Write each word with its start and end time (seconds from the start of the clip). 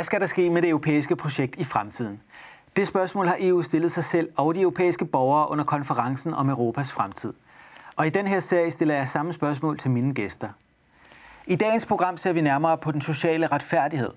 Hvad 0.00 0.04
skal 0.04 0.20
der 0.20 0.26
ske 0.26 0.50
med 0.50 0.62
det 0.62 0.70
europæiske 0.70 1.16
projekt 1.16 1.56
i 1.56 1.64
fremtiden? 1.64 2.20
Det 2.76 2.88
spørgsmål 2.88 3.26
har 3.26 3.36
EU 3.40 3.62
stillet 3.62 3.92
sig 3.92 4.04
selv 4.04 4.28
og 4.36 4.54
de 4.54 4.60
europæiske 4.60 5.04
borgere 5.04 5.50
under 5.50 5.64
konferencen 5.64 6.34
om 6.34 6.48
Europas 6.48 6.92
fremtid. 6.92 7.32
Og 7.96 8.06
i 8.06 8.10
den 8.10 8.26
her 8.26 8.40
serie 8.40 8.70
stiller 8.70 8.94
jeg 8.94 9.08
samme 9.08 9.32
spørgsmål 9.32 9.78
til 9.78 9.90
mine 9.90 10.14
gæster. 10.14 10.48
I 11.46 11.56
dagens 11.56 11.86
program 11.86 12.16
ser 12.16 12.32
vi 12.32 12.40
nærmere 12.40 12.78
på 12.78 12.92
den 12.92 13.00
sociale 13.00 13.46
retfærdighed. 13.46 14.10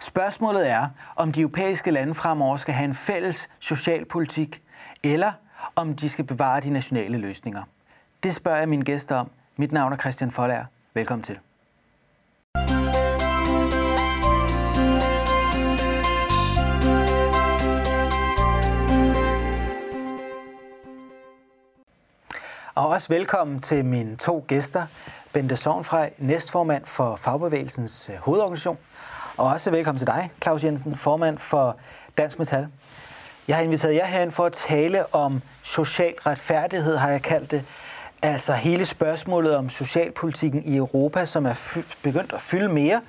Spørgsmålet 0.00 0.70
er, 0.70 0.88
om 1.16 1.32
de 1.32 1.40
europæiske 1.40 1.90
lande 1.90 2.14
fremover 2.14 2.56
skal 2.56 2.74
have 2.74 2.84
en 2.84 2.94
fælles 2.94 3.48
socialpolitik, 3.58 4.62
eller 5.02 5.32
om 5.76 5.94
de 5.94 6.08
skal 6.08 6.24
bevare 6.24 6.60
de 6.60 6.70
nationale 6.70 7.18
løsninger. 7.18 7.62
Det 8.22 8.34
spørger 8.34 8.58
jeg 8.58 8.68
mine 8.68 8.84
gæster 8.84 9.16
om. 9.16 9.30
Mit 9.56 9.72
navn 9.72 9.92
er 9.92 9.96
Christian 9.96 10.30
Foller. 10.30 10.64
Velkommen 10.94 11.22
til. 11.22 11.38
Og 22.76 22.88
også 22.88 23.08
velkommen 23.08 23.60
til 23.60 23.84
mine 23.84 24.16
to 24.16 24.44
gæster. 24.48 24.86
Bente 25.32 25.56
Sovnfrej, 25.56 26.12
næstformand 26.18 26.86
for 26.86 27.16
Fagbevægelsens 27.16 28.10
øh, 28.12 28.16
hovedorganisation. 28.16 28.78
Og 29.36 29.46
også 29.46 29.70
velkommen 29.70 29.98
til 29.98 30.06
dig, 30.06 30.30
Claus 30.42 30.64
Jensen, 30.64 30.96
formand 30.96 31.38
for 31.38 31.76
Dansk 32.18 32.38
Metal. 32.38 32.68
Jeg 33.48 33.56
har 33.56 33.62
inviteret 33.62 33.94
jer 33.94 34.06
herind 34.06 34.32
for 34.32 34.44
at 34.44 34.52
tale 34.52 35.14
om 35.14 35.42
social 35.62 36.14
retfærdighed, 36.26 36.96
har 36.96 37.10
jeg 37.10 37.22
kaldt 37.22 37.50
det. 37.50 37.64
Altså 38.22 38.52
hele 38.52 38.86
spørgsmålet 38.86 39.56
om 39.56 39.70
socialpolitikken 39.70 40.62
i 40.64 40.76
Europa, 40.76 41.24
som 41.24 41.46
er 41.46 41.84
begyndt 42.02 42.32
at 42.32 42.40
fylde 42.40 42.68
mere 42.68 43.00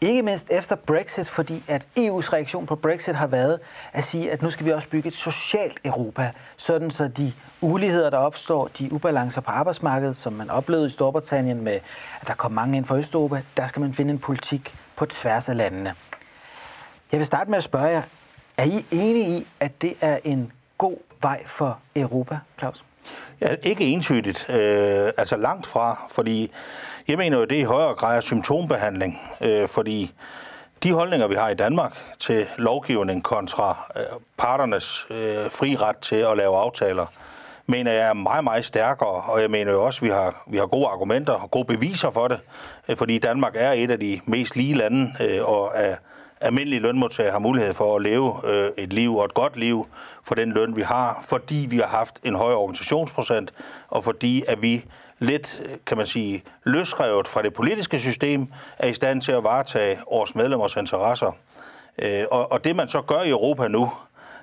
ikke 0.00 0.22
mindst 0.22 0.50
efter 0.50 0.76
Brexit, 0.76 1.28
fordi 1.28 1.64
at 1.68 1.86
EU's 1.98 2.32
reaktion 2.32 2.66
på 2.66 2.76
Brexit 2.76 3.14
har 3.14 3.26
været 3.26 3.60
at 3.92 4.04
sige, 4.04 4.30
at 4.32 4.42
nu 4.42 4.50
skal 4.50 4.66
vi 4.66 4.72
også 4.72 4.88
bygge 4.88 5.08
et 5.08 5.14
socialt 5.14 5.78
Europa, 5.84 6.30
sådan 6.56 6.90
så 6.90 7.08
de 7.08 7.32
uligheder, 7.60 8.10
der 8.10 8.18
opstår, 8.18 8.68
de 8.78 8.92
ubalancer 8.92 9.40
på 9.40 9.50
arbejdsmarkedet, 9.50 10.16
som 10.16 10.32
man 10.32 10.50
oplevede 10.50 10.86
i 10.86 10.90
Storbritannien 10.90 11.60
med, 11.64 11.78
at 12.20 12.26
der 12.26 12.34
kom 12.34 12.52
mange 12.52 12.76
ind 12.76 12.84
fra 12.84 12.96
Østeuropa, 12.96 13.42
der 13.56 13.66
skal 13.66 13.80
man 13.80 13.94
finde 13.94 14.10
en 14.10 14.18
politik 14.18 14.74
på 14.96 15.06
tværs 15.06 15.48
af 15.48 15.56
landene. 15.56 15.94
Jeg 17.12 17.18
vil 17.18 17.26
starte 17.26 17.50
med 17.50 17.58
at 17.58 17.64
spørge 17.64 17.86
jer, 17.86 18.02
er 18.56 18.64
I 18.64 18.86
enige 18.90 19.38
i, 19.38 19.46
at 19.60 19.82
det 19.82 19.94
er 20.00 20.18
en 20.24 20.52
god 20.78 20.96
vej 21.22 21.46
for 21.46 21.78
Europa, 21.96 22.38
Claus? 22.58 22.84
Ja, 23.40 23.54
ikke 23.62 23.84
entydigt. 23.84 24.46
Øh, 24.48 25.10
altså 25.16 25.36
langt 25.36 25.66
fra, 25.66 26.06
fordi 26.10 26.50
jeg 27.08 27.18
mener 27.18 27.38
jo, 27.38 27.44
det 27.44 27.56
er 27.56 27.62
i 27.62 27.64
højere 27.64 27.94
grad 27.94 28.22
symptombehandling, 28.22 29.20
øh, 29.40 29.68
fordi 29.68 30.12
de 30.82 30.92
holdninger, 30.92 31.26
vi 31.26 31.34
har 31.34 31.48
i 31.48 31.54
Danmark 31.54 31.96
til 32.18 32.46
lovgivning 32.58 33.24
kontra 33.24 33.92
øh, 33.96 34.02
parternes 34.38 35.06
øh, 35.10 35.50
fri 35.50 35.76
ret 35.76 35.96
til 35.96 36.16
at 36.16 36.36
lave 36.36 36.56
aftaler, 36.56 37.06
mener 37.66 37.92
jeg 37.92 38.08
er 38.08 38.12
meget, 38.12 38.44
meget 38.44 38.64
stærkere, 38.64 39.08
og 39.08 39.40
jeg 39.42 39.50
mener 39.50 39.72
jo 39.72 39.84
også, 39.84 39.98
at 39.98 40.02
vi 40.02 40.08
har, 40.08 40.44
vi 40.46 40.56
har 40.56 40.66
gode 40.66 40.86
argumenter 40.86 41.32
og 41.32 41.50
gode 41.50 41.64
beviser 41.64 42.10
for 42.10 42.28
det, 42.28 42.40
øh, 42.88 42.96
fordi 42.96 43.18
Danmark 43.18 43.52
er 43.56 43.72
et 43.72 43.90
af 43.90 44.00
de 44.00 44.20
mest 44.24 44.56
lige 44.56 44.74
lande, 44.74 45.14
øh, 45.20 45.44
og 45.44 45.72
er 45.74 45.96
almindelige 46.40 46.80
lønmodtagere 46.80 47.32
har 47.32 47.38
mulighed 47.38 47.74
for 47.74 47.96
at 47.96 48.02
leve 48.02 48.40
øh, 48.44 48.70
et 48.76 48.92
liv 48.92 49.16
og 49.16 49.24
et 49.24 49.34
godt 49.34 49.56
liv 49.56 49.86
for 50.22 50.34
den 50.34 50.52
løn, 50.52 50.76
vi 50.76 50.82
har, 50.82 51.24
fordi 51.28 51.66
vi 51.70 51.76
har 51.76 51.86
haft 51.86 52.20
en 52.24 52.34
høj 52.34 52.52
organisationsprocent, 52.52 53.52
og 53.88 54.04
fordi 54.04 54.44
at 54.48 54.62
vi 54.62 54.84
lidt, 55.18 55.62
kan 55.86 55.96
man 55.96 56.06
sige, 56.06 56.42
løsrevet 56.64 57.28
fra 57.28 57.42
det 57.42 57.54
politiske 57.54 57.98
system, 57.98 58.48
er 58.78 58.88
i 58.88 58.94
stand 58.94 59.22
til 59.22 59.32
at 59.32 59.44
varetage 59.44 59.98
vores 60.10 60.34
medlemmers 60.34 60.76
interesser. 60.76 61.32
Øh, 61.98 62.24
og, 62.30 62.52
og 62.52 62.64
det 62.64 62.76
man 62.76 62.88
så 62.88 63.00
gør 63.00 63.22
i 63.22 63.30
Europa 63.30 63.68
nu, 63.68 63.92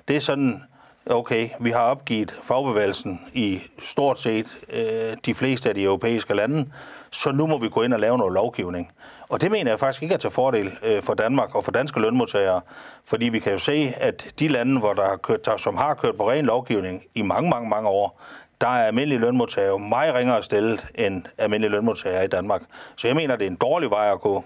det 0.08 0.16
er 0.16 0.20
sådan, 0.20 0.62
okay, 1.06 1.48
vi 1.60 1.70
har 1.70 1.82
opgivet 1.82 2.36
fagbevægelsen 2.42 3.20
i 3.32 3.60
stort 3.82 4.20
set 4.20 4.58
øh, 4.72 5.16
de 5.26 5.34
fleste 5.34 5.68
af 5.68 5.74
de 5.74 5.82
europæiske 5.82 6.34
lande, 6.34 6.72
så 7.10 7.32
nu 7.32 7.46
må 7.46 7.58
vi 7.58 7.68
gå 7.68 7.82
ind 7.82 7.94
og 7.94 8.00
lave 8.00 8.18
noget 8.18 8.32
lovgivning. 8.32 8.90
Og 9.28 9.40
det 9.40 9.50
mener 9.50 9.70
jeg 9.70 9.80
faktisk 9.80 10.02
ikke 10.02 10.14
er 10.14 10.18
til 10.18 10.30
fordel 10.30 10.78
øh, 10.82 11.02
for 11.02 11.14
Danmark 11.14 11.54
og 11.54 11.64
for 11.64 11.72
danske 11.72 12.00
lønmodtagere, 12.00 12.60
fordi 13.04 13.24
vi 13.24 13.38
kan 13.38 13.52
jo 13.52 13.58
se, 13.58 13.94
at 13.96 14.34
de 14.38 14.48
lande, 14.48 14.78
hvor 14.78 14.92
der 14.92 15.04
har 15.04 15.16
kørt, 15.16 15.44
der, 15.44 15.56
som 15.56 15.76
har 15.76 15.94
kørt 15.94 16.16
på 16.16 16.30
ren 16.30 16.44
lovgivning 16.44 17.02
i 17.14 17.22
mange, 17.22 17.50
mange, 17.50 17.68
mange 17.68 17.88
år, 17.88 18.20
der 18.60 18.66
er 18.66 18.86
almindelige 18.86 19.18
lønmodtagere 19.18 19.78
meget 19.78 20.14
ringere 20.14 20.42
stillet 20.42 20.86
end 20.94 21.22
almindelige 21.38 21.70
lønmodtagere 21.70 22.24
i 22.24 22.28
Danmark. 22.28 22.62
Så 22.96 23.06
jeg 23.06 23.16
mener, 23.16 23.36
det 23.36 23.46
er 23.46 23.50
en 23.50 23.56
dårlig 23.56 23.90
vej 23.90 24.12
at 24.12 24.20
gå. 24.20 24.44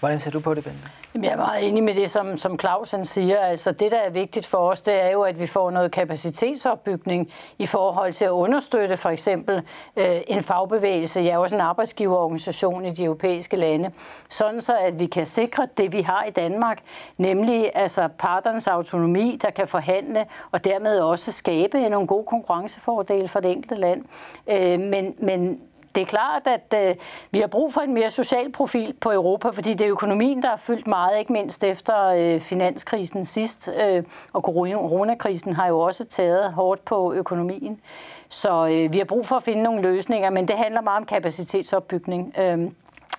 Hvordan 0.00 0.18
ser 0.18 0.30
du 0.30 0.40
på 0.40 0.54
det, 0.54 0.64
Bente? 0.64 0.78
Jamen, 1.14 1.24
jeg 1.24 1.32
er 1.32 1.36
meget 1.36 1.68
enig 1.68 1.82
med 1.82 1.94
det, 1.94 2.10
som, 2.10 2.36
som 2.36 2.58
Clausen 2.58 3.04
siger. 3.04 3.38
Altså, 3.38 3.72
det, 3.72 3.92
der 3.92 3.98
er 3.98 4.10
vigtigt 4.10 4.46
for 4.46 4.58
os, 4.58 4.80
det 4.80 4.94
er 4.94 5.08
jo, 5.08 5.22
at 5.22 5.40
vi 5.40 5.46
får 5.46 5.70
noget 5.70 5.92
kapacitetsopbygning 5.92 7.32
i 7.58 7.66
forhold 7.66 8.12
til 8.12 8.24
at 8.24 8.30
understøtte 8.30 8.96
for 8.96 9.10
eksempel 9.10 9.62
øh, 9.96 10.20
en 10.26 10.42
fagbevægelse, 10.42 11.20
ja, 11.20 11.38
også 11.38 11.54
en 11.54 11.60
arbejdsgiverorganisation 11.60 12.84
i 12.84 12.90
de 12.90 13.04
europæiske 13.04 13.56
lande, 13.56 13.90
sådan 14.28 14.60
så, 14.60 14.76
at 14.76 14.98
vi 14.98 15.06
kan 15.06 15.26
sikre 15.26 15.68
det, 15.76 15.92
vi 15.92 16.02
har 16.02 16.24
i 16.24 16.30
Danmark, 16.30 16.78
nemlig 17.16 17.70
altså 17.74 18.08
parternes 18.18 18.66
autonomi, 18.66 19.38
der 19.42 19.50
kan 19.50 19.68
forhandle 19.68 20.26
og 20.50 20.64
dermed 20.64 20.98
også 20.98 21.32
skabe 21.32 21.88
nogle 21.88 22.06
gode 22.06 22.24
konkurrencefordele 22.24 23.28
for 23.28 23.40
det 23.40 23.50
enkelte 23.50 23.74
land. 23.74 24.04
Øh, 24.46 24.80
men, 24.80 25.14
men 25.18 25.60
det 25.94 26.00
er 26.00 26.06
klart, 26.06 26.46
at 26.46 26.88
øh, 26.88 26.96
vi 27.30 27.40
har 27.40 27.46
brug 27.46 27.72
for 27.72 27.80
en 27.80 27.94
mere 27.94 28.10
social 28.10 28.52
profil 28.52 28.94
på 29.00 29.12
Europa, 29.12 29.48
fordi 29.48 29.74
det 29.74 29.84
er 29.84 29.90
økonomien, 29.90 30.42
der 30.42 30.48
har 30.48 30.56
fyldt 30.56 30.86
meget, 30.86 31.18
ikke 31.18 31.32
mindst 31.32 31.64
efter 31.64 32.06
øh, 32.06 32.40
finanskrisen 32.40 33.24
sidst, 33.24 33.70
øh, 33.82 34.02
og 34.32 34.42
coronakrisen 34.42 35.52
har 35.52 35.68
jo 35.68 35.80
også 35.80 36.04
taget 36.04 36.52
hårdt 36.52 36.84
på 36.84 37.12
økonomien. 37.12 37.80
Så 38.28 38.66
øh, 38.66 38.92
vi 38.92 38.98
har 38.98 39.04
brug 39.04 39.26
for 39.26 39.36
at 39.36 39.42
finde 39.42 39.62
nogle 39.62 39.82
løsninger, 39.82 40.30
men 40.30 40.48
det 40.48 40.56
handler 40.56 40.80
meget 40.80 41.00
om 41.00 41.06
kapacitetsopbygning. 41.06 42.34
Øh, 42.38 42.70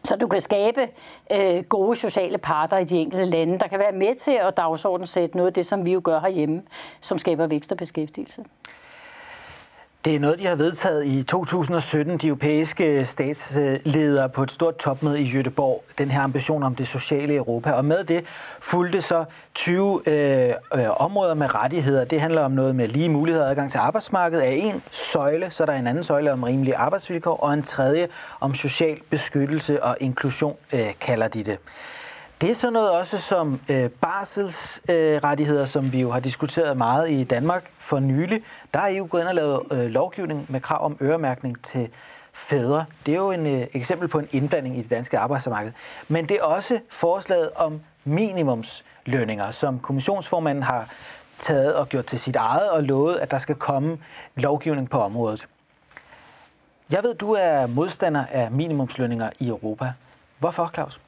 så 0.03 0.16
du 0.16 0.28
kan 0.28 0.42
skabe 0.42 0.90
øh, 1.32 1.64
gode 1.64 1.96
sociale 1.96 2.38
parter 2.38 2.78
i 2.78 2.84
de 2.84 2.98
enkelte 2.98 3.26
lande, 3.26 3.59
der 3.59 3.68
kan 3.68 3.80
være 3.80 3.92
med 3.92 4.16
til 4.16 4.32
at 4.32 4.58
dagsordensætte 4.58 5.38
noget 5.38 5.48
af 5.48 5.53
det, 5.53 5.66
som 5.66 5.86
vi 5.86 5.94
jo 5.94 6.02
gør 6.03 6.20
herhjemme, 6.20 6.62
som 7.02 7.18
skaber 7.18 7.48
vækst 7.48 7.72
og 7.72 7.78
beskæftigelse. 7.78 8.44
Det 10.06 10.16
er 10.16 10.19
noget, 10.19 10.39
de 10.39 10.45
har 10.45 10.56
vedtaget 10.56 11.06
i 11.06 11.23
2017, 11.23 12.17
de 12.17 12.28
europæiske 12.28 13.06
statsledere 13.06 14.29
på 14.29 14.44
et 14.44 14.51
stort 14.51 14.78
topmøde 14.78 15.22
i 15.22 15.31
Göteborg, 15.31 15.84
den 15.97 16.12
her 16.12 16.22
ambition 16.22 16.63
om 16.63 16.75
det 16.75 16.88
sociale 16.88 17.35
Europa. 17.35 17.72
Og 17.72 17.85
med 17.85 18.03
det 18.03 18.25
fulgte 18.59 19.01
så 19.01 19.25
20 19.53 20.01
øh, 20.06 20.50
øh, 20.73 21.01
områder 21.01 21.34
med 21.34 21.56
rettigheder. 21.56 22.06
Det 22.06 22.22
handler 22.22 22.41
om 22.41 22.51
noget 22.51 22.75
med 22.75 22.88
lige 22.88 23.09
muligheder 23.09 23.45
og 23.45 23.51
adgang 23.51 23.72
til 23.72 23.78
arbejdsmarkedet 23.78 24.44
af 24.44 24.59
en 24.63 24.84
søjle, 24.91 25.51
så 25.51 25.63
er 25.63 25.66
der 25.66 25.73
en 25.73 25.88
anden 25.88 26.03
søjle 26.03 26.34
om 26.34 26.44
rimelige 26.44 26.78
arbejdsvilkår, 26.78 27.35
og 27.35 27.53
en 27.53 27.63
tredje 27.63 28.07
om 28.40 28.56
social 28.56 28.97
beskyttelse 29.09 29.84
og 29.84 29.97
inklusion, 30.00 30.56
øh, 30.73 30.79
kalder 31.00 31.28
de 31.28 31.44
det. 31.44 31.57
Det 32.41 32.50
er 32.50 32.53
sådan 32.53 32.74
noget 32.74 32.91
også 32.91 33.18
som 33.18 33.59
øh, 33.69 33.90
barselsrettigheder, 33.90 35.61
øh, 35.61 35.67
som 35.67 35.93
vi 35.93 36.02
jo 36.02 36.11
har 36.11 36.20
diskuteret 36.20 36.78
meget 36.78 37.11
i 37.11 37.23
Danmark 37.23 37.72
for 37.78 37.99
nylig. 37.99 38.43
Der 38.73 38.79
er 38.79 38.97
EU 38.97 39.08
gået 39.08 39.22
ind 39.22 39.29
og 39.29 39.35
lavet 39.35 39.61
øh, 39.72 39.79
lovgivning 39.79 40.46
med 40.49 40.61
krav 40.61 40.85
om 40.85 40.97
øremærkning 41.02 41.64
til 41.64 41.90
fædre. 42.34 42.85
Det 43.05 43.11
er 43.11 43.17
jo 43.17 43.32
en 43.32 43.47
øh, 43.47 43.67
eksempel 43.73 44.08
på 44.08 44.20
en 44.20 44.28
indblanding 44.32 44.78
i 44.78 44.82
det 44.82 44.90
danske 44.90 45.17
arbejdsmarked. 45.17 45.72
Men 46.08 46.29
det 46.29 46.38
er 46.38 46.43
også 46.43 46.79
forslaget 46.90 47.49
om 47.55 47.82
minimumslønninger, 48.03 49.52
som 49.52 49.79
kommissionsformanden 49.79 50.64
har 50.64 50.90
taget 51.40 51.76
og 51.76 51.90
gjort 51.90 52.05
til 52.05 52.20
sit 52.20 52.35
eget 52.35 52.70
og 52.70 52.84
lovet, 52.84 53.17
at 53.17 53.32
der 53.32 53.38
skal 53.38 53.55
komme 53.55 53.97
lovgivning 54.35 54.90
på 54.90 54.99
området. 54.99 55.47
Jeg 56.91 57.03
ved, 57.03 57.16
du 57.16 57.32
er 57.32 57.67
modstander 57.67 58.26
af 58.32 58.52
minimumslønninger 58.52 59.29
i 59.40 59.47
Europa. 59.47 59.91
Hvorfor, 60.40 60.72
Claus? 60.73 60.99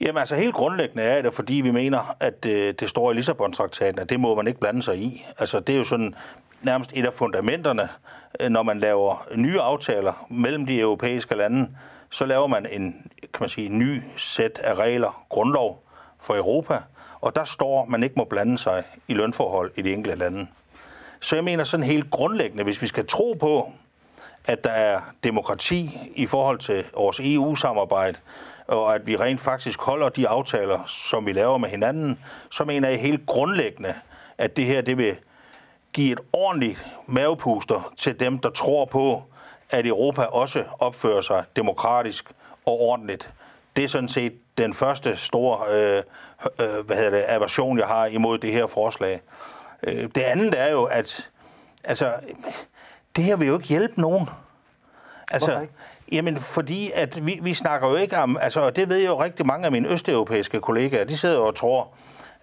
Jamen 0.00 0.18
altså 0.18 0.34
helt 0.36 0.54
grundlæggende 0.54 1.02
er 1.02 1.22
det, 1.22 1.34
fordi 1.34 1.54
vi 1.54 1.70
mener, 1.70 2.16
at 2.20 2.42
det, 2.42 2.50
øh, 2.50 2.74
det 2.80 2.90
står 2.90 3.12
i 3.12 3.14
Lissabon-traktaten, 3.14 3.98
at 3.98 4.10
det 4.10 4.20
må 4.20 4.34
man 4.34 4.46
ikke 4.46 4.60
blande 4.60 4.82
sig 4.82 4.98
i. 4.98 5.26
Altså 5.38 5.60
det 5.60 5.72
er 5.72 5.78
jo 5.78 5.84
sådan 5.84 6.14
nærmest 6.62 6.92
et 6.94 7.06
af 7.06 7.14
fundamenterne, 7.14 7.88
øh, 8.40 8.48
når 8.48 8.62
man 8.62 8.78
laver 8.78 9.28
nye 9.34 9.60
aftaler 9.60 10.26
mellem 10.30 10.66
de 10.66 10.80
europæiske 10.80 11.34
lande, 11.34 11.68
så 12.10 12.26
laver 12.26 12.46
man 12.46 12.66
en, 12.70 13.10
kan 13.20 13.40
man 13.40 13.48
sige, 13.48 13.66
en 13.66 13.78
ny 13.78 14.02
sæt 14.16 14.58
af 14.58 14.74
regler, 14.74 15.24
grundlov 15.28 15.82
for 16.20 16.36
Europa, 16.36 16.78
og 17.20 17.36
der 17.36 17.44
står, 17.44 17.82
at 17.82 17.88
man 17.88 18.02
ikke 18.02 18.14
må 18.16 18.24
blande 18.24 18.58
sig 18.58 18.84
i 19.08 19.14
lønforhold 19.14 19.72
i 19.76 19.82
de 19.82 19.92
enkelte 19.92 20.18
lande. 20.18 20.46
Så 21.20 21.34
jeg 21.34 21.44
mener 21.44 21.64
sådan 21.64 21.86
helt 21.86 22.10
grundlæggende, 22.10 22.64
hvis 22.64 22.82
vi 22.82 22.86
skal 22.86 23.06
tro 23.06 23.36
på, 23.40 23.72
at 24.44 24.64
der 24.64 24.70
er 24.70 25.00
demokrati 25.24 25.98
i 26.14 26.26
forhold 26.26 26.58
til 26.58 26.84
vores 26.94 27.20
EU-samarbejde, 27.20 28.18
og 28.68 28.94
at 28.94 29.06
vi 29.06 29.16
rent 29.16 29.40
faktisk 29.40 29.80
holder 29.80 30.08
de 30.08 30.28
aftaler, 30.28 30.84
som 30.86 31.26
vi 31.26 31.32
laver 31.32 31.58
med 31.58 31.68
hinanden, 31.68 32.18
så 32.50 32.64
mener 32.64 32.88
jeg 32.88 33.00
helt 33.00 33.26
grundlæggende, 33.26 33.94
at 34.38 34.56
det 34.56 34.66
her 34.66 34.80
det 34.80 34.98
vil 34.98 35.16
give 35.92 36.12
et 36.12 36.20
ordentligt 36.32 36.86
mavepuster 37.06 37.92
til 37.96 38.20
dem, 38.20 38.38
der 38.38 38.50
tror 38.50 38.84
på, 38.84 39.22
at 39.70 39.86
Europa 39.86 40.22
også 40.22 40.64
opfører 40.78 41.20
sig 41.20 41.44
demokratisk 41.56 42.30
og 42.66 42.80
ordentligt. 42.80 43.30
Det 43.76 43.84
er 43.84 43.88
sådan 43.88 44.08
set 44.08 44.32
den 44.58 44.74
første 44.74 45.16
store 45.16 45.58
øh, 45.70 46.02
øh, 46.60 46.86
hvad 46.86 46.96
hedder 46.96 47.10
det, 47.10 47.24
aversion, 47.28 47.78
jeg 47.78 47.86
har 47.86 48.06
imod 48.06 48.38
det 48.38 48.52
her 48.52 48.66
forslag. 48.66 49.20
Øh, 49.82 50.08
det 50.14 50.20
andet 50.20 50.60
er 50.60 50.70
jo, 50.70 50.84
at 50.84 51.30
altså, 51.84 52.12
det 53.16 53.24
her 53.24 53.36
vil 53.36 53.48
jo 53.48 53.58
ikke 53.58 53.68
hjælpe 53.68 54.00
nogen. 54.00 54.28
Altså, 55.32 55.60
ikke? 55.60 55.72
Jamen, 56.12 56.36
fordi 56.36 56.90
at 56.94 57.26
vi, 57.26 57.38
vi 57.42 57.54
snakker 57.54 57.88
jo 57.88 57.96
ikke 57.96 58.18
om, 58.18 58.38
altså, 58.40 58.60
og 58.60 58.76
det 58.76 58.88
ved 58.88 59.06
jo 59.06 59.22
rigtig 59.22 59.46
mange 59.46 59.66
af 59.66 59.72
mine 59.72 59.88
østeuropæiske 59.88 60.60
kollegaer, 60.60 61.04
de 61.04 61.16
sidder 61.16 61.38
og 61.38 61.54
tror, 61.54 61.88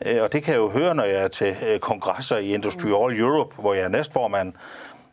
øh, 0.05 0.23
og 0.23 0.33
det 0.33 0.43
kan 0.43 0.53
jeg 0.53 0.59
jo 0.59 0.69
høre, 0.69 0.95
når 0.95 1.03
jeg 1.03 1.23
er 1.23 1.27
til 1.27 1.55
øh, 1.67 1.79
kongresser 1.79 2.37
i 2.37 2.53
Industry 2.53 2.85
All 2.85 3.19
Europe, 3.19 3.55
hvor 3.61 3.73
jeg 3.73 3.83
er 3.83 3.87
næstformand, 3.87 4.53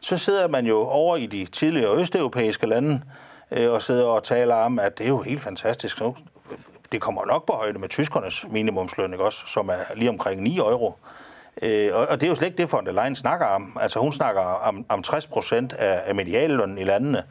så 0.03 0.19
sidder 0.19 0.49
man 0.49 0.67
jo 0.67 0.79
over 0.79 1.17
i 1.17 1.27
de 1.27 1.47
tidligere 1.47 2.01
østeuropæiske 2.01 2.67
lande 2.67 3.01
øh, 3.51 3.71
og 3.71 3.83
sidder 3.83 4.05
og 4.05 4.25
taler 4.25 4.55
om, 4.55 4.79
at 4.79 4.99
det 4.99 5.05
er 5.05 5.09
jo 5.09 5.23
helt 5.23 5.43
fantastisk. 5.43 6.01
Nu, 6.01 6.17
det 6.93 7.01
kommer 7.01 7.27
nok 7.27 7.47
på 7.47 7.53
højde 7.53 7.79
med 7.79 7.89
tyskernes 7.89 8.47
minimumsløn, 8.51 9.13
ikke 9.13 9.25
også, 9.25 9.47
som 9.47 9.69
er 9.69 9.95
lige 9.95 10.09
omkring 10.09 10.43
9 10.43 10.59
euro. 10.59 10.95
Øh, 11.63 11.91
og, 11.95 12.07
og 12.07 12.21
det 12.21 12.27
er 12.27 12.31
jo 12.31 12.35
slet 12.35 12.47
ikke 12.47 12.59
det, 12.59 12.73
von 12.73 12.87
der 12.87 12.93
Leyen 12.93 13.17
snakker 13.17 13.47
om. 13.47 13.79
Altså 13.81 14.01
hun 14.01 14.13
snakker 14.13 14.41
om, 14.41 14.85
om 14.89 15.03
60 15.03 15.27
procent 15.27 15.73
af, 15.73 16.03
af 16.07 16.15
mediallønnen 16.15 16.79
i 16.79 16.85
landene. 16.85 17.23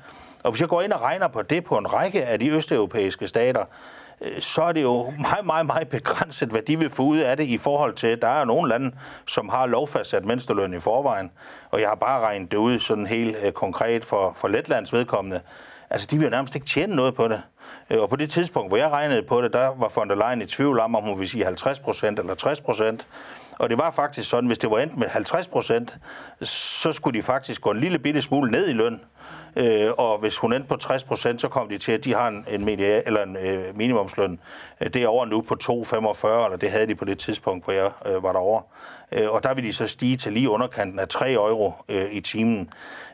Og 0.43 0.51
hvis 0.51 0.61
jeg 0.61 0.69
går 0.69 0.81
ind 0.81 0.93
og 0.93 1.01
regner 1.01 1.27
på 1.27 1.41
det 1.41 1.63
på 1.63 1.77
en 1.77 1.93
række 1.93 2.25
af 2.25 2.39
de 2.39 2.49
østeuropæiske 2.49 3.27
stater, 3.27 3.65
øh, 4.21 4.41
så 4.41 4.61
er 4.61 4.71
det 4.71 4.81
jo 4.81 5.13
meget, 5.19 5.45
meget, 5.45 5.65
meget 5.65 5.87
begrænset, 5.89 6.49
hvad 6.49 6.61
de 6.61 6.79
vil 6.79 6.89
få 6.89 7.03
ud 7.03 7.17
af 7.17 7.37
det 7.37 7.43
i 7.43 7.57
forhold 7.57 7.93
til, 7.93 8.21
der 8.21 8.27
er 8.27 8.45
nogle 8.45 8.69
lande, 8.69 8.91
som 9.27 9.49
har 9.49 9.65
lovfastsat 9.65 10.25
mindsteløn 10.25 10.73
i 10.73 10.79
forvejen. 10.79 11.31
Og 11.71 11.81
jeg 11.81 11.89
har 11.89 11.95
bare 11.95 12.19
regnet 12.19 12.51
det 12.51 12.57
ud 12.57 12.79
sådan 12.79 13.07
helt 13.07 13.37
øh, 13.43 13.51
konkret 13.51 14.05
for, 14.05 14.33
for 14.35 14.47
Letlands 14.47 14.93
vedkommende. 14.93 15.41
Altså, 15.89 16.07
de 16.11 16.17
vil 16.17 16.25
jo 16.25 16.29
nærmest 16.29 16.55
ikke 16.55 16.67
tjene 16.67 16.95
noget 16.95 17.15
på 17.15 17.27
det. 17.27 17.41
Øh, 17.89 18.01
og 18.01 18.09
på 18.09 18.15
det 18.15 18.29
tidspunkt, 18.29 18.69
hvor 18.69 18.77
jeg 18.77 18.89
regnede 18.89 19.23
på 19.23 19.41
det, 19.41 19.53
der 19.53 19.67
var 19.77 19.91
von 19.95 20.09
der 20.09 20.15
Leyen 20.15 20.41
i 20.41 20.45
tvivl 20.45 20.79
om, 20.79 20.95
om 20.95 21.03
hun 21.03 21.19
ville 21.19 21.29
sige 21.29 21.45
50 21.45 21.79
procent 21.79 22.19
eller 22.19 22.33
60 22.33 22.61
procent. 22.61 23.07
Og 23.59 23.69
det 23.69 23.77
var 23.77 23.91
faktisk 23.91 24.29
sådan, 24.29 24.47
hvis 24.47 24.59
det 24.59 24.71
var 24.71 24.79
endt 24.79 24.97
med 24.97 25.07
50 25.07 25.47
procent, 25.47 25.97
så 26.41 26.91
skulle 26.91 27.19
de 27.19 27.23
faktisk 27.23 27.61
gå 27.61 27.71
en 27.71 27.79
lille 27.79 27.99
bitte 27.99 28.21
smule 28.21 28.51
ned 28.51 28.69
i 28.69 28.73
løn. 28.73 29.01
Øh, 29.55 29.91
og 29.97 30.17
hvis 30.17 30.37
hun 30.37 30.53
endte 30.53 30.69
på 30.69 30.75
60 30.75 31.03
procent, 31.03 31.41
så 31.41 31.47
kom 31.47 31.69
de 31.69 31.77
til, 31.77 31.91
at 31.91 32.03
de 32.03 32.15
har 32.15 32.27
en, 32.27 32.45
en, 32.49 32.65
media, 32.65 33.01
eller 33.05 33.23
en 33.23 33.37
øh, 33.37 33.77
minimumsløn. 33.77 34.39
Øh, 34.81 34.89
det 34.93 35.03
er 35.03 35.07
over 35.07 35.25
nu 35.25 35.41
på 35.41 35.55
2,45, 35.63 36.27
eller 36.45 36.57
det 36.61 36.71
havde 36.71 36.87
de 36.87 36.95
på 36.95 37.05
det 37.05 37.19
tidspunkt, 37.19 37.63
hvor 37.65 37.73
jeg 37.73 37.91
øh, 38.05 38.23
var 38.23 38.31
derovre. 38.31 38.63
Øh, 39.11 39.29
og 39.29 39.43
der 39.43 39.53
vil 39.53 39.63
de 39.63 39.73
så 39.73 39.87
stige 39.87 40.17
til 40.17 40.33
lige 40.33 40.49
underkanten 40.49 40.99
af 40.99 41.07
3 41.07 41.31
euro 41.31 41.73
øh, 41.89 42.11
i 42.11 42.21
timen. 42.21 42.69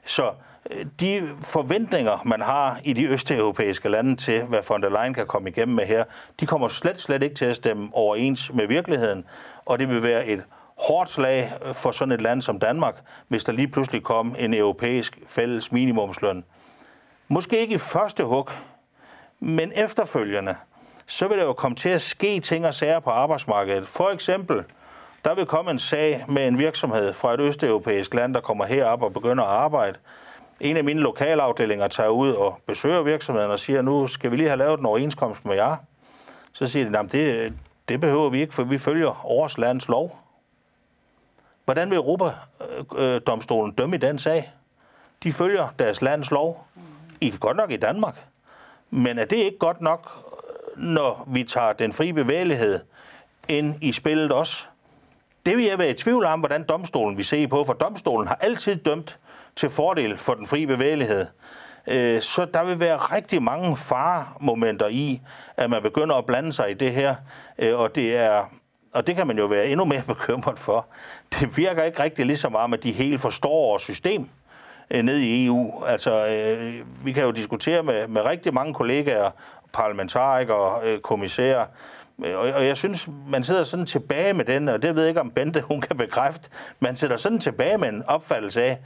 Så 0.05 0.31
øh, 0.71 0.85
de 0.99 1.29
forventninger, 1.41 2.21
man 2.25 2.41
har 2.41 2.79
i 2.83 2.93
de 2.93 3.05
østeuropæiske 3.05 3.89
lande 3.89 4.15
til, 4.15 4.43
hvad 4.43 4.59
von 4.69 4.81
der 4.81 4.89
Leyen 4.89 5.13
kan 5.13 5.27
komme 5.27 5.49
igennem 5.49 5.75
med 5.75 5.85
her, 5.85 6.03
de 6.39 6.45
kommer 6.45 6.67
slet, 6.67 6.99
slet 6.99 7.23
ikke 7.23 7.35
til 7.35 7.45
at 7.45 7.55
stemme 7.55 7.89
overens 7.93 8.53
med 8.53 8.67
virkeligheden. 8.67 9.25
Og 9.65 9.79
det 9.79 9.89
vil 9.89 10.03
være 10.03 10.27
et 10.27 10.43
hårdt 10.77 11.09
slag 11.09 11.53
for 11.73 11.91
sådan 11.91 12.11
et 12.11 12.21
land 12.21 12.41
som 12.41 12.59
Danmark, 12.59 12.95
hvis 13.27 13.43
der 13.43 13.53
lige 13.53 13.67
pludselig 13.67 14.03
kom 14.03 14.35
en 14.39 14.53
europæisk 14.53 15.19
fælles 15.27 15.71
minimumsløn. 15.71 16.43
Måske 17.27 17.59
ikke 17.59 17.75
i 17.75 17.77
første 17.77 18.23
hug, 18.23 18.49
men 19.39 19.71
efterfølgende, 19.75 20.55
så 21.07 21.27
vil 21.27 21.37
der 21.37 21.43
jo 21.43 21.53
komme 21.53 21.75
til 21.75 21.89
at 21.89 22.01
ske 22.01 22.39
ting 22.39 22.65
og 22.65 22.73
sager 22.73 22.99
på 22.99 23.09
arbejdsmarkedet. 23.09 23.87
For 23.87 24.09
eksempel, 24.09 24.63
der 25.25 25.35
vil 25.35 25.45
komme 25.45 25.71
en 25.71 25.79
sag 25.79 26.25
med 26.27 26.47
en 26.47 26.57
virksomhed 26.57 27.13
fra 27.13 27.33
et 27.33 27.39
østeuropæisk 27.39 28.13
land, 28.13 28.33
der 28.33 28.41
kommer 28.41 28.65
herop 28.65 29.01
og 29.01 29.13
begynder 29.13 29.43
at 29.43 29.49
arbejde. 29.49 29.97
En 30.59 30.77
af 30.77 30.83
mine 30.83 30.99
lokalafdelinger 30.99 31.87
tager 31.87 32.09
ud 32.09 32.31
og 32.31 32.59
besøger 32.67 33.01
virksomheden 33.01 33.51
og 33.51 33.59
siger, 33.59 33.81
nu 33.81 34.07
skal 34.07 34.31
vi 34.31 34.35
lige 34.35 34.47
have 34.47 34.57
lavet 34.57 34.79
en 34.79 34.85
overenskomst 34.85 35.45
med 35.45 35.55
jer. 35.55 35.75
Så 36.53 36.67
siger 36.67 36.89
de, 36.89 37.07
det, 37.07 37.53
det 37.89 38.01
behøver 38.01 38.29
vi 38.29 38.41
ikke, 38.41 38.53
for 38.53 38.63
vi 38.63 38.77
følger 38.77 39.25
års 39.25 39.57
lands 39.57 39.87
lov. 39.87 40.26
Hvordan 41.67 41.89
vil 41.89 41.95
Europadomstolen 41.95 43.69
øh, 43.69 43.73
øh, 43.73 43.77
dømme 43.77 43.95
i 43.95 43.99
den 43.99 44.19
sag? 44.19 44.53
De 45.23 45.31
følger 45.31 45.67
deres 45.79 46.01
lands 46.01 46.31
lov. 46.31 46.67
I 47.21 47.29
kan 47.29 47.39
godt 47.39 47.57
nok 47.57 47.71
i 47.71 47.77
Danmark. 47.77 48.25
Men 48.89 49.19
er 49.19 49.25
det 49.25 49.37
ikke 49.37 49.57
godt 49.57 49.81
nok, 49.81 50.11
øh, 50.77 50.83
når 50.83 51.23
vi 51.27 51.43
tager 51.43 51.73
den 51.73 51.93
frie 51.93 52.13
bevægelighed 52.13 52.79
ind 53.47 53.75
i 53.81 53.91
spillet 53.91 54.31
også? 54.31 54.63
Det 55.45 55.57
vil 55.57 55.65
jeg 55.65 55.77
være 55.77 55.89
i 55.89 55.93
tvivl 55.93 56.25
om, 56.25 56.39
hvordan 56.39 56.63
domstolen 56.63 57.17
vil 57.17 57.25
se 57.25 57.47
på, 57.47 57.63
for 57.63 57.73
domstolen 57.73 58.27
har 58.27 58.37
altid 58.41 58.75
dømt 58.75 59.19
til 59.55 59.69
fordel 59.69 60.17
for 60.17 60.33
den 60.33 60.45
frie 60.45 60.67
bevægelighed. 60.67 61.25
Så 62.21 62.47
der 62.53 62.63
vil 62.63 62.79
være 62.79 62.97
rigtig 62.97 63.43
mange 63.43 63.77
faremomenter 63.77 64.87
i, 64.87 65.21
at 65.57 65.69
man 65.69 65.81
begynder 65.81 66.15
at 66.15 66.25
blande 66.25 66.53
sig 66.53 66.71
i 66.71 66.73
det 66.73 66.91
her, 66.91 67.15
og 67.73 67.95
det 67.95 68.17
er 68.17 68.45
og 68.97 69.07
det 69.07 69.15
kan 69.15 69.27
man 69.27 69.37
jo 69.37 69.45
være 69.45 69.67
endnu 69.67 69.85
mere 69.85 70.01
bekymret 70.13 70.59
for, 70.59 70.85
det 71.39 71.57
virker 71.57 71.83
ikke 71.83 72.03
rigtig 72.03 72.25
ligesom 72.25 72.55
om, 72.55 72.73
at 72.73 72.83
de 72.83 72.91
helt 72.91 73.21
forstår 73.21 73.69
vores 73.69 73.81
system 73.81 74.29
øh, 74.91 75.03
ned 75.03 75.17
i 75.17 75.45
EU. 75.45 75.83
Altså, 75.85 76.27
øh, 76.27 77.05
vi 77.05 77.11
kan 77.11 77.23
jo 77.23 77.31
diskutere 77.31 77.83
med, 77.83 78.07
med 78.07 78.21
rigtig 78.21 78.53
mange 78.53 78.73
kollegaer, 78.73 79.31
parlamentarikere, 79.73 80.79
øh, 80.83 80.99
kommissærer, 80.99 81.65
øh, 82.25 82.37
og, 82.37 82.49
og 82.49 82.65
jeg 82.65 82.77
synes, 82.77 83.09
man 83.27 83.43
sidder 83.43 83.63
sådan 83.63 83.85
tilbage 83.85 84.33
med 84.33 84.45
den, 84.45 84.69
og 84.69 84.81
det 84.81 84.95
ved 84.95 85.01
jeg 85.01 85.09
ikke, 85.09 85.21
om 85.21 85.31
Bente 85.31 85.61
hun 85.61 85.81
kan 85.81 85.97
bekræfte, 85.97 86.49
man 86.79 86.95
sidder 86.95 87.17
sådan 87.17 87.39
tilbage 87.39 87.77
med 87.77 87.89
en 87.89 88.03
opfattelse 88.07 88.63
af, 88.63 88.77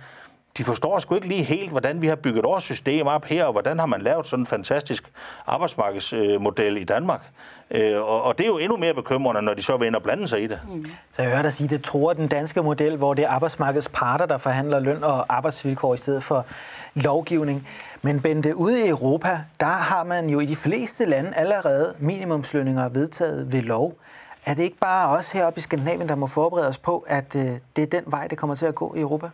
de 0.57 0.63
forstår 0.63 0.99
sgu 0.99 1.15
ikke 1.15 1.27
lige 1.27 1.43
helt, 1.43 1.69
hvordan 1.69 2.01
vi 2.01 2.07
har 2.07 2.15
bygget 2.15 2.43
vores 2.43 2.63
system 2.63 3.07
op 3.07 3.25
her, 3.25 3.45
og 3.45 3.51
hvordan 3.51 3.79
har 3.79 3.85
man 3.85 4.01
lavet 4.01 4.27
sådan 4.27 4.41
en 4.41 4.45
fantastisk 4.45 5.11
arbejdsmarkedsmodel 5.47 6.77
i 6.77 6.83
Danmark. 6.83 7.21
Øh, 7.71 8.01
og 8.01 8.37
det 8.37 8.43
er 8.43 8.47
jo 8.47 8.57
endnu 8.57 8.77
mere 8.77 8.93
bekymrende, 8.93 9.41
når 9.41 9.53
de 9.53 9.61
så 9.61 9.77
vil 9.77 9.87
ind 9.87 9.95
og 9.95 10.03
blande 10.03 10.27
sig 10.27 10.43
i 10.43 10.47
det. 10.47 10.59
Mm. 10.69 10.85
Så 11.11 11.21
jeg 11.21 11.31
hører 11.31 11.41
dig 11.41 11.53
sige, 11.53 11.67
det 11.67 11.83
tror 11.83 12.13
den 12.13 12.27
danske 12.27 12.61
model, 12.61 12.97
hvor 12.97 13.13
det 13.13 13.25
er 13.25 13.29
arbejdsmarkedets 13.29 13.89
parter, 13.93 14.25
der 14.25 14.37
forhandler 14.37 14.79
løn 14.79 15.03
og 15.03 15.25
arbejdsvilkår 15.29 15.93
i 15.93 15.97
stedet 15.97 16.23
for 16.23 16.45
lovgivning. 16.93 17.67
Men 18.01 18.21
Bente, 18.21 18.55
ude 18.55 18.85
i 18.85 18.89
Europa, 18.89 19.39
der 19.59 19.65
har 19.65 20.03
man 20.03 20.29
jo 20.29 20.39
i 20.39 20.45
de 20.45 20.55
fleste 20.55 21.05
lande 21.05 21.31
allerede 21.35 21.93
minimumslønninger 21.99 22.89
vedtaget 22.89 23.53
ved 23.53 23.61
lov. 23.61 23.93
Er 24.45 24.53
det 24.53 24.63
ikke 24.63 24.77
bare 24.77 25.17
os 25.17 25.31
heroppe 25.31 25.57
i 25.57 25.61
Skandinavien, 25.61 26.09
der 26.09 26.15
må 26.15 26.27
forberede 26.27 26.67
os 26.67 26.77
på, 26.77 27.05
at 27.07 27.35
øh, 27.35 27.51
det 27.75 27.81
er 27.81 27.99
den 27.99 28.03
vej, 28.05 28.27
det 28.27 28.37
kommer 28.37 28.55
til 28.55 28.65
at 28.65 28.75
gå 28.75 28.93
i 28.95 28.99
Europa? 28.99 29.29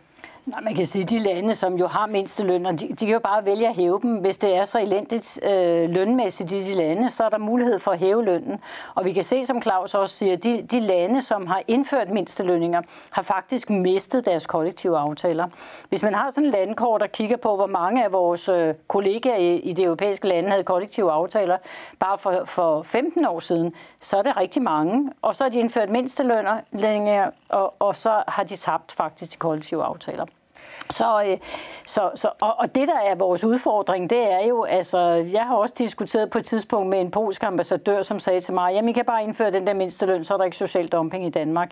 Nej, 0.48 0.60
man 0.60 0.74
kan 0.74 0.86
sige, 0.86 1.02
at 1.02 1.10
de 1.10 1.18
lande, 1.18 1.54
som 1.54 1.74
jo 1.74 1.86
har 1.86 2.06
mindsteløn, 2.06 2.64
de, 2.64 2.72
de 2.72 2.96
kan 2.96 3.08
jo 3.08 3.18
bare 3.18 3.44
vælge 3.44 3.68
at 3.68 3.74
hæve 3.74 4.00
dem. 4.02 4.16
Hvis 4.16 4.36
det 4.36 4.56
er 4.56 4.64
så 4.64 4.78
elendigt 4.78 5.40
øh, 5.42 5.90
lønmæssigt 5.90 6.52
i 6.52 6.64
de 6.64 6.74
lande, 6.74 7.10
så 7.10 7.24
er 7.24 7.28
der 7.28 7.38
mulighed 7.38 7.78
for 7.78 7.90
at 7.90 7.98
hæve 7.98 8.24
lønnen. 8.24 8.60
Og 8.94 9.04
vi 9.04 9.12
kan 9.12 9.24
se, 9.24 9.46
som 9.46 9.62
Claus 9.62 9.94
også 9.94 10.14
siger, 10.14 10.32
at 10.32 10.44
de, 10.44 10.62
de 10.62 10.80
lande, 10.80 11.22
som 11.22 11.46
har 11.46 11.62
indført 11.68 12.10
mindstelønninger, 12.10 12.82
har 13.10 13.22
faktisk 13.22 13.70
mistet 13.70 14.26
deres 14.26 14.46
kollektive 14.46 14.98
aftaler. 14.98 15.48
Hvis 15.88 16.02
man 16.02 16.14
har 16.14 16.30
sådan 16.30 16.44
en 16.44 16.50
landkort 16.50 17.02
og 17.02 17.12
kigger 17.12 17.36
på, 17.36 17.56
hvor 17.56 17.66
mange 17.66 18.04
af 18.04 18.12
vores 18.12 18.48
øh, 18.48 18.74
kollegaer 18.88 19.36
i, 19.36 19.56
i 19.56 19.72
de 19.72 19.82
europæiske 19.82 20.28
lande 20.28 20.50
havde 20.50 20.64
kollektive 20.64 21.12
aftaler 21.12 21.56
bare 21.98 22.18
for, 22.18 22.42
for 22.44 22.82
15 22.82 23.26
år 23.26 23.40
siden, 23.40 23.74
så 24.00 24.16
er 24.16 24.22
det 24.22 24.36
rigtig 24.36 24.62
mange. 24.62 25.12
Og 25.22 25.36
så 25.36 25.44
har 25.44 25.50
de 25.50 25.58
indført 25.58 25.90
mindstelønninger, 25.90 27.30
og, 27.48 27.74
og 27.78 27.96
så 27.96 28.22
har 28.28 28.42
de 28.42 28.56
tabt 28.56 28.92
faktisk 28.92 29.32
de 29.32 29.36
kollektive 29.36 29.84
aftaler. 29.84 30.24
Så, 30.90 31.22
øh, 31.26 31.38
så, 31.86 32.10
så, 32.14 32.30
og, 32.40 32.54
og 32.58 32.74
det, 32.74 32.88
der 32.88 32.98
er 33.10 33.14
vores 33.14 33.44
udfordring, 33.44 34.10
det 34.10 34.32
er 34.32 34.46
jo, 34.46 34.62
altså, 34.62 34.98
jeg 35.32 35.42
har 35.42 35.56
også 35.56 35.74
diskuteret 35.78 36.30
på 36.30 36.38
et 36.38 36.44
tidspunkt 36.44 36.88
med 36.88 37.00
en 37.00 37.10
polsk 37.10 37.42
ambassadør, 37.42 38.02
som 38.02 38.20
sagde 38.20 38.40
til 38.40 38.54
mig, 38.54 38.74
jamen, 38.74 38.88
I 38.88 38.92
kan 38.92 39.04
bare 39.04 39.24
indføre 39.24 39.50
den 39.50 39.66
der 39.66 39.74
mindsteløn, 39.74 40.24
så 40.24 40.34
er 40.34 40.38
der 40.38 40.44
ikke 40.44 40.56
social 40.56 40.88
dumping 40.88 41.26
i 41.26 41.30
Danmark. 41.30 41.70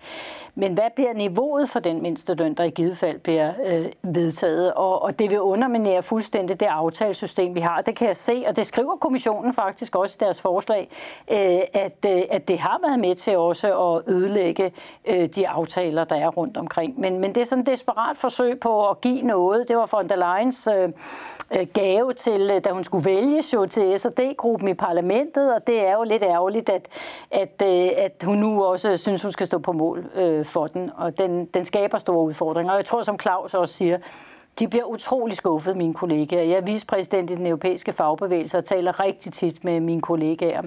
Men 0.55 0.75
hvad 0.75 0.91
bliver 0.95 1.13
niveauet 1.13 1.71
for 1.71 1.81
den 1.81 2.03
mindsteløn, 2.03 2.55
der 2.55 2.65
i 2.65 2.71
givet 2.71 2.99
fald 2.99 3.19
bliver 3.19 3.53
øh, 3.65 3.87
vedtaget? 4.03 4.75
Og, 4.75 5.03
og 5.03 5.19
det 5.19 5.31
vil 5.31 5.41
underminere 5.41 6.03
fuldstændig 6.03 6.61
det 6.61 6.67
aftalesystem, 6.67 7.55
vi 7.55 7.61
har. 7.61 7.81
Det 7.81 7.97
kan 7.97 8.09
jeg 8.09 8.17
se, 8.17 8.45
og 8.49 8.57
det 8.57 8.67
skriver 8.67 8.97
kommissionen 8.97 9.55
faktisk 9.55 9.97
også 9.97 10.17
i 10.21 10.23
deres 10.25 10.41
forslag, 10.41 10.89
øh, 11.31 11.61
at, 11.73 12.07
øh, 12.07 12.23
at 12.31 12.49
det 12.49 12.59
har 12.59 12.81
været 12.87 12.99
med 12.99 13.15
til 13.15 13.37
også 13.37 13.95
at 13.95 14.15
ødelægge 14.15 14.73
øh, 15.07 15.27
de 15.27 15.49
aftaler, 15.49 16.05
der 16.05 16.17
er 16.17 16.29
rundt 16.29 16.57
omkring. 16.57 17.01
Men, 17.01 17.21
men 17.21 17.35
det 17.35 17.41
er 17.41 17.45
sådan 17.45 17.63
et 17.63 17.67
desperat 17.67 18.17
forsøg 18.17 18.61
på 18.61 18.89
at 18.89 19.01
give 19.07 19.23
noget. 19.23 19.69
Det 19.69 19.77
var 19.77 19.89
von 19.93 20.09
der 20.09 20.17
Leyen's 20.17 20.73
øh, 20.75 20.93
øh 21.61 21.67
gave 21.75 22.13
til, 22.13 22.51
øh, 22.55 22.65
da 22.65 22.71
hun 22.71 22.85
skulle 22.85 23.05
vælges 23.05 23.55
jo 23.55 23.67
til 23.67 23.99
SD-gruppen 23.99 24.69
i 24.69 24.75
parlamentet, 24.75 25.55
og 25.55 25.67
det 25.67 25.87
er 25.87 25.93
jo 25.93 26.03
lidt 26.03 26.23
ærgerligt, 26.23 26.69
at, 26.69 26.89
at, 27.31 27.63
øh, 27.63 27.91
at 27.97 28.23
hun 28.25 28.39
nu 28.39 28.65
også 28.65 28.97
synes, 28.97 29.23
hun 29.23 29.33
skal 29.33 29.47
stå 29.47 29.59
på 29.59 29.73
mål 29.73 30.05
øh, 30.15 30.45
for 30.45 30.67
den, 30.67 30.91
og 30.97 31.19
den, 31.19 31.45
den 31.45 31.65
skaber 31.65 31.99
store 31.99 32.25
udfordringer. 32.25 32.73
Og 32.73 32.79
jeg 32.79 32.85
tror, 32.85 33.03
som 33.03 33.19
Claus 33.21 33.55
også 33.55 33.75
siger, 33.75 33.99
de 34.59 34.69
bliver 34.69 34.85
utrolig 34.85 35.37
skuffet, 35.37 35.77
mine 35.77 35.95
kollegaer. 35.95 36.43
Jeg 36.43 36.57
er 36.57 36.61
vicepræsident 36.61 37.31
i 37.31 37.35
den 37.35 37.47
europæiske 37.47 37.93
fagbevægelse 37.93 38.59
og 38.59 38.65
taler 38.65 39.01
rigtig 39.01 39.33
tit 39.33 39.65
med 39.65 39.81
mine 39.81 40.01
kollegaer. 40.01 40.63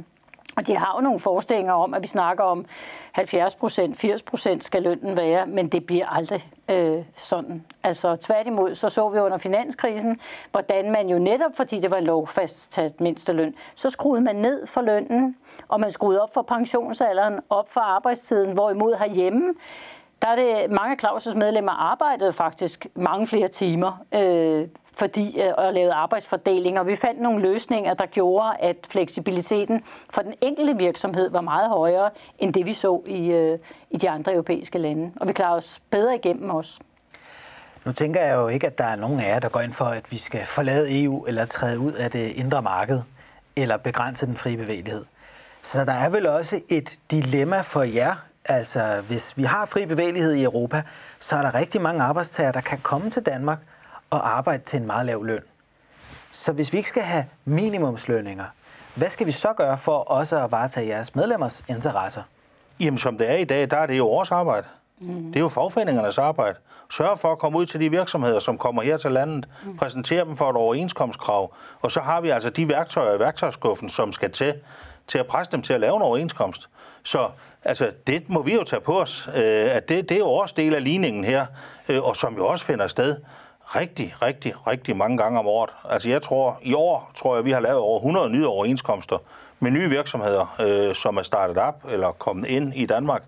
Og 0.60 0.68
de 0.68 0.76
har 0.76 0.94
jo 0.98 1.02
nogle 1.02 1.20
forestillinger 1.20 1.74
om, 1.74 1.94
at 1.94 2.02
vi 2.02 2.08
snakker 2.08 2.44
om 2.44 2.66
70 3.12 3.56
procent, 3.56 3.98
80 3.98 4.22
procent 4.22 4.64
skal 4.64 4.84
lønnen 4.84 5.18
være, 5.18 5.46
men 5.48 5.70
det 5.70 5.86
bliver 5.86 6.08
aldrig 6.08 6.50
øh, 6.70 7.04
sådan. 7.18 7.66
Altså 7.84 8.16
tværtimod, 8.16 8.76
så 8.76 8.90
så 8.90 9.10
vi 9.10 9.20
under 9.20 9.38
finanskrisen, 9.38 10.20
hvordan 10.52 10.92
man 10.92 11.10
jo 11.10 11.20
netop, 11.20 11.52
fordi 11.56 11.80
det 11.80 11.92
var 11.92 12.00
lovfastsat 12.00 13.02
mindsteløn, 13.02 13.56
så 13.76 13.90
skruede 13.90 14.22
man 14.22 14.36
ned 14.36 14.68
for 14.68 14.82
lønnen, 14.82 15.36
og 15.68 15.80
man 15.80 15.92
skruede 15.92 16.22
op 16.22 16.34
for 16.34 16.42
pensionsalderen, 16.42 17.40
op 17.50 17.70
for 17.70 17.82
arbejdstiden, 17.82 18.54
hvorimod 18.54 18.96
herhjemme, 18.96 19.54
der 20.22 20.28
er 20.28 20.36
det 20.36 20.72
mange 20.72 20.92
af 20.92 21.08
Claus' 21.08 21.36
medlemmer 21.36 21.72
arbejdede 21.72 22.34
faktisk 22.34 22.88
mange 22.96 23.28
flere 23.28 23.48
timer. 23.48 24.06
Øh, 24.16 24.68
fordi 25.00 25.42
øh, 25.42 25.54
og 25.58 25.74
lavede 25.74 25.94
arbejdsfordeling, 25.94 26.80
og 26.80 26.88
vi 26.88 26.96
fandt 26.96 27.22
nogle 27.22 27.42
løsninger, 27.42 27.94
der 27.94 28.06
gjorde, 28.06 28.52
at 28.60 28.76
fleksibiliteten 28.90 29.84
for 30.10 30.22
den 30.22 30.34
enkelte 30.42 30.78
virksomhed 30.78 31.32
var 31.32 31.42
meget 31.42 31.70
højere, 31.70 32.10
end 32.40 32.54
det 32.54 32.66
vi 32.66 32.74
så 32.74 33.02
i, 33.06 33.28
øh, 33.28 33.60
i 33.92 33.98
de 33.98 34.10
andre 34.10 34.34
europæiske 34.34 34.78
lande. 34.78 35.12
Og 35.16 35.28
vi 35.28 35.34
klarer 35.34 35.56
os 35.56 35.80
bedre 35.92 36.16
igennem 36.16 36.50
os. 36.50 36.80
Nu 37.86 37.92
tænker 37.92 38.22
jeg 38.22 38.36
jo 38.36 38.48
ikke, 38.48 38.68
at 38.68 38.78
der 38.78 38.84
er 38.84 38.96
nogen 38.96 39.20
af 39.20 39.30
jer, 39.30 39.40
der 39.40 39.50
går 39.50 39.60
ind 39.60 39.74
for, 39.74 39.86
at 39.86 40.12
vi 40.12 40.18
skal 40.18 40.46
forlade 40.46 41.04
EU 41.04 41.26
eller 41.26 41.46
træde 41.46 41.80
ud 41.80 41.94
af 41.94 42.12
det 42.12 42.32
indre 42.32 42.62
marked 42.62 43.02
eller 43.56 43.78
begrænse 43.78 44.26
den 44.26 44.38
frie 44.38 44.58
bevægelighed. 44.58 45.06
Så 45.62 45.86
der 45.86 45.94
er 45.94 46.10
vel 46.10 46.28
også 46.28 46.62
et 46.70 47.00
dilemma 47.12 47.62
for 47.62 47.84
jer. 47.84 48.16
Altså, 48.46 49.04
hvis 49.08 49.38
vi 49.38 49.44
har 49.44 49.66
fri 49.66 49.86
bevægelighed 49.86 50.34
i 50.34 50.44
Europa, 50.44 50.82
så 51.20 51.36
er 51.36 51.42
der 51.42 51.56
rigtig 51.56 51.82
mange 51.82 52.04
arbejdstager, 52.04 52.52
der 52.52 52.62
kan 52.62 52.80
komme 52.84 53.10
til 53.10 53.26
Danmark 53.26 53.60
og 54.10 54.38
arbejde 54.38 54.64
til 54.64 54.80
en 54.80 54.88
meget 54.88 55.06
lav 55.06 55.24
løn. 55.24 55.44
Så 56.32 56.52
hvis 56.52 56.74
vi 56.74 56.78
ikke 56.78 56.90
skal 56.90 57.04
have 57.04 57.26
minimumslønninger, 57.46 58.46
hvad 58.96 59.10
skal 59.10 59.28
vi 59.28 59.32
så 59.32 59.54
gøre 59.54 59.78
for 59.78 59.98
også 59.98 60.44
at 60.44 60.52
varetage 60.52 60.88
jeres 60.88 61.16
medlemmers 61.16 61.64
interesser? 61.68 62.22
Jamen, 62.80 62.98
som 62.98 63.18
det 63.18 63.32
er 63.32 63.36
i 63.36 63.44
dag, 63.44 63.72
der 63.72 63.78
er 63.78 63.86
det 63.86 63.98
jo 63.98 64.08
vores 64.08 64.32
arbejde. 64.32 64.68
Mm. 65.00 65.26
Det 65.26 65.36
er 65.36 65.40
jo 65.40 65.50
fagforeningernes 65.50 66.18
arbejde. 66.18 66.58
Sørg 66.92 67.20
for 67.20 67.32
at 67.32 67.40
komme 67.40 67.58
ud 67.58 67.66
til 67.66 67.80
de 67.80 67.90
virksomheder, 67.90 68.40
som 68.40 68.58
kommer 68.58 68.82
her 68.82 68.98
til 68.98 69.12
landet, 69.12 69.48
mm. 69.66 69.78
præsentere 69.78 70.26
dem 70.26 70.38
for 70.38 70.50
et 70.50 70.56
overenskomstkrav, 70.56 71.54
og 71.82 71.92
så 71.92 72.00
har 72.00 72.22
vi 72.22 72.30
altså 72.30 72.50
de 72.50 72.70
værktøjer 72.70 73.16
i 73.16 73.20
værktøjskuffen, 73.20 73.90
som 73.90 74.12
skal 74.12 74.32
til, 74.32 74.54
til 75.08 75.18
at 75.18 75.28
presse 75.28 75.52
dem 75.52 75.62
til 75.62 75.74
at 75.74 75.80
lave 75.80 75.96
en 75.96 76.02
overenskomst. 76.02 76.70
Så 77.04 77.30
altså, 77.64 77.92
det 78.08 78.30
må 78.30 78.42
vi 78.42 78.54
jo 78.54 78.64
tage 78.64 78.82
på 78.82 79.02
os, 79.02 79.30
øh, 79.36 79.76
at 79.76 79.90
det, 79.90 80.10
det 80.10 80.16
er 80.16 80.20
jo 80.20 80.32
også 80.32 80.56
del 80.58 80.76
af 80.76 80.84
ligningen 80.84 81.24
her, 81.24 81.46
øh, 81.90 82.04
og 82.04 82.16
som 82.16 82.36
jo 82.36 82.48
også 82.48 82.66
finder 82.66 82.88
sted 82.88 83.18
rigtig, 83.76 84.16
rigtig, 84.22 84.68
rigtig 84.68 84.98
mange 84.98 85.18
gange 85.18 85.40
om 85.40 85.48
året. 85.48 85.70
Altså 85.90 86.10
jeg 86.10 86.22
tror, 86.22 86.60
i 86.62 86.74
år 86.74 87.12
tror 87.16 87.36
jeg, 87.36 87.46
vi 87.46 87.52
har 87.52 87.60
lavet 87.60 87.80
over 87.80 88.00
100 88.00 88.30
nye 88.30 88.48
overenskomster 88.48 89.18
med 89.60 89.72
nye 89.72 89.90
virksomheder, 89.90 90.56
øh, 90.62 90.96
som 90.96 91.18
er 91.18 91.24
startet 91.24 91.58
op 91.58 91.86
eller 91.90 92.12
kommet 92.12 92.48
ind 92.48 92.76
i 92.76 92.86
Danmark. 92.86 93.24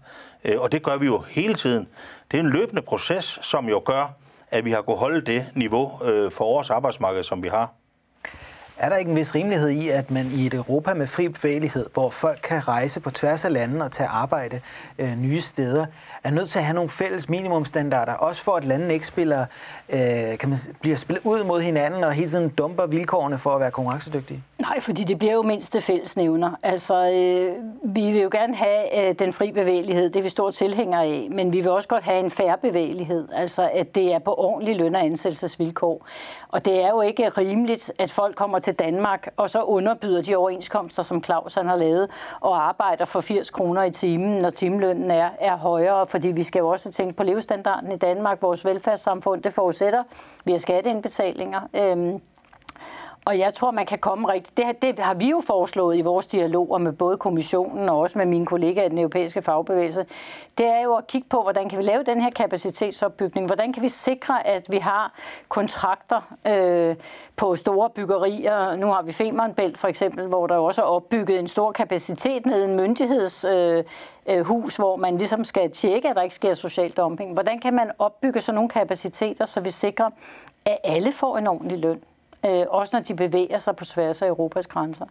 Øh, 0.45 0.61
og 0.61 0.71
det 0.71 0.83
gør 0.83 0.97
vi 0.97 1.05
jo 1.05 1.23
hele 1.29 1.53
tiden. 1.53 1.87
Det 2.31 2.37
er 2.37 2.43
en 2.43 2.49
løbende 2.49 2.81
proces, 2.81 3.39
som 3.41 3.69
jo 3.69 3.81
gør, 3.85 4.13
at 4.51 4.65
vi 4.65 4.71
har 4.71 4.81
kunnet 4.81 4.99
holde 4.99 5.21
det 5.21 5.45
niveau 5.55 5.99
øh, 6.03 6.31
for 6.31 6.45
vores 6.45 6.69
arbejdsmarked, 6.69 7.23
som 7.23 7.43
vi 7.43 7.47
har. 7.47 7.73
Er 8.81 8.89
der 8.89 8.95
ikke 8.95 9.11
en 9.11 9.17
vis 9.17 9.35
rimelighed 9.35 9.69
i, 9.69 9.89
at 9.89 10.11
man 10.11 10.25
i 10.35 10.45
et 10.45 10.53
Europa 10.53 10.93
med 10.93 11.07
fri 11.07 11.27
bevægelighed, 11.27 11.85
hvor 11.93 12.09
folk 12.09 12.39
kan 12.43 12.67
rejse 12.67 12.99
på 12.99 13.09
tværs 13.09 13.45
af 13.45 13.53
landene 13.53 13.83
og 13.83 13.91
tage 13.91 14.09
arbejde 14.09 14.59
øh, 14.99 15.17
nye 15.17 15.41
steder, 15.41 15.85
er 16.23 16.31
nødt 16.31 16.49
til 16.49 16.59
at 16.59 16.65
have 16.65 16.75
nogle 16.75 16.89
fælles 16.89 17.29
minimumstandarder, 17.29 18.13
også 18.13 18.43
for 18.43 18.51
at 18.51 18.65
landene 18.65 18.93
ikke 18.93 19.07
spiller, 19.07 19.45
øh, 19.89 20.37
kan 20.39 20.49
man, 20.49 20.57
bliver 20.81 20.97
spillet 20.97 21.25
ud 21.25 21.43
mod 21.43 21.61
hinanden 21.61 22.03
og 22.03 22.13
hele 22.13 22.29
tiden 22.29 22.49
dumper 22.49 22.85
vilkårene 22.85 23.37
for 23.37 23.49
at 23.49 23.59
være 23.59 23.71
konkurrencedygtige? 23.71 24.43
Nej, 24.59 24.79
fordi 24.79 25.03
det 25.03 25.19
bliver 25.19 25.33
jo 25.33 25.41
mindste 25.41 25.81
fællesnævner. 25.81 26.51
Altså, 26.63 27.11
øh, 27.11 27.55
vi 27.95 28.11
vil 28.11 28.21
jo 28.21 28.29
gerne 28.31 28.55
have 28.55 29.09
øh, 29.09 29.15
den 29.19 29.33
fri 29.33 29.51
bevægelighed, 29.51 30.09
det 30.09 30.15
er 30.15 30.23
vi 30.23 30.29
store 30.29 30.51
tilhængere 30.51 31.05
af, 31.05 31.27
men 31.31 31.53
vi 31.53 31.61
vil 31.61 31.69
også 31.69 31.89
godt 31.89 32.03
have 32.03 32.19
en 32.19 32.31
færre 32.31 32.57
bevægelighed, 32.61 33.27
altså 33.35 33.69
at 33.73 33.95
det 33.95 34.13
er 34.13 34.19
på 34.19 34.33
ordentlige 34.37 34.77
løn- 34.77 34.95
og 34.95 35.05
ansættelsesvilkår. 35.05 36.07
Og 36.49 36.65
det 36.65 36.83
er 36.83 36.89
jo 36.89 37.01
ikke 37.01 37.29
rimeligt, 37.29 37.91
at 37.99 38.11
folk 38.11 38.35
kommer 38.35 38.59
til 38.59 38.70
Danmark 38.73 39.27
og 39.37 39.49
så 39.49 39.63
underbyder 39.63 40.21
de 40.21 40.35
overenskomster, 40.35 41.03
som 41.03 41.23
Claus 41.23 41.53
han 41.53 41.67
har 41.67 41.75
lavet, 41.75 42.09
og 42.39 42.67
arbejder 42.67 43.05
for 43.05 43.21
80 43.21 43.49
kroner 43.49 43.83
i 43.83 43.91
timen, 43.91 44.37
når 44.37 44.49
timelønnen 44.49 45.11
er, 45.11 45.29
er 45.39 45.57
højere, 45.57 46.07
fordi 46.07 46.27
vi 46.27 46.43
skal 46.43 46.59
jo 46.59 46.67
også 46.67 46.91
tænke 46.91 47.15
på 47.15 47.23
levestandarden 47.23 47.91
i 47.91 47.97
Danmark. 47.97 48.41
Vores 48.41 48.65
velfærdssamfund, 48.65 49.43
det 49.43 49.53
forudsætter 49.53 50.03
vi 50.45 50.51
har 50.51 50.59
skatteindbetalinger. 50.59 51.61
Øh, 51.73 52.19
og 53.25 53.39
jeg 53.39 53.53
tror, 53.53 53.71
man 53.71 53.85
kan 53.85 53.99
komme 53.99 54.27
rigtigt. 54.27 54.57
Det, 54.57 54.97
det 54.97 54.99
har 54.99 55.13
vi 55.13 55.29
jo 55.29 55.41
foreslået 55.47 55.97
i 55.97 56.01
vores 56.01 56.27
dialoger 56.27 56.77
med 56.77 56.93
både 56.93 57.17
kommissionen 57.17 57.89
og 57.89 57.99
også 57.99 58.17
med 58.17 58.25
mine 58.25 58.45
kollegaer 58.45 58.85
i 58.85 58.89
den 58.89 58.97
europæiske 58.97 59.41
fagbevægelse. 59.41 60.05
Det 60.57 60.65
er 60.65 60.81
jo 60.83 60.93
at 60.95 61.07
kigge 61.07 61.27
på, 61.29 61.41
hvordan 61.41 61.69
kan 61.69 61.77
vi 61.77 61.83
lave 61.83 62.03
den 62.03 62.21
her 62.21 62.29
kapacitetsopbygning? 62.29 63.45
Hvordan 63.45 63.73
kan 63.73 63.83
vi 63.83 63.89
sikre, 63.89 64.47
at 64.47 64.65
vi 64.69 64.77
har 64.77 65.13
kontrakter 65.49 66.35
øh, 66.47 66.95
på 67.35 67.55
store 67.55 67.89
byggerier? 67.89 68.75
Nu 68.75 68.87
har 68.87 69.01
vi 69.01 69.11
Femernbælt 69.11 69.77
for 69.77 69.87
eksempel, 69.87 70.27
hvor 70.27 70.47
der 70.47 70.55
også 70.55 70.81
er 70.81 70.85
opbygget 70.85 71.39
en 71.39 71.47
stor 71.47 71.71
kapacitet 71.71 72.45
ned 72.45 72.61
i 72.61 72.63
en 72.63 72.75
myndigheds 72.75 73.43
øh, 73.43 73.83
øh, 74.25 74.45
hus, 74.45 74.75
hvor 74.75 74.95
man 74.95 75.17
ligesom 75.17 75.43
skal 75.43 75.71
tjekke, 75.71 76.09
at 76.09 76.15
der 76.15 76.21
ikke 76.21 76.35
sker 76.35 76.53
social 76.53 76.91
dumping. 76.91 77.33
Hvordan 77.33 77.59
kan 77.59 77.73
man 77.73 77.91
opbygge 77.99 78.41
sådan 78.41 78.55
nogle 78.55 78.69
kapaciteter, 78.69 79.45
så 79.45 79.61
vi 79.61 79.71
sikrer, 79.71 80.09
at 80.65 80.77
alle 80.83 81.11
får 81.11 81.37
en 81.37 81.47
ordentlig 81.47 81.79
løn? 81.79 82.01
Øh, 82.45 82.65
også 82.69 82.95
når 82.95 83.03
de 83.03 83.15
bevæger 83.15 83.59
sig 83.59 83.75
på 83.75 83.85
tværs 83.85 84.21
af 84.21 84.27
Europas 84.27 84.67
grænser. 84.67 85.05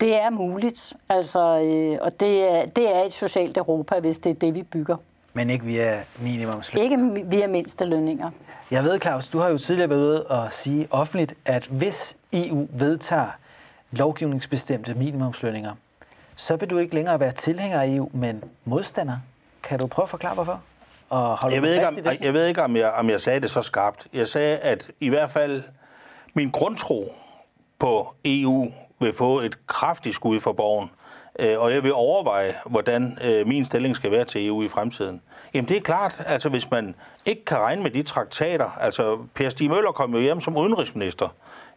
Det 0.00 0.14
er 0.14 0.30
muligt, 0.30 0.92
altså, 1.08 1.58
øh, 1.58 1.98
og 2.00 2.20
det 2.20 2.42
er, 2.42 2.66
det 2.66 2.96
er 2.96 3.02
et 3.02 3.12
socialt 3.12 3.56
Europa, 3.56 4.00
hvis 4.00 4.18
det 4.18 4.30
er 4.30 4.34
det, 4.34 4.54
vi 4.54 4.62
bygger. 4.62 4.96
Men 5.32 5.50
ikke 5.50 5.64
via 5.64 6.02
minimumsløn? 6.20 6.82
Ikke 6.82 7.26
via 7.30 7.46
mindste 7.46 7.84
lønninger. 7.84 8.30
Jeg 8.70 8.84
ved, 8.84 9.00
Claus, 9.00 9.28
du 9.28 9.38
har 9.38 9.48
jo 9.48 9.58
tidligere 9.58 9.90
været 9.90 10.00
ude 10.00 10.26
og 10.26 10.52
sige 10.52 10.88
offentligt, 10.90 11.34
at 11.44 11.66
hvis 11.66 12.16
EU 12.32 12.68
vedtager 12.72 13.28
lovgivningsbestemte 13.90 14.94
minimumslønninger, 14.94 15.72
så 16.36 16.56
vil 16.56 16.70
du 16.70 16.78
ikke 16.78 16.94
længere 16.94 17.20
være 17.20 17.32
tilhænger 17.32 17.80
af 17.80 17.88
EU, 17.88 18.10
men 18.12 18.44
modstander. 18.64 19.16
Kan 19.62 19.78
du 19.78 19.86
prøve 19.86 20.04
at 20.04 20.10
forklare, 20.10 20.34
hvorfor? 20.34 20.60
Og 21.08 21.52
jeg, 21.52 21.62
ved 21.62 21.74
ikke, 21.74 21.88
om, 21.88 21.98
jeg 22.20 22.34
ved 22.34 22.46
ikke, 22.46 22.62
om 22.62 22.76
jeg, 22.76 22.90
om 22.90 23.10
jeg 23.10 23.20
sagde 23.20 23.40
det 23.40 23.50
så 23.50 23.62
skarpt. 23.62 24.06
Jeg 24.12 24.28
sagde, 24.28 24.56
at 24.56 24.90
i 25.00 25.08
hvert 25.08 25.30
fald 25.30 25.62
min 26.34 26.50
grundtro 26.50 27.14
på 27.78 28.14
EU 28.24 28.72
vil 29.00 29.12
få 29.12 29.40
et 29.40 29.66
kraftigt 29.66 30.14
skud 30.14 30.40
for 30.40 30.52
borgen, 30.52 30.90
øh, 31.38 31.60
og 31.60 31.72
jeg 31.72 31.82
vil 31.82 31.92
overveje, 31.92 32.54
hvordan 32.66 33.18
øh, 33.24 33.46
min 33.46 33.64
stilling 33.64 33.96
skal 33.96 34.10
være 34.10 34.24
til 34.24 34.46
EU 34.46 34.62
i 34.62 34.68
fremtiden. 34.68 35.22
Jamen 35.54 35.68
det 35.68 35.76
er 35.76 35.80
klart, 35.80 36.22
altså 36.26 36.48
hvis 36.48 36.70
man 36.70 36.94
ikke 37.24 37.44
kan 37.44 37.58
regne 37.58 37.82
med 37.82 37.90
de 37.90 38.02
traktater, 38.02 38.70
altså 38.80 39.18
Per 39.34 39.48
Stig 39.48 39.70
Møller 39.70 39.92
kom 39.92 40.14
jo 40.14 40.20
hjem 40.20 40.40
som 40.40 40.56
udenrigsminister 40.56 41.28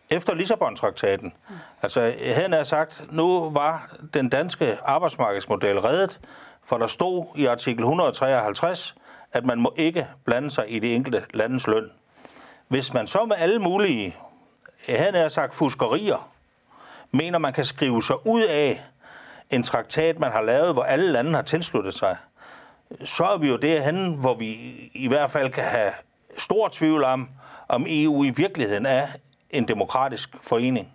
efter 0.09 0.33
Lissabon-traktaten. 0.33 1.33
Altså 1.81 2.13
han 2.35 2.53
har 2.53 2.63
sagt, 2.63 3.05
nu 3.11 3.49
var 3.49 3.95
den 4.13 4.29
danske 4.29 4.77
arbejdsmarkedsmodel 4.83 5.79
reddet, 5.79 6.19
for 6.63 6.77
der 6.77 6.87
stod 6.87 7.25
i 7.35 7.45
artikel 7.45 7.83
153, 7.83 8.95
at 9.33 9.45
man 9.45 9.59
må 9.59 9.73
ikke 9.75 10.07
blande 10.25 10.51
sig 10.51 10.65
i 10.67 10.79
det 10.79 10.95
enkelte 10.95 11.23
landes 11.33 11.67
løn. 11.67 11.91
Hvis 12.67 12.93
man 12.93 13.07
så 13.07 13.25
med 13.25 13.35
alle 13.39 13.59
mulige 13.59 14.15
han 14.87 15.15
er 15.15 15.29
sagt 15.29 15.55
fuskerier, 15.55 16.29
mener 17.11 17.37
man 17.37 17.53
kan 17.53 17.65
skrive 17.65 18.03
sig 18.03 18.27
ud 18.27 18.41
af 18.41 18.83
en 19.49 19.63
traktat, 19.63 20.19
man 20.19 20.31
har 20.31 20.41
lavet, 20.41 20.73
hvor 20.73 20.83
alle 20.83 21.11
lande 21.11 21.33
har 21.33 21.41
tilsluttet 21.41 21.93
sig, 21.93 22.17
så 23.05 23.23
er 23.23 23.37
vi 23.37 23.47
jo 23.47 23.57
derhen, 23.57 24.13
hvor 24.13 24.33
vi 24.33 24.49
i 24.93 25.07
hvert 25.07 25.31
fald 25.31 25.51
kan 25.51 25.63
have 25.63 25.91
stor 26.37 26.69
tvivl 26.71 27.03
om, 27.03 27.29
om 27.67 27.85
EU 27.89 28.23
i 28.23 28.29
virkeligheden 28.29 28.85
er 28.85 29.07
en 29.49 29.67
demokratisk 29.67 30.29
forening. 30.41 30.93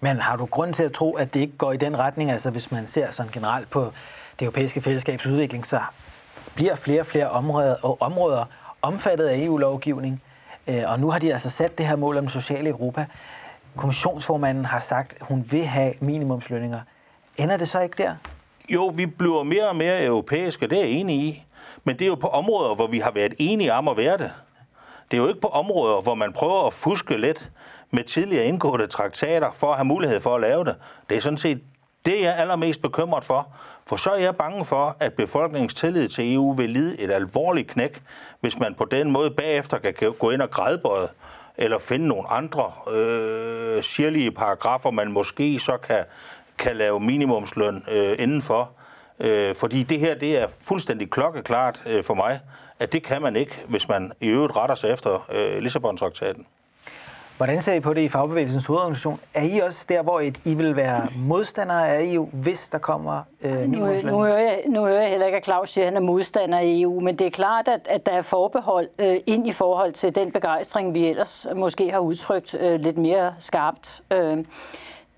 Men 0.00 0.16
har 0.16 0.36
du 0.36 0.46
grund 0.46 0.74
til 0.74 0.82
at 0.82 0.92
tro, 0.92 1.12
at 1.12 1.34
det 1.34 1.40
ikke 1.40 1.56
går 1.56 1.72
i 1.72 1.76
den 1.76 1.98
retning? 1.98 2.30
Altså 2.30 2.50
hvis 2.50 2.70
man 2.70 2.86
ser 2.86 3.10
sådan 3.10 3.32
generelt 3.32 3.70
på 3.70 3.92
det 4.38 4.44
europæiske 4.44 4.80
fællesskabs 4.80 5.26
udvikling, 5.26 5.66
så 5.66 5.80
bliver 6.54 6.76
flere 6.76 7.00
og 7.00 7.06
flere 7.06 7.30
områder, 7.30 7.76
og 7.82 8.02
områder 8.02 8.44
omfattet 8.82 9.26
af 9.26 9.38
EU-lovgivning. 9.38 10.22
Øh, 10.68 10.82
og 10.86 11.00
nu 11.00 11.10
har 11.10 11.18
de 11.18 11.32
altså 11.32 11.50
sat 11.50 11.78
det 11.78 11.86
her 11.86 11.96
mål 11.96 12.18
om 12.18 12.28
sociale 12.28 12.68
Europa. 12.68 13.06
Kommissionsformanden 13.76 14.64
har 14.64 14.80
sagt, 14.80 15.14
at 15.20 15.26
hun 15.26 15.46
vil 15.50 15.64
have 15.64 15.94
minimumslønninger. 16.00 16.80
Ender 17.36 17.56
det 17.56 17.68
så 17.68 17.80
ikke 17.80 18.02
der? 18.02 18.14
Jo, 18.68 18.86
vi 18.86 19.06
bliver 19.06 19.42
mere 19.42 19.68
og 19.68 19.76
mere 19.76 20.04
europæiske, 20.04 20.66
det 20.66 20.78
er 20.78 20.82
jeg 20.82 20.90
enig 20.90 21.16
i. 21.16 21.46
Men 21.84 21.98
det 21.98 22.04
er 22.04 22.06
jo 22.06 22.14
på 22.14 22.28
områder, 22.28 22.74
hvor 22.74 22.86
vi 22.86 22.98
har 22.98 23.10
været 23.10 23.34
enige 23.38 23.72
om 23.72 23.88
at 23.88 23.96
være 23.96 24.18
det. 24.18 24.32
Det 25.10 25.16
er 25.16 25.20
jo 25.22 25.28
ikke 25.28 25.40
på 25.40 25.48
områder, 25.48 26.00
hvor 26.00 26.14
man 26.14 26.32
prøver 26.32 26.66
at 26.66 26.72
fuske 26.72 27.16
lidt 27.16 27.50
med 27.90 28.04
tidligere 28.04 28.44
indgåede 28.44 28.86
traktater 28.86 29.52
for 29.54 29.66
at 29.66 29.76
have 29.76 29.84
mulighed 29.84 30.20
for 30.20 30.34
at 30.34 30.40
lave 30.40 30.64
det. 30.64 30.76
Det 31.08 31.16
er 31.16 31.20
sådan 31.20 31.38
set 31.38 31.60
det, 32.06 32.20
jeg 32.20 32.28
er 32.28 32.32
allermest 32.32 32.82
bekymret 32.82 33.24
for. 33.24 33.48
For 33.88 33.96
så 33.96 34.10
er 34.10 34.18
jeg 34.18 34.36
bange 34.36 34.64
for, 34.64 34.96
at 35.00 35.12
befolkningens 35.12 35.74
tillid 35.74 36.08
til 36.08 36.34
EU 36.34 36.52
vil 36.52 36.70
lide 36.70 37.00
et 37.00 37.10
alvorligt 37.10 37.68
knæk, 37.68 38.02
hvis 38.40 38.58
man 38.58 38.74
på 38.74 38.84
den 38.84 39.10
måde 39.10 39.30
bagefter 39.30 39.78
kan 39.78 40.12
gå 40.18 40.30
ind 40.30 40.42
og 40.42 40.50
grædbøje 40.50 41.08
eller 41.56 41.78
finde 41.78 42.08
nogle 42.08 42.28
andre 42.28 42.72
øh, 42.94 43.82
sirlige 43.82 44.30
paragrafer, 44.30 44.90
man 44.90 45.12
måske 45.12 45.58
så 45.58 45.76
kan, 45.76 46.04
kan 46.58 46.76
lave 46.76 47.00
minimumsløn 47.00 47.84
øh, 47.90 48.16
indenfor. 48.18 48.70
Øh, 49.20 49.54
fordi 49.54 49.82
det 49.82 50.00
her, 50.00 50.14
det 50.14 50.38
er 50.38 50.46
fuldstændig 50.60 51.10
klokkeklart 51.10 51.82
øh, 51.86 52.04
for 52.04 52.14
mig, 52.14 52.40
at 52.78 52.92
det 52.92 53.02
kan 53.02 53.22
man 53.22 53.36
ikke, 53.36 53.64
hvis 53.68 53.88
man 53.88 54.12
i 54.20 54.26
øvrigt 54.26 54.56
retter 54.56 54.74
sig 54.74 54.90
efter 54.92 55.26
øh, 55.32 55.62
Lissabon-traktaten. 55.62 56.46
Hvordan 57.36 57.60
ser 57.60 57.72
I 57.72 57.80
på 57.80 57.94
det 57.94 58.00
i 58.00 58.08
Fagbevægelsens 58.08 58.66
hovedorganisation? 58.66 59.20
Er 59.34 59.42
I 59.42 59.58
også 59.58 59.86
der, 59.88 60.02
hvor 60.02 60.20
I 60.20 60.54
vil 60.54 60.76
være 60.76 61.08
modstandere 61.16 61.88
af 61.88 62.04
EU, 62.04 62.28
hvis 62.32 62.68
der 62.68 62.78
kommer 62.78 63.22
øh, 63.42 63.60
nu, 63.60 63.78
nu, 63.78 64.22
hører 64.24 64.38
jeg, 64.38 64.62
nu 64.66 64.80
hører 64.80 65.00
jeg 65.00 65.10
heller 65.10 65.26
ikke, 65.26 65.38
at 65.38 65.44
Claus 65.44 65.70
siger, 65.70 65.86
at 65.86 65.92
han 65.92 66.02
er 66.02 66.06
modstander 66.06 66.58
af 66.58 66.64
EU, 66.66 67.00
men 67.00 67.18
det 67.18 67.26
er 67.26 67.30
klart, 67.30 67.68
at, 67.68 67.80
at 67.90 68.06
der 68.06 68.12
er 68.12 68.22
forbehold 68.22 68.88
øh, 68.98 69.16
ind 69.26 69.46
i 69.46 69.52
forhold 69.52 69.92
til 69.92 70.14
den 70.14 70.32
begejstring, 70.32 70.94
vi 70.94 71.08
ellers 71.08 71.46
måske 71.56 71.90
har 71.90 71.98
udtrykt 71.98 72.54
øh, 72.60 72.80
lidt 72.80 72.98
mere 72.98 73.34
skarpt. 73.38 74.02
Øh, 74.10 74.44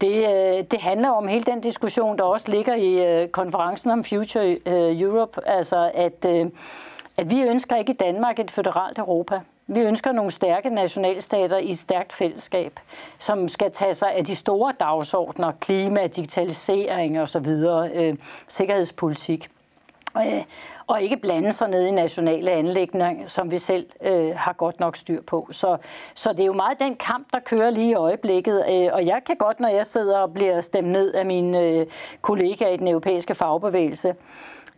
det, 0.01 0.17
øh, 0.17 0.65
det 0.71 0.81
handler 0.81 1.11
om 1.11 1.29
hele 1.29 1.45
den 1.45 1.61
diskussion, 1.61 2.19
der 2.19 2.25
også 2.25 2.51
ligger 2.51 2.75
i 2.75 3.23
øh, 3.23 3.29
konferencen 3.29 3.91
om 3.91 4.05
Future 4.05 4.57
øh, 4.67 5.01
Europe, 5.01 5.49
altså 5.49 5.91
at, 5.95 6.25
øh, 6.27 6.47
at 7.17 7.31
vi 7.31 7.41
ønsker 7.41 7.77
ikke 7.77 7.93
i 7.93 7.97
Danmark 7.97 8.39
et 8.39 8.51
føderalt 8.51 8.99
Europa. 8.99 9.41
Vi 9.71 9.81
ønsker 9.81 10.13
nogle 10.13 10.31
stærke 10.31 10.71
nationalstater 10.71 11.59
i 11.59 11.71
et 11.71 11.79
stærkt 11.79 12.13
fællesskab, 12.13 12.81
som 13.19 13.49
skal 13.49 13.73
tage 13.73 13.95
sig 13.95 14.15
af 14.15 14.25
de 14.25 14.37
store 14.37 14.75
dagsordner, 14.81 15.53
klima, 15.61 16.07
digitalisering 16.07 17.21
osv., 17.21 17.47
øh, 17.95 18.17
sikkerhedspolitik. 18.49 19.51
Øh, 20.17 20.45
og 20.89 21.03
ikke 21.03 21.17
blande 21.17 21.53
sig 21.53 21.69
ned 21.69 21.87
i 21.87 21.91
nationale 21.91 22.51
anlægner, 22.51 23.15
som 23.27 23.51
vi 23.51 23.59
selv 23.59 23.87
øh, 24.03 24.37
har 24.37 24.53
godt 24.53 24.81
nok 24.81 24.97
styr 24.97 25.23
på. 25.23 25.49
Så, 25.51 25.77
så 26.15 26.33
det 26.33 26.41
er 26.41 26.47
jo 26.47 26.53
meget 26.53 26.79
den 26.79 26.97
kamp, 26.97 27.27
der 27.33 27.41
kører 27.41 27.71
lige 27.71 27.91
i 27.91 27.95
øjeblikket. 27.95 28.65
Øh, 28.71 28.89
og 28.93 29.07
jeg 29.07 29.21
kan 29.27 29.37
godt, 29.37 29.61
når 29.61 29.69
jeg 29.69 29.87
sidder 29.87 30.19
og 30.19 30.35
bliver 30.35 30.61
stemt 30.61 30.89
ned 30.89 31.13
af 31.15 31.27
mine 31.27 31.61
øh, 31.61 31.87
kollegaer 32.23 32.69
i 32.69 32.77
den 32.77 32.89
europæiske 32.89 33.35
fagbevægelse, 33.35 34.15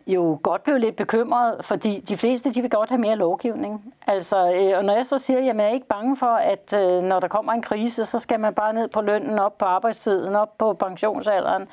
jo 0.07 0.39
godt 0.43 0.63
blive 0.63 0.79
lidt 0.79 0.95
bekymret, 0.95 1.65
fordi 1.65 1.99
de 1.99 2.17
fleste 2.17 2.53
de 2.53 2.61
vil 2.61 2.69
godt 2.69 2.89
have 2.89 3.01
mere 3.01 3.15
lovgivning. 3.15 3.93
Altså, 4.07 4.51
øh, 4.51 4.77
og 4.77 4.85
når 4.85 4.95
jeg 4.95 5.05
så 5.05 5.17
siger, 5.17 5.39
at 5.39 5.45
jeg 5.45 5.55
er 5.65 5.69
ikke 5.69 5.87
bange 5.87 6.17
for, 6.17 6.25
at 6.25 6.73
øh, 6.73 7.03
når 7.03 7.19
der 7.19 7.27
kommer 7.27 7.53
en 7.53 7.61
krise, 7.61 8.05
så 8.05 8.19
skal 8.19 8.39
man 8.39 8.53
bare 8.53 8.73
ned 8.73 8.87
på 8.87 9.01
lønnen, 9.01 9.39
op 9.39 9.57
på 9.57 9.65
arbejdstiden, 9.65 10.35
op 10.35 10.57
på 10.57 10.73
pensionsalderen. 10.73 11.67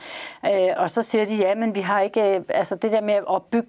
Øh, 0.47 0.69
og 0.77 0.91
så 0.91 1.03
siger 1.03 1.27
de, 1.27 1.35
ja, 1.35 1.55
men 1.55 1.75
vi 1.75 1.81
har 1.81 2.01
ikke, 2.01 2.37
øh, 2.37 2.43
altså 2.49 2.77
det 2.77 2.93
der 2.93 3.01
med 3.01 3.15
at 3.15 3.27
opbygge 3.27 3.67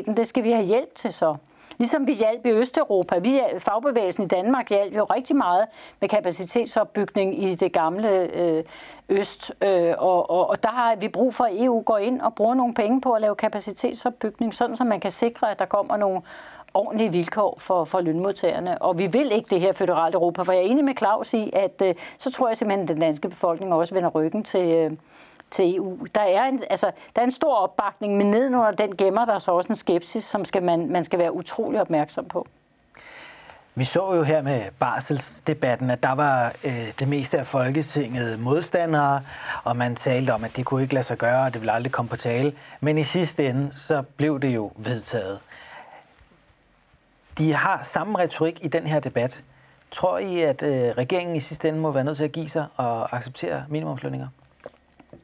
kapaciteten, 0.00 0.16
det 0.16 0.26
skal 0.26 0.44
vi 0.44 0.52
have 0.52 0.64
hjælp 0.64 0.94
til 0.94 1.12
så. 1.12 1.36
Ligesom 1.78 2.06
vi 2.06 2.12
hjalp 2.12 2.46
i 2.46 2.50
Østeuropa. 2.50 3.18
Vi, 3.18 3.40
fagbevægelsen 3.58 4.24
i 4.24 4.28
Danmark 4.28 4.68
hjalp 4.68 4.96
jo 4.96 5.04
rigtig 5.04 5.36
meget 5.36 5.66
med 6.00 6.08
kapacitetsopbygning 6.08 7.42
i 7.42 7.54
det 7.54 7.72
gamle 7.72 8.08
øh, 8.34 8.64
Øst. 9.08 9.52
Øh, 9.62 9.94
og, 9.98 10.30
og, 10.30 10.50
og 10.50 10.62
der 10.62 10.68
har 10.68 10.96
vi 10.96 11.08
brug 11.08 11.34
for, 11.34 11.44
at 11.44 11.52
EU 11.54 11.82
går 11.82 11.98
ind 11.98 12.20
og 12.20 12.34
bruger 12.34 12.54
nogle 12.54 12.74
penge 12.74 13.00
på 13.00 13.12
at 13.12 13.20
lave 13.20 13.34
kapacitetsopbygning, 13.34 14.54
sådan 14.54 14.76
så 14.76 14.84
man 14.84 15.00
kan 15.00 15.10
sikre, 15.10 15.50
at 15.50 15.58
der 15.58 15.64
kommer 15.64 15.96
nogle 15.96 16.22
ordentlige 16.74 17.12
vilkår 17.12 17.56
for, 17.58 17.84
for 17.84 18.00
lønmodtagerne. 18.00 18.82
Og 18.82 18.98
vi 18.98 19.06
vil 19.06 19.32
ikke 19.32 19.50
det 19.50 19.60
her 19.60 19.72
føderale 19.72 20.14
Europa, 20.14 20.42
for 20.42 20.52
jeg 20.52 20.62
er 20.62 20.66
enig 20.66 20.84
med 20.84 20.94
Claus 20.96 21.34
i, 21.34 21.50
at 21.52 21.82
øh, 21.84 21.94
så 22.18 22.32
tror 22.32 22.48
jeg 22.48 22.56
simpelthen, 22.56 22.82
at 22.82 22.88
den 22.88 23.00
danske 23.00 23.28
befolkning 23.28 23.72
også 23.72 23.94
vender 23.94 24.10
ryggen 24.10 24.44
til, 24.44 24.66
øh, 24.66 24.90
til 25.50 25.76
EU. 25.76 25.98
Der 26.14 26.20
er, 26.20 26.44
en, 26.44 26.62
altså, 26.70 26.90
der 27.16 27.22
er 27.22 27.26
en 27.26 27.32
stor 27.32 27.54
opbakning, 27.54 28.16
men 28.16 28.30
nedenunder 28.30 28.70
den 28.70 28.96
gemmer 28.96 29.24
der 29.24 29.38
så 29.38 29.52
også 29.52 29.68
en 29.68 29.76
skepsis, 29.76 30.24
som 30.24 30.44
skal 30.44 30.62
man, 30.62 30.88
man 30.92 31.04
skal 31.04 31.18
være 31.18 31.32
utrolig 31.32 31.80
opmærksom 31.80 32.24
på. 32.24 32.46
Vi 33.74 33.84
så 33.84 34.14
jo 34.14 34.22
her 34.22 34.42
med 34.42 34.62
barselsdebatten, 34.78 35.90
at 35.90 36.02
der 36.02 36.12
var 36.12 36.52
øh, 36.64 36.92
det 36.98 37.08
meste 37.08 37.38
af 37.38 37.46
Folketinget 37.46 38.40
modstandere, 38.40 39.20
og 39.64 39.76
man 39.76 39.96
talte 39.96 40.30
om, 40.34 40.44
at 40.44 40.56
det 40.56 40.64
kunne 40.64 40.82
ikke 40.82 40.94
lade 40.94 41.04
sig 41.04 41.18
gøre, 41.18 41.44
og 41.44 41.54
det 41.54 41.60
ville 41.60 41.72
aldrig 41.72 41.92
komme 41.92 42.08
på 42.08 42.16
tale. 42.16 42.52
Men 42.80 42.98
i 42.98 43.04
sidste 43.04 43.48
ende, 43.48 43.70
så 43.74 44.02
blev 44.02 44.40
det 44.40 44.54
jo 44.54 44.72
vedtaget. 44.76 45.38
De 47.38 47.54
har 47.54 47.80
samme 47.84 48.18
retorik 48.18 48.64
i 48.64 48.68
den 48.68 48.86
her 48.86 49.00
debat. 49.00 49.42
Tror 49.90 50.18
I, 50.18 50.40
at 50.40 50.62
øh, 50.62 50.90
regeringen 50.98 51.36
i 51.36 51.40
sidste 51.40 51.68
ende 51.68 51.80
må 51.80 51.90
være 51.90 52.04
nødt 52.04 52.16
til 52.16 52.24
at 52.24 52.32
give 52.32 52.48
sig 52.48 52.66
og 52.76 53.16
acceptere 53.16 53.64
minimumslønninger? 53.68 54.28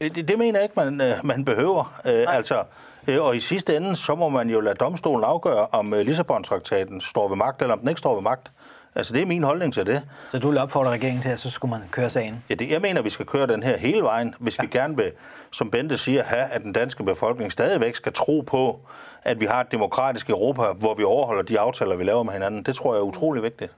Øh, 0.00 0.14
det, 0.14 0.28
det 0.28 0.38
mener 0.38 0.58
jeg 0.58 0.62
ikke, 0.62 0.74
man, 0.76 1.00
øh, 1.00 1.14
man 1.24 1.44
behøver. 1.44 2.00
Øh, 2.06 2.24
altså, 2.28 2.62
øh, 3.08 3.22
og 3.22 3.36
i 3.36 3.40
sidste 3.40 3.76
ende, 3.76 3.96
så 3.96 4.14
må 4.14 4.28
man 4.28 4.50
jo 4.50 4.60
lade 4.60 4.74
domstolen 4.74 5.24
afgøre, 5.24 5.66
om 5.72 5.92
Lissabon-traktaten 5.92 7.00
står 7.00 7.28
ved 7.28 7.36
magt, 7.36 7.62
eller 7.62 7.74
om 7.74 7.80
den 7.80 7.88
ikke 7.88 7.98
står 7.98 8.14
ved 8.14 8.22
magt. 8.22 8.50
Altså, 8.94 9.14
det 9.14 9.22
er 9.22 9.26
min 9.26 9.42
holdning 9.42 9.74
til 9.74 9.86
det. 9.86 10.02
Så 10.30 10.38
du 10.38 10.48
vil 10.48 10.58
opfordre 10.58 10.90
regeringen 10.90 11.22
til, 11.22 11.28
at 11.28 11.38
så 11.38 11.50
skulle 11.50 11.70
man 11.70 11.80
køre 11.90 12.10
sagen? 12.10 12.44
Ja, 12.50 12.54
det, 12.54 12.70
jeg 12.70 12.80
mener, 12.80 13.02
vi 13.02 13.10
skal 13.10 13.26
køre 13.26 13.46
den 13.46 13.62
her 13.62 13.76
hele 13.76 14.02
vejen, 14.02 14.34
hvis 14.38 14.58
ja. 14.58 14.62
vi 14.62 14.68
gerne 14.68 14.96
vil, 14.96 15.12
som 15.50 15.70
Bente 15.70 15.98
siger, 15.98 16.22
have, 16.22 16.42
at 16.42 16.62
den 16.62 16.72
danske 16.72 17.04
befolkning 17.04 17.52
stadigvæk 17.52 17.94
skal 17.94 18.12
tro 18.12 18.40
på, 18.40 18.80
at 19.22 19.40
vi 19.40 19.46
har 19.46 19.60
et 19.60 19.72
demokratisk 19.72 20.30
Europa, 20.30 20.62
hvor 20.72 20.94
vi 20.94 21.04
overholder 21.04 21.42
de 21.42 21.60
aftaler, 21.60 21.96
vi 21.96 22.04
laver 22.04 22.22
med 22.22 22.32
hinanden. 22.32 22.62
Det 22.62 22.76
tror 22.76 22.94
jeg 22.94 23.00
er 23.00 23.04
utrolig 23.04 23.42
vigtigt. 23.42 23.72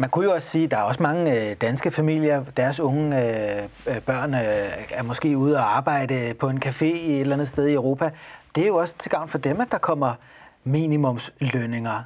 Man 0.00 0.10
kunne 0.10 0.24
jo 0.24 0.32
også 0.32 0.48
sige, 0.48 0.64
at 0.64 0.70
der 0.70 0.76
er 0.76 0.82
også 0.82 1.02
mange 1.02 1.50
øh, 1.50 1.56
danske 1.60 1.90
familier, 1.90 2.44
deres 2.56 2.80
unge 2.80 3.16
øh, 3.16 3.62
øh 3.86 4.00
børn 4.00 4.34
øh, 4.34 4.40
er 4.90 5.02
måske 5.02 5.36
ude 5.36 5.56
og 5.56 5.76
arbejde 5.76 6.34
på 6.40 6.48
en 6.48 6.62
café 6.64 6.84
i 6.84 7.12
et 7.12 7.20
eller 7.20 7.36
andet 7.36 7.48
sted 7.48 7.66
i 7.66 7.72
Europa. 7.72 8.10
Det 8.54 8.62
er 8.62 8.66
jo 8.66 8.76
også 8.76 8.94
til 8.98 9.10
gavn 9.10 9.28
for 9.28 9.38
dem, 9.38 9.60
at 9.60 9.68
der 9.70 9.78
kommer 9.78 10.14
minimumslønninger. 10.64 12.02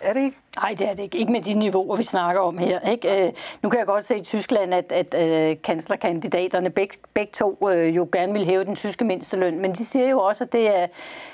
Er 0.00 0.12
det 0.12 0.20
ikke? 0.20 0.36
Nej, 0.56 0.74
det 0.78 0.88
er 0.88 0.94
det 0.94 1.02
ikke. 1.02 1.18
Ikke 1.18 1.32
med 1.32 1.42
de 1.42 1.54
niveauer, 1.54 1.96
vi 1.96 2.02
snakker 2.02 2.40
om 2.40 2.58
her. 2.58 2.80
Ikke? 2.90 3.26
Øh, 3.26 3.32
nu 3.62 3.68
kan 3.68 3.78
jeg 3.78 3.86
godt 3.86 4.04
se 4.04 4.16
i 4.16 4.22
Tyskland, 4.22 4.74
at, 4.74 4.92
at 4.92 5.14
øh, 5.14 5.56
kanslerkandidaterne 5.64 6.70
beg, 6.70 6.88
begge 7.14 7.32
to 7.32 7.68
øh, 7.70 7.96
jo 7.96 8.08
gerne 8.12 8.32
vil 8.32 8.44
hæve 8.44 8.64
den 8.64 8.76
tyske 8.76 9.04
mindsteløn, 9.04 9.60
men 9.60 9.72
de 9.72 9.84
siger 9.84 10.08
jo 10.08 10.20
også, 10.20 10.44
at 10.44 10.52
det 10.52 10.78
er, 10.78 10.86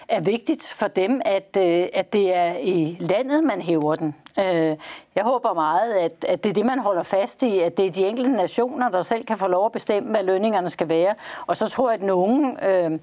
er 0.09 0.21
vigtigt 0.21 0.69
for 0.69 0.89
dem, 0.89 1.21
at, 1.25 1.57
øh, 1.59 1.89
at 1.95 2.13
det 2.13 2.35
er 2.35 2.57
i 2.57 2.97
landet, 3.01 3.45
man 3.45 3.63
hæver 3.63 3.95
den. 3.95 4.15
Øh, 4.39 4.77
jeg 5.15 5.25
håber 5.25 5.55
meget, 5.55 5.95
at, 5.95 6.25
at 6.29 6.45
det 6.45 6.51
er 6.51 6.55
det, 6.55 6.67
man 6.67 6.79
holder 6.79 7.03
fast 7.03 7.43
i, 7.43 7.59
at 7.59 7.77
det 7.77 7.87
er 7.87 7.91
de 7.91 8.07
enkelte 8.07 8.33
nationer, 8.33 8.89
der 8.89 9.01
selv 9.01 9.25
kan 9.25 9.37
få 9.37 9.47
lov 9.47 9.67
at 9.67 9.73
bestemme, 9.73 10.11
hvad 10.11 10.23
lønningerne 10.23 10.71
skal 10.71 10.89
være. 10.89 11.15
Og 11.47 11.57
så 11.57 11.69
tror 11.69 11.91
jeg, 11.91 12.01
at 12.01 12.07
nogen... 12.07 12.59
Øh, 12.65 12.99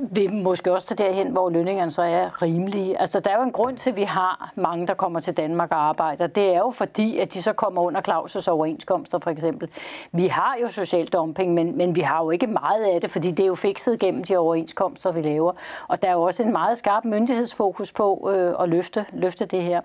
vil 0.00 0.32
måske 0.32 0.72
også 0.72 0.86
tage 0.86 1.08
derhen, 1.08 1.28
hvor 1.28 1.50
lønningerne 1.50 1.90
så 1.90 2.02
er 2.02 2.42
rimelige. 2.42 3.00
Altså, 3.00 3.20
der 3.20 3.30
er 3.30 3.36
jo 3.36 3.42
en 3.42 3.52
grund 3.52 3.76
til, 3.76 3.90
at 3.90 3.96
vi 3.96 4.02
har 4.02 4.52
mange, 4.56 4.86
der 4.86 4.94
kommer 4.94 5.20
til 5.20 5.36
Danmark 5.36 5.70
og 5.70 5.88
arbejder. 5.88 6.26
Det 6.26 6.54
er 6.54 6.58
jo 6.58 6.70
fordi, 6.70 7.18
at 7.18 7.34
de 7.34 7.42
så 7.42 7.52
kommer 7.52 7.82
under 7.82 8.00
Claus' 8.08 8.50
overenskomster, 8.50 9.18
for 9.18 9.30
eksempel. 9.30 9.68
Vi 10.12 10.26
har 10.26 10.56
jo 10.62 10.68
social 10.68 11.06
dumping, 11.06 11.54
men, 11.54 11.76
men 11.76 11.96
vi 11.96 12.00
har 12.00 12.24
jo 12.24 12.30
ikke 12.30 12.46
meget 12.46 12.84
af 12.84 13.00
det, 13.00 13.10
fordi 13.10 13.30
det 13.30 13.42
er 13.42 13.46
jo 13.46 13.54
fikset 13.54 14.00
gennem 14.00 14.24
de 14.24 14.36
overenskomster, 14.36 15.12
vi 15.12 15.22
laver. 15.22 15.52
Og 15.88 16.02
der 16.02 16.08
er 16.08 16.12
jo 16.12 16.22
også 16.22 16.42
en 16.42 16.52
meget 16.52 16.78
skarp 16.78 17.04
myndighedsfokus 17.04 17.92
på 17.92 18.30
øh, 18.34 18.54
at 18.62 18.68
løfte, 18.68 19.06
løfte 19.12 19.44
det 19.44 19.62
her. 19.62 19.80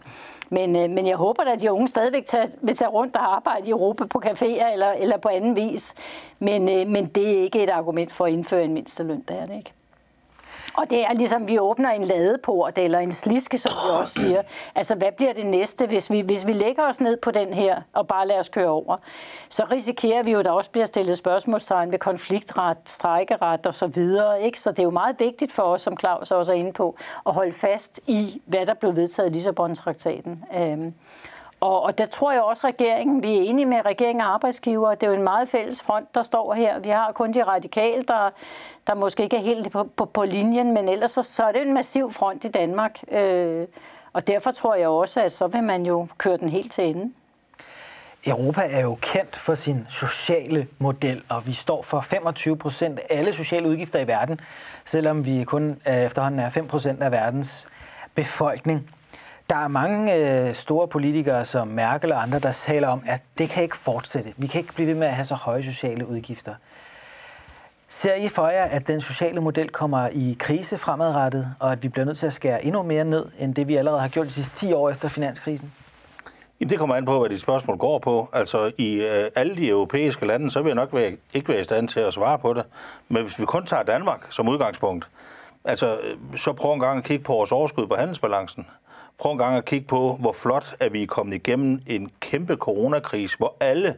Men, 0.49 0.75
øh, 0.75 0.89
men 0.89 1.07
jeg 1.07 1.15
håber 1.15 1.43
at 1.43 1.61
de 1.61 1.71
unge 1.71 1.87
stadigvæk 1.87 2.25
tager, 2.25 2.47
vil 2.61 2.75
tage 2.75 2.89
rundt 2.89 3.15
og 3.15 3.35
arbejde 3.35 3.67
i 3.67 3.69
Europa 3.69 4.05
på 4.05 4.21
caféer 4.25 4.73
eller, 4.73 4.91
eller 4.91 5.17
på 5.17 5.29
anden 5.29 5.55
vis. 5.55 5.95
Men, 6.39 6.69
øh, 6.69 6.87
men 6.87 7.05
det 7.05 7.37
er 7.37 7.41
ikke 7.43 7.63
et 7.63 7.69
argument 7.69 8.11
for 8.11 8.25
at 8.25 8.31
indføre 8.31 8.63
en 8.63 8.73
mindsteløn, 8.73 9.21
det 9.27 9.39
er 9.39 9.45
det 9.45 9.55
ikke. 9.55 9.73
Og 10.79 10.89
det 10.89 11.05
er 11.05 11.13
ligesom, 11.13 11.47
vi 11.47 11.59
åbner 11.59 11.89
en 11.89 12.03
ladeport 12.03 12.77
eller 12.77 12.99
en 12.99 13.11
sliske, 13.11 13.57
som 13.57 13.71
vi 13.71 13.99
også 13.99 14.13
siger. 14.13 14.41
Altså, 14.75 14.95
hvad 14.95 15.11
bliver 15.17 15.33
det 15.33 15.45
næste, 15.45 15.87
hvis 15.87 16.11
vi, 16.11 16.19
hvis 16.19 16.47
vi 16.47 16.53
lægger 16.53 16.83
os 16.83 17.01
ned 17.01 17.17
på 17.17 17.31
den 17.31 17.53
her 17.53 17.81
og 17.93 18.07
bare 18.07 18.27
lader 18.27 18.39
os 18.39 18.49
køre 18.49 18.69
over? 18.69 18.97
Så 19.49 19.65
risikerer 19.71 20.23
vi 20.23 20.31
jo, 20.31 20.39
at 20.39 20.45
der 20.45 20.51
også 20.51 20.71
bliver 20.71 20.85
stillet 20.85 21.17
spørgsmålstegn 21.17 21.91
ved 21.91 21.99
konfliktret, 21.99 22.77
strækkeret 22.85 23.65
og 23.65 23.73
så 23.73 23.87
videre. 23.87 24.41
Ikke? 24.41 24.59
Så 24.59 24.71
det 24.71 24.79
er 24.79 24.83
jo 24.83 24.89
meget 24.89 25.15
vigtigt 25.19 25.51
for 25.51 25.63
os, 25.63 25.81
som 25.81 25.97
Claus 25.99 26.31
også 26.31 26.51
er 26.51 26.57
inde 26.57 26.73
på, 26.73 26.95
at 27.25 27.33
holde 27.33 27.51
fast 27.51 27.99
i, 28.07 28.41
hvad 28.45 28.65
der 28.65 28.73
blev 28.73 28.95
vedtaget 28.95 29.29
i 29.29 29.31
Lissabon-traktaten. 29.31 30.45
Øhm. 30.57 30.93
Og, 31.59 31.81
og 31.81 31.97
der 31.97 32.05
tror 32.05 32.31
jeg 32.31 32.41
også, 32.41 32.67
at 32.67 32.73
regeringen, 32.73 33.23
vi 33.23 33.37
er 33.37 33.41
enige 33.41 33.65
med 33.65 33.85
regeringen 33.85 34.21
og 34.21 34.33
arbejdsgiver, 34.33 34.95
det 34.95 35.03
er 35.03 35.11
jo 35.11 35.17
en 35.17 35.23
meget 35.23 35.49
fælles 35.49 35.81
front, 35.81 36.15
der 36.15 36.23
står 36.23 36.53
her. 36.53 36.79
Vi 36.79 36.89
har 36.89 37.11
kun 37.11 37.33
de 37.33 37.43
radikale, 37.43 38.03
der, 38.03 38.29
der 38.87 38.95
måske 38.95 39.23
ikke 39.23 39.35
er 39.35 39.41
helt 39.41 39.71
på, 39.71 39.83
på, 39.83 40.05
på 40.05 40.23
linjen, 40.23 40.73
men 40.73 40.89
ellers 40.89 41.11
så, 41.11 41.21
så 41.21 41.43
er 41.43 41.51
det 41.51 41.61
en 41.61 41.73
massiv 41.73 42.11
front 42.11 42.43
i 42.43 42.47
Danmark. 42.47 42.99
Øh, 43.11 43.67
og 44.13 44.27
derfor 44.27 44.51
tror 44.51 44.75
jeg 44.75 44.87
også, 44.87 45.21
at 45.21 45.31
så 45.31 45.47
vil 45.47 45.63
man 45.63 45.85
jo 45.85 46.07
køre 46.17 46.37
den 46.37 46.49
helt 46.49 46.71
til 46.71 46.83
ende. 46.83 47.13
Europa 48.27 48.61
er 48.69 48.81
jo 48.81 48.97
kendt 49.01 49.35
for 49.35 49.55
sin 49.55 49.85
sociale 49.89 50.67
model, 50.79 51.23
og 51.29 51.47
vi 51.47 51.53
står 51.53 51.81
for 51.81 52.01
25 52.01 52.57
procent 52.57 52.99
af 52.99 53.05
alle 53.09 53.33
sociale 53.33 53.69
udgifter 53.69 53.99
i 53.99 54.07
verden, 54.07 54.39
selvom 54.85 55.25
vi 55.25 55.43
kun 55.43 55.81
øh, 55.87 55.93
efterhånden 55.93 56.39
er 56.39 56.49
5 56.49 56.67
procent 56.67 57.03
af 57.03 57.11
verdens 57.11 57.67
befolkning. 58.15 58.89
Der 59.49 59.55
er 59.55 59.67
mange 59.67 60.15
øh, 60.15 60.55
store 60.55 60.88
politikere 60.88 61.45
som 61.45 61.67
Merkel 61.67 62.12
og 62.12 62.21
andre, 62.21 62.39
der 62.39 62.51
taler 62.51 62.88
om, 62.88 63.01
at 63.05 63.21
det 63.38 63.49
kan 63.49 63.63
ikke 63.63 63.77
fortsætte. 63.77 64.33
Vi 64.38 64.47
kan 64.47 64.62
ikke 64.62 64.73
blive 64.73 64.88
ved 64.88 64.95
med 64.95 65.07
at 65.07 65.15
have 65.15 65.25
så 65.25 65.35
høje 65.35 65.63
sociale 65.63 66.07
udgifter. 66.07 66.53
Ser 67.88 68.13
I 68.13 68.27
for 68.27 68.47
jer, 68.47 68.63
at 68.63 68.88
den 68.88 69.01
sociale 69.01 69.41
model 69.41 69.69
kommer 69.69 70.07
i 70.07 70.35
krise 70.39 70.77
fremadrettet, 70.77 71.55
og 71.59 71.71
at 71.71 71.83
vi 71.83 71.88
bliver 71.88 72.05
nødt 72.05 72.17
til 72.17 72.25
at 72.25 72.33
skære 72.33 72.65
endnu 72.65 72.83
mere 72.83 73.03
ned, 73.03 73.25
end 73.39 73.55
det 73.55 73.67
vi 73.67 73.75
allerede 73.75 74.01
har 74.01 74.07
gjort 74.07 74.27
de 74.27 74.31
sidste 74.31 74.55
10 74.55 74.73
år 74.73 74.89
efter 74.89 75.07
finanskrisen? 75.07 75.73
Jamen, 76.59 76.69
det 76.69 76.79
kommer 76.79 76.95
an 76.95 77.05
på, 77.05 77.19
hvad 77.19 77.29
dit 77.29 77.41
spørgsmål 77.41 77.77
går 77.77 77.99
på. 77.99 78.29
Altså, 78.33 78.71
i 78.77 78.95
øh, 78.95 79.31
alle 79.35 79.55
de 79.55 79.69
europæiske 79.69 80.25
lande, 80.25 80.51
så 80.51 80.62
vil 80.62 80.69
jeg 80.69 80.75
nok 80.75 80.93
være, 80.93 81.17
ikke 81.33 81.49
være 81.49 81.62
i 81.62 81.63
stand 81.63 81.88
til 81.88 81.99
at 81.99 82.13
svare 82.13 82.39
på 82.39 82.53
det. 82.53 82.63
Men 83.07 83.23
hvis 83.23 83.39
vi 83.39 83.45
kun 83.45 83.65
tager 83.65 83.83
Danmark 83.83 84.27
som 84.29 84.47
udgangspunkt, 84.47 85.09
altså, 85.65 85.97
øh, 85.97 86.38
så 86.38 86.53
prøv 86.53 86.73
en 86.73 86.79
gang 86.79 86.97
at 86.97 87.03
kigge 87.03 87.23
på 87.23 87.33
vores 87.33 87.51
overskud 87.51 87.88
på 87.88 87.95
handelsbalancen. 87.95 88.67
Prøv 89.19 89.32
en 89.32 89.38
gang 89.38 89.58
at 89.58 89.65
kigge 89.65 89.88
på, 89.88 90.17
hvor 90.19 90.32
flot 90.32 90.75
er 90.79 90.89
vi 90.89 91.05
kommet 91.05 91.36
igennem 91.36 91.82
en 91.88 92.12
kæmpe 92.19 92.55
coronakrise, 92.55 93.38
hvor 93.38 93.55
alle 93.60 93.95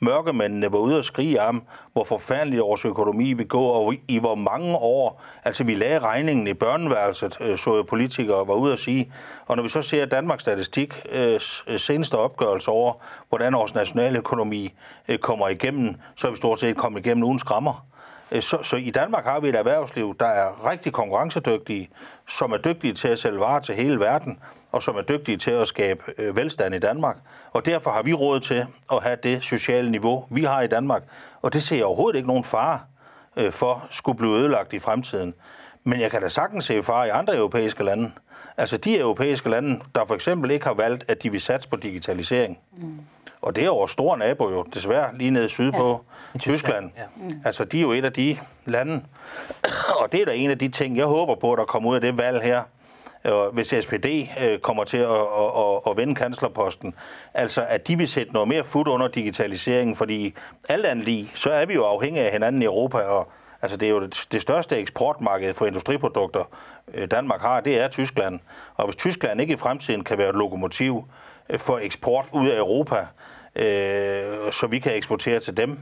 mørkemændene 0.00 0.72
var 0.72 0.78
ude 0.78 0.98
og 0.98 1.04
skrige 1.04 1.42
om, 1.42 1.62
hvor 1.92 2.04
forfærdelig 2.04 2.60
vores 2.60 2.84
økonomi 2.84 3.32
vil 3.32 3.48
gå, 3.48 3.62
og 3.62 3.94
i 4.08 4.18
hvor 4.18 4.34
mange 4.34 4.76
år, 4.76 5.22
altså 5.44 5.64
vi 5.64 5.74
lagde 5.74 5.98
regningen 5.98 6.46
i 6.46 6.54
børneværelset, 6.54 7.40
øh, 7.40 7.58
så 7.58 7.82
politikere 7.82 8.48
var 8.48 8.54
ude 8.54 8.72
at 8.72 8.78
sige. 8.78 9.12
Og 9.46 9.56
når 9.56 9.62
vi 9.62 9.68
så 9.68 9.82
ser 9.82 10.04
Danmarks 10.04 10.42
Statistik 10.42 10.94
øh, 11.12 11.40
øh, 11.66 11.78
seneste 11.78 12.14
opgørelse 12.14 12.70
over, 12.70 12.92
hvordan 13.28 13.54
vores 13.54 13.74
nationale 13.74 14.18
økonomi 14.18 14.74
kommer 15.20 15.48
igennem, 15.48 15.94
så 16.16 16.26
er 16.26 16.30
vi 16.30 16.36
stort 16.36 16.60
set 16.60 16.76
kommet 16.76 17.06
igennem 17.06 17.24
uden 17.24 17.38
skrammer. 17.38 17.86
Så, 18.40 18.62
så 18.62 18.76
i 18.76 18.90
Danmark 18.90 19.24
har 19.24 19.40
vi 19.40 19.48
et 19.48 19.56
erhvervsliv, 19.56 20.16
der 20.20 20.26
er 20.26 20.70
rigtig 20.70 20.92
konkurrencedygtige, 20.92 21.88
som 22.28 22.52
er 22.52 22.56
dygtige 22.56 22.94
til 22.94 23.08
at 23.08 23.18
sælge 23.18 23.40
varer 23.40 23.60
til 23.60 23.74
hele 23.74 24.00
verden, 24.00 24.38
og 24.74 24.82
som 24.82 24.96
er 24.96 25.02
dygtige 25.02 25.36
til 25.36 25.50
at 25.50 25.68
skabe 25.68 26.02
øh, 26.18 26.36
velstand 26.36 26.74
i 26.74 26.78
Danmark. 26.78 27.16
Og 27.52 27.66
derfor 27.66 27.90
har 27.90 28.02
vi 28.02 28.12
råd 28.12 28.40
til 28.40 28.66
at 28.92 29.02
have 29.02 29.16
det 29.22 29.44
sociale 29.44 29.90
niveau, 29.90 30.24
vi 30.30 30.44
har 30.44 30.60
i 30.60 30.66
Danmark. 30.66 31.02
Og 31.42 31.52
det 31.52 31.62
ser 31.62 31.76
jeg 31.76 31.84
overhovedet 31.84 32.16
ikke 32.16 32.28
nogen 32.28 32.44
fare 32.44 32.80
øh, 33.36 33.52
for 33.52 33.86
skulle 33.90 34.18
blive 34.18 34.36
ødelagt 34.38 34.72
i 34.72 34.78
fremtiden. 34.78 35.34
Men 35.84 36.00
jeg 36.00 36.10
kan 36.10 36.22
da 36.22 36.28
sagtens 36.28 36.64
se 36.64 36.82
fare 36.82 37.06
i 37.06 37.10
andre 37.10 37.36
europæiske 37.36 37.84
lande. 37.84 38.10
Altså 38.56 38.76
de 38.76 38.98
europæiske 38.98 39.50
lande, 39.50 39.80
der 39.94 40.04
for 40.04 40.14
eksempel 40.14 40.50
ikke 40.50 40.66
har 40.66 40.74
valgt, 40.74 41.04
at 41.08 41.22
de 41.22 41.30
vil 41.30 41.40
satse 41.40 41.68
på 41.68 41.76
digitalisering. 41.76 42.58
Mm. 42.76 42.98
Og 43.42 43.56
det 43.56 43.64
er 43.64 43.68
vores 43.68 43.92
store 43.92 44.18
nabo 44.18 44.50
jo, 44.50 44.62
desværre, 44.74 45.16
lige 45.16 45.30
nede 45.30 45.48
sydpå, 45.48 46.04
ja. 46.34 46.38
Tyskland. 46.38 46.90
Ja. 46.96 47.02
Mm. 47.16 47.42
Altså, 47.44 47.64
de 47.64 47.78
er 47.78 47.82
jo 47.82 47.92
et 47.92 48.04
af 48.04 48.12
de 48.12 48.38
lande. 48.64 49.04
Og 50.00 50.12
det 50.12 50.20
er 50.20 50.24
da 50.24 50.32
en 50.32 50.50
af 50.50 50.58
de 50.58 50.68
ting, 50.68 50.96
jeg 50.96 51.06
håber 51.06 51.34
på, 51.34 51.56
der 51.56 51.64
kommer 51.64 51.90
ud 51.90 51.94
af 51.94 52.00
det 52.00 52.18
valg 52.18 52.42
her, 52.42 52.62
hvis 53.52 53.74
SPD 53.80 54.06
øh, 54.40 54.58
kommer 54.58 54.84
til 54.84 54.96
at, 54.96 55.10
at, 55.10 55.50
at, 55.56 55.90
at 55.90 55.96
vende 55.96 56.14
kanslerposten, 56.14 56.94
altså 57.34 57.66
at 57.68 57.88
de 57.88 57.98
vil 57.98 58.08
sætte 58.08 58.32
noget 58.32 58.48
mere 58.48 58.64
fod 58.64 58.88
under 58.88 59.08
digitaliseringen, 59.08 59.96
fordi 59.96 60.34
alt 60.68 60.86
andet 60.86 61.04
lige, 61.04 61.30
så 61.34 61.50
er 61.50 61.66
vi 61.66 61.74
jo 61.74 61.84
afhængige 61.84 62.24
af 62.24 62.32
hinanden 62.32 62.62
i 62.62 62.64
Europa, 62.64 62.98
og 62.98 63.28
altså 63.62 63.76
det 63.76 63.86
er 63.86 63.90
jo 63.90 64.00
det, 64.00 64.26
det 64.32 64.42
største 64.42 64.76
eksportmarked 64.78 65.54
for 65.54 65.66
industriprodukter, 65.66 66.44
øh, 66.94 67.10
Danmark 67.10 67.40
har, 67.40 67.60
det 67.60 67.80
er 67.80 67.88
Tyskland. 67.88 68.40
Og 68.74 68.84
hvis 68.84 68.96
Tyskland 68.96 69.40
ikke 69.40 69.54
i 69.54 69.56
fremtiden 69.56 70.04
kan 70.04 70.18
være 70.18 70.28
et 70.28 70.34
lokomotiv 70.34 71.04
øh, 71.48 71.58
for 71.58 71.78
eksport 71.78 72.26
ud 72.32 72.48
af 72.48 72.58
Europa, 72.58 73.06
øh, 73.56 74.52
så 74.52 74.66
vi 74.70 74.78
kan 74.78 74.94
eksportere 74.94 75.40
til 75.40 75.56
dem, 75.56 75.78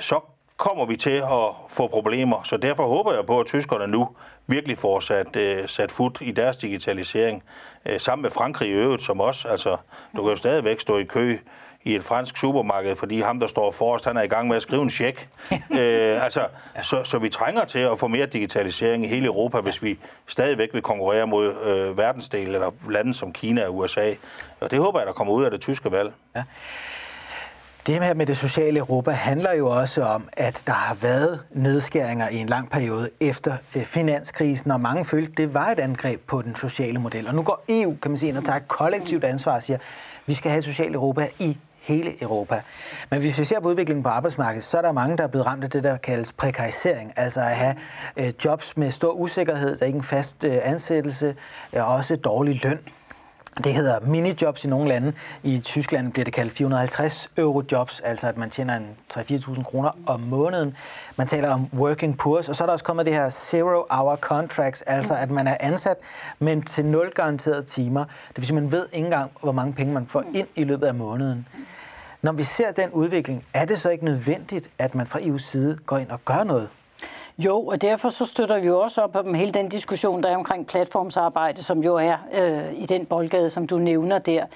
så 0.00 0.20
kommer 0.56 0.84
vi 0.84 0.96
til 0.96 1.10
at 1.10 1.54
få 1.68 1.86
problemer. 1.86 2.42
Så 2.42 2.56
derfor 2.56 2.88
håber 2.88 3.14
jeg 3.14 3.26
på, 3.26 3.40
at 3.40 3.46
tyskerne 3.46 3.86
nu 3.86 4.08
virkelig 4.46 4.78
får 4.78 5.00
sat, 5.00 5.36
øh, 5.36 5.68
sat 5.68 5.92
fod 5.92 6.20
i 6.20 6.30
deres 6.30 6.56
digitalisering. 6.56 7.42
Øh, 7.86 8.00
sammen 8.00 8.22
med 8.22 8.30
Frankrig 8.30 8.68
i 8.68 8.72
øvrigt, 8.72 9.02
som 9.02 9.20
også, 9.20 9.48
altså, 9.48 9.76
du 10.16 10.22
kan 10.22 10.30
jo 10.30 10.36
stadigvæk 10.36 10.80
stå 10.80 10.98
i 10.98 11.04
kø 11.04 11.38
i 11.86 11.94
et 11.94 12.04
fransk 12.04 12.36
supermarked, 12.36 12.96
fordi 12.96 13.20
ham, 13.20 13.40
der 13.40 13.46
står 13.46 13.70
forrest, 13.70 14.04
han 14.04 14.16
er 14.16 14.22
i 14.22 14.26
gang 14.26 14.48
med 14.48 14.56
at 14.56 14.62
skrive 14.62 14.82
en 14.82 14.90
check. 14.90 15.28
øh, 15.52 16.24
altså, 16.24 16.46
ja. 16.76 16.82
så, 16.82 17.04
så 17.04 17.18
vi 17.18 17.28
trænger 17.28 17.64
til 17.64 17.78
at 17.78 17.98
få 17.98 18.08
mere 18.08 18.26
digitalisering 18.26 19.04
i 19.04 19.08
hele 19.08 19.26
Europa, 19.26 19.60
hvis 19.60 19.82
vi 19.82 19.98
stadigvæk 20.26 20.68
vil 20.72 20.82
konkurrere 20.82 21.26
mod 21.26 21.54
øh, 21.62 21.98
verdensdel 21.98 22.54
eller 22.54 22.70
lande 22.90 23.14
som 23.14 23.32
Kina 23.32 23.66
og 23.66 23.76
USA. 23.76 24.14
Og 24.60 24.70
det 24.70 24.78
håber 24.78 25.00
jeg, 25.00 25.06
der 25.06 25.12
kommer 25.12 25.32
ud 25.32 25.44
af 25.44 25.50
det 25.50 25.60
tyske 25.60 25.90
valg. 25.90 26.12
Ja. 26.36 26.42
Det 27.86 27.94
her 27.94 28.14
med 28.14 28.26
det 28.26 28.36
sociale 28.36 28.78
Europa 28.78 29.10
handler 29.10 29.52
jo 29.52 29.66
også 29.66 30.02
om, 30.02 30.28
at 30.32 30.62
der 30.66 30.72
har 30.72 30.94
været 30.94 31.40
nedskæringer 31.50 32.28
i 32.28 32.36
en 32.36 32.46
lang 32.46 32.70
periode 32.70 33.10
efter 33.20 33.56
øh, 33.76 33.82
finanskrisen, 33.82 34.70
og 34.70 34.80
mange 34.80 35.04
følte, 35.04 35.30
at 35.30 35.38
det 35.38 35.54
var 35.54 35.68
et 35.68 35.80
angreb 35.80 36.20
på 36.26 36.42
den 36.42 36.56
sociale 36.56 36.98
model. 36.98 37.28
Og 37.28 37.34
nu 37.34 37.42
går 37.42 37.64
EU, 37.68 37.96
kan 38.02 38.10
man 38.10 38.18
sige, 38.18 38.28
ind 38.28 38.36
og 38.36 38.44
tager 38.44 38.56
et 38.56 38.68
kollektivt 38.68 39.24
ansvar 39.24 39.54
og 39.54 39.62
siger, 39.62 39.76
at 39.76 39.82
vi 40.26 40.34
skal 40.34 40.50
have 40.50 40.58
et 40.58 40.64
socialt 40.64 40.94
Europa 40.94 41.28
i 41.38 41.56
hele 41.80 42.22
Europa. 42.22 42.62
Men 43.10 43.20
hvis 43.20 43.38
vi 43.38 43.44
ser 43.44 43.60
på 43.60 43.68
udviklingen 43.68 44.02
på 44.02 44.08
arbejdsmarkedet, 44.08 44.64
så 44.64 44.78
er 44.78 44.82
der 44.82 44.92
mange, 44.92 45.16
der 45.16 45.24
er 45.24 45.28
blevet 45.28 45.46
ramt 45.46 45.64
af 45.64 45.70
det, 45.70 45.84
der 45.84 45.96
kaldes 45.96 46.32
prekarisering. 46.32 47.12
Altså 47.16 47.40
at 47.40 47.56
have 47.56 47.74
øh, 48.16 48.32
jobs 48.44 48.76
med 48.76 48.90
stor 48.90 49.10
usikkerhed, 49.12 49.76
der 49.76 49.82
er 49.82 49.86
ikke 49.86 49.96
en 49.96 50.02
fast 50.02 50.44
øh, 50.44 50.58
ansættelse, 50.62 51.36
og 51.72 51.86
også 51.86 52.16
dårlig 52.16 52.64
løn. 52.64 52.78
Det 53.64 53.74
hedder 53.74 54.00
minijobs 54.00 54.64
i 54.64 54.68
nogle 54.68 54.88
lande. 54.88 55.12
I 55.42 55.60
Tyskland 55.60 56.12
bliver 56.12 56.24
det 56.24 56.34
kaldt 56.34 56.52
450 56.52 57.30
euro 57.36 57.62
jobs, 57.72 58.00
altså 58.00 58.26
at 58.28 58.36
man 58.36 58.50
tjener 58.50 58.76
en 58.76 58.88
3-4.000 59.14 59.62
kroner 59.62 59.90
om 60.06 60.20
måneden. 60.20 60.76
Man 61.16 61.26
taler 61.26 61.50
om 61.50 61.66
working 61.74 62.18
poors, 62.18 62.48
og 62.48 62.56
så 62.56 62.64
er 62.64 62.66
der 62.66 62.72
også 62.72 62.84
kommet 62.84 63.06
det 63.06 63.14
her 63.14 63.30
zero 63.30 63.84
hour 63.90 64.16
contracts, 64.16 64.82
altså 64.82 65.14
at 65.14 65.30
man 65.30 65.46
er 65.46 65.56
ansat, 65.60 65.96
men 66.38 66.62
til 66.62 66.84
nul 66.84 67.10
garanterede 67.14 67.62
timer. 67.62 68.04
Det 68.04 68.36
vil 68.36 68.46
sige, 68.46 68.56
at 68.56 68.62
man 68.62 68.72
ved 68.72 68.86
ikke 68.92 69.04
engang, 69.04 69.30
hvor 69.40 69.52
mange 69.52 69.72
penge 69.72 69.92
man 69.92 70.06
får 70.06 70.24
ind 70.34 70.48
i 70.54 70.64
løbet 70.64 70.86
af 70.86 70.94
måneden. 70.94 71.48
Når 72.22 72.32
vi 72.32 72.42
ser 72.42 72.72
den 72.72 72.90
udvikling, 72.90 73.44
er 73.54 73.64
det 73.64 73.80
så 73.80 73.90
ikke 73.90 74.04
nødvendigt, 74.04 74.70
at 74.78 74.94
man 74.94 75.06
fra 75.06 75.18
EU's 75.18 75.38
side 75.38 75.78
går 75.86 75.98
ind 75.98 76.10
og 76.10 76.24
gør 76.24 76.44
noget? 76.44 76.68
Jo, 77.38 77.66
og 77.66 77.82
derfor 77.82 78.08
så 78.08 78.24
støtter 78.24 78.60
vi 78.60 78.66
jo 78.66 78.80
også 78.80 79.02
op 79.02 79.16
om 79.16 79.34
hele 79.34 79.50
den 79.50 79.68
diskussion, 79.68 80.22
der 80.22 80.28
er 80.28 80.36
omkring 80.36 80.66
platformsarbejde, 80.66 81.62
som 81.62 81.82
jo 81.82 81.94
er 81.96 82.16
øh, 82.32 82.82
i 82.82 82.86
den 82.86 83.06
boldgade, 83.06 83.50
som 83.50 83.66
du 83.66 83.78
nævner 83.78 84.18
der. 84.18 84.46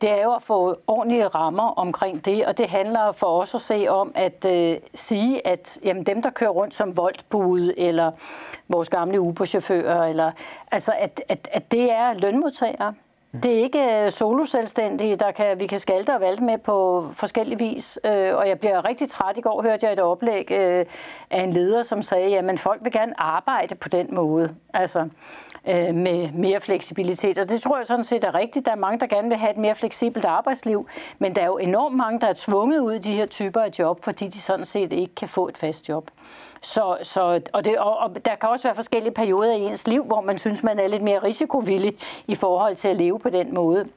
Det 0.00 0.10
er 0.10 0.22
jo 0.22 0.34
at 0.34 0.42
få 0.42 0.80
ordentlige 0.86 1.26
rammer 1.28 1.62
omkring 1.62 2.24
det, 2.24 2.46
og 2.46 2.58
det 2.58 2.68
handler 2.68 3.12
for 3.12 3.26
os 3.26 3.54
at 3.54 3.60
se 3.60 3.86
om 3.88 4.12
at 4.14 4.44
øh, 4.44 4.76
sige, 4.94 5.46
at 5.46 5.78
jamen, 5.84 6.06
dem, 6.06 6.22
der 6.22 6.30
kører 6.30 6.50
rundt 6.50 6.74
som 6.74 6.96
voldbud, 6.96 7.74
eller 7.76 8.12
vores 8.68 8.88
gamle 8.88 9.20
Uber-chauffører, 9.20 10.04
eller, 10.04 10.32
altså 10.70 10.92
at, 10.98 11.22
at, 11.28 11.48
at 11.52 11.72
det 11.72 11.92
er 11.92 12.14
lønmodtagere. 12.14 12.94
Det 13.32 13.58
er 13.58 13.62
ikke 13.62 13.78
solo 13.78 14.10
soloselvstændige, 14.10 15.16
der 15.16 15.30
kan, 15.30 15.60
vi 15.60 15.66
kan 15.66 15.78
skalte 15.78 16.14
og 16.14 16.20
valte 16.20 16.42
med 16.42 16.58
på 16.58 17.08
forskellig 17.12 17.60
vis. 17.60 17.98
Øh, 18.04 18.36
og 18.36 18.48
jeg 18.48 18.58
bliver 18.58 18.88
rigtig 18.88 19.08
træt. 19.08 19.38
I 19.38 19.40
går 19.40 19.62
hørte 19.62 19.86
jeg 19.86 19.92
et 19.92 20.00
oplæg 20.00 20.50
øh, 20.50 20.86
af 21.30 21.42
en 21.42 21.52
leder, 21.52 21.82
som 21.82 22.02
sagde, 22.02 22.38
at 22.38 22.60
folk 22.60 22.84
vil 22.84 22.92
gerne 22.92 23.20
arbejde 23.20 23.74
på 23.74 23.88
den 23.88 24.14
måde. 24.14 24.54
Altså 24.74 25.08
med 25.94 26.32
mere 26.32 26.60
fleksibilitet. 26.60 27.38
Og 27.38 27.48
det 27.48 27.60
tror 27.60 27.76
jeg 27.76 27.86
sådan 27.86 28.04
set 28.04 28.24
er 28.24 28.34
rigtigt. 28.34 28.66
Der 28.66 28.72
er 28.72 28.76
mange, 28.76 29.00
der 29.00 29.06
gerne 29.06 29.28
vil 29.28 29.36
have 29.36 29.50
et 29.50 29.56
mere 29.56 29.74
fleksibelt 29.74 30.24
arbejdsliv. 30.24 30.88
Men 31.18 31.34
der 31.34 31.42
er 31.42 31.46
jo 31.46 31.58
enormt 31.58 31.96
mange, 31.96 32.20
der 32.20 32.26
er 32.26 32.34
tvunget 32.36 32.80
ud 32.80 32.92
i 32.92 32.98
de 32.98 33.14
her 33.14 33.26
typer 33.26 33.60
af 33.60 33.70
job, 33.78 34.04
fordi 34.04 34.28
de 34.28 34.40
sådan 34.40 34.66
set 34.66 34.92
ikke 34.92 35.14
kan 35.14 35.28
få 35.28 35.48
et 35.48 35.58
fast 35.58 35.88
job. 35.88 36.10
Så, 36.60 36.96
så, 37.02 37.40
og, 37.52 37.64
det, 37.64 37.78
og, 37.78 37.98
og 37.98 38.24
der 38.24 38.34
kan 38.34 38.48
også 38.48 38.68
være 38.68 38.74
forskellige 38.74 39.12
perioder 39.12 39.54
i 39.54 39.60
ens 39.60 39.86
liv, 39.86 40.04
hvor 40.04 40.20
man 40.20 40.38
synes, 40.38 40.62
man 40.62 40.78
er 40.78 40.86
lidt 40.86 41.02
mere 41.02 41.18
risikovillig 41.18 41.96
i 42.26 42.34
forhold 42.34 42.76
til 42.76 42.88
at 42.88 42.96
leve 42.96 43.18
på 43.18 43.30
den 43.30 43.54
måde. 43.54 43.88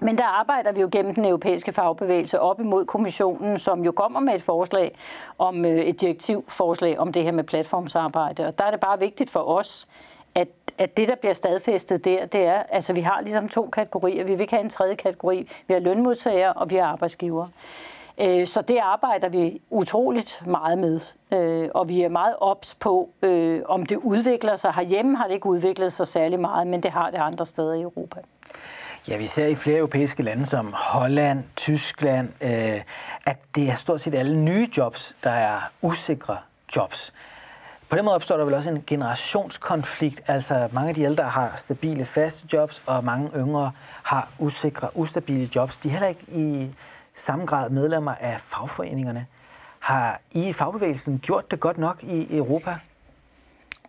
Men 0.00 0.18
der 0.18 0.24
arbejder 0.24 0.72
vi 0.72 0.80
jo 0.80 0.88
gennem 0.92 1.14
den 1.14 1.24
europæiske 1.24 1.72
fagbevægelse 1.72 2.40
op 2.40 2.60
imod 2.60 2.84
kommissionen, 2.84 3.58
som 3.58 3.84
jo 3.84 3.92
kommer 3.92 4.20
med 4.20 4.34
et 4.34 4.42
forslag 4.42 4.96
om 5.38 5.64
øh, 5.64 5.78
et 5.78 6.00
direktivforslag 6.00 6.98
om 6.98 7.12
det 7.12 7.24
her 7.24 7.32
med 7.32 7.44
platformsarbejde. 7.44 8.46
Og 8.46 8.58
der 8.58 8.64
er 8.64 8.70
det 8.70 8.80
bare 8.80 8.98
vigtigt 8.98 9.30
for 9.30 9.40
os, 9.40 9.88
at, 10.34 10.48
at 10.78 10.96
det, 10.96 11.08
der 11.08 11.14
bliver 11.14 11.34
stadfæstet 11.34 12.04
der, 12.04 12.26
det 12.26 12.40
er, 12.40 12.62
altså 12.68 12.92
vi 12.92 13.00
har 13.00 13.20
ligesom 13.20 13.48
to 13.48 13.68
kategorier. 13.72 14.24
Vi 14.24 14.32
vil 14.32 14.40
ikke 14.40 14.52
have 14.52 14.64
en 14.64 14.70
tredje 14.70 14.94
kategori. 14.94 15.48
Vi 15.66 15.74
har 15.74 15.80
lønmodtagere, 15.80 16.52
og 16.52 16.70
vi 16.70 16.76
har 16.76 16.86
arbejdsgivere. 16.86 17.48
Øh, 18.20 18.46
så 18.46 18.62
det 18.62 18.78
arbejder 18.78 19.28
vi 19.28 19.60
utroligt 19.70 20.42
meget 20.46 20.78
med, 20.78 21.00
øh, 21.32 21.68
og 21.74 21.88
vi 21.88 22.02
er 22.02 22.08
meget 22.08 22.36
ops 22.40 22.74
på, 22.74 23.10
øh, 23.22 23.60
om 23.68 23.86
det 23.86 23.96
udvikler 23.96 24.56
sig. 24.56 24.72
Herhjemme 24.74 25.16
har 25.16 25.26
det 25.26 25.34
ikke 25.34 25.46
udviklet 25.46 25.92
sig 25.92 26.06
særlig 26.06 26.40
meget, 26.40 26.66
men 26.66 26.82
det 26.82 26.90
har 26.90 27.10
det 27.10 27.18
andre 27.18 27.46
steder 27.46 27.72
i 27.72 27.82
Europa. 27.82 28.20
Ja, 29.08 29.16
vi 29.16 29.26
ser 29.26 29.46
i 29.46 29.54
flere 29.54 29.78
europæiske 29.78 30.22
lande 30.22 30.46
som 30.46 30.74
Holland, 30.76 31.44
Tyskland, 31.56 32.28
øh, 32.42 32.82
at 33.26 33.38
det 33.54 33.70
er 33.70 33.74
stort 33.74 34.00
set 34.00 34.14
alle 34.14 34.36
nye 34.36 34.68
jobs, 34.76 35.16
der 35.24 35.30
er 35.30 35.70
usikre 35.82 36.36
jobs. 36.76 37.12
På 37.88 37.96
den 37.96 38.04
måde 38.04 38.14
opstår 38.14 38.36
der 38.36 38.44
vel 38.44 38.54
også 38.54 38.70
en 38.70 38.84
generationskonflikt, 38.86 40.20
altså 40.26 40.68
mange 40.72 40.88
af 40.88 40.94
de 40.94 41.02
ældre 41.02 41.24
har 41.24 41.52
stabile 41.56 42.04
faste 42.04 42.44
jobs, 42.52 42.82
og 42.86 43.04
mange 43.04 43.30
yngre 43.36 43.72
har 44.02 44.28
usikre, 44.38 44.88
ustabile 44.94 45.50
jobs. 45.54 45.78
De 45.78 45.88
er 45.88 45.92
heller 45.92 46.08
ikke 46.08 46.24
i 46.28 46.70
samme 47.18 47.46
grad 47.46 47.70
medlemmer 47.70 48.14
af 48.14 48.40
fagforeningerne. 48.40 49.26
Har 49.78 50.20
I 50.30 50.52
fagbevægelsen 50.52 51.18
gjort 51.18 51.50
det 51.50 51.60
godt 51.60 51.78
nok 51.78 52.02
i 52.02 52.36
Europa? 52.36 52.78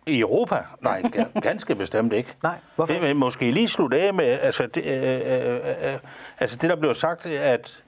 I 0.06 0.20
Europa? 0.20 0.56
Nej, 0.80 1.02
ganske 1.42 1.74
bestemt 1.74 2.12
ikke. 2.12 2.34
Nej, 2.42 2.56
hvorfor? 2.76 2.92
Det 2.92 3.02
vil 3.02 3.16
måske 3.16 3.50
lige 3.50 3.68
slutte 3.68 4.00
af 4.00 4.14
med, 4.14 4.24
altså 4.24 4.66
det, 4.66 4.84
øh, 4.84 5.54
øh, 5.54 5.92
øh, 5.92 5.98
altså 6.38 6.56
det 6.56 6.70
der 6.70 6.76
blev 6.76 6.94
sagt, 6.94 7.26
at 7.26 7.82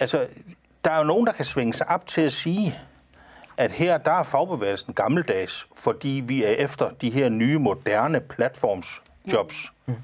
altså, 0.00 0.26
der 0.84 0.90
er 0.90 0.98
jo 0.98 1.04
nogen, 1.04 1.26
der 1.26 1.32
kan 1.32 1.44
svinge 1.44 1.74
sig 1.74 1.88
op 1.88 2.06
til 2.06 2.20
at 2.20 2.32
sige, 2.32 2.78
at 3.56 3.70
her 3.70 3.98
der 3.98 4.12
er 4.12 4.22
fagbevægelsen 4.22 4.94
gammeldags, 4.94 5.66
fordi 5.76 6.22
vi 6.26 6.44
er 6.44 6.50
efter 6.50 6.90
de 7.00 7.10
her 7.10 7.28
nye, 7.28 7.58
moderne 7.58 8.20
platformsjobs. 8.20 9.72
Mm. 9.86 9.94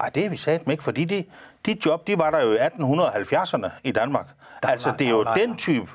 Ej, 0.00 0.08
det 0.08 0.24
er 0.24 0.28
vi 0.28 0.36
sat 0.36 0.66
med 0.66 0.74
ikke, 0.74 0.84
fordi 0.84 1.04
de, 1.04 1.24
de 1.66 1.76
job, 1.86 2.06
de 2.06 2.18
var 2.18 2.30
der 2.30 2.44
jo 2.44 2.52
i 2.52 2.56
1870'erne 2.56 3.70
i 3.84 3.92
Danmark. 3.92 4.26
Der 4.62 4.68
altså, 4.68 4.92
det 4.98 5.06
er 5.06 5.10
jo 5.10 5.26
den 5.36 5.56
type 5.56 5.90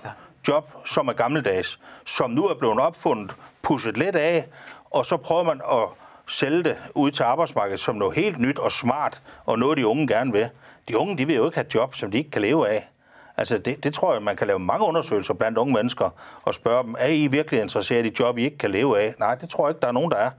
job, 0.48 0.72
som 0.86 1.08
er 1.08 1.14
gammeldags, 1.14 1.80
som 2.06 2.30
nu 2.30 2.46
er 2.48 2.56
blevet 2.56 2.80
opfundet, 2.80 3.36
pusset 3.62 3.98
lidt 3.98 4.16
af, 4.16 4.48
og 4.92 5.06
så 5.06 5.18
prøver 5.18 5.44
man 5.44 5.62
at 5.72 5.88
sælge 6.28 6.64
det 6.64 6.78
ud 6.96 7.12
til 7.12 7.24
arbejdsmarkedet 7.24 7.80
som 7.80 7.96
noget 7.96 8.16
helt 8.16 8.40
nyt 8.40 8.60
og 8.60 8.72
smart, 8.72 9.22
og 9.46 9.60
noget, 9.60 9.78
de 9.78 9.88
unge 9.88 10.08
gerne 10.08 10.32
vil. 10.32 10.50
De 10.88 10.98
unge, 10.98 11.18
de 11.18 11.28
vil 11.28 11.36
jo 11.36 11.46
ikke 11.46 11.58
have 11.58 11.68
job, 11.76 11.96
som 11.96 12.12
de 12.12 12.18
ikke 12.18 12.32
kan 12.32 12.42
leve 12.42 12.70
af. 12.70 12.90
Altså, 13.38 13.58
det, 13.58 13.84
det 13.84 13.94
tror 13.94 14.14
jeg, 14.14 14.22
man 14.22 14.36
kan 14.36 14.48
lave 14.48 14.60
mange 14.60 14.86
undersøgelser 14.86 15.34
blandt 15.34 15.58
unge 15.58 15.74
mennesker 15.74 16.10
og 16.44 16.54
spørge 16.54 16.84
dem, 16.84 16.96
er 17.00 17.08
I 17.08 17.28
virkelig 17.28 17.62
interesseret 17.62 18.06
i 18.06 18.16
job, 18.20 18.38
I 18.38 18.44
ikke 18.44 18.58
kan 18.58 18.72
leve 18.72 19.00
af? 19.00 19.14
Nej, 19.20 19.36
det 19.36 19.50
tror 19.50 19.68
jeg 19.68 19.72
ikke, 19.72 19.82
der 19.82 19.88
er 19.88 19.92
nogen, 19.92 20.12
der 20.12 20.18
er. 20.18 20.32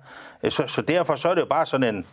Så, 0.50 0.66
så 0.66 0.82
derfor 0.82 1.16
så 1.16 1.28
er 1.28 1.34
det 1.34 1.40
jo 1.40 1.46
bare 1.46 1.66
sådan 1.66 1.94
en, 1.94 2.06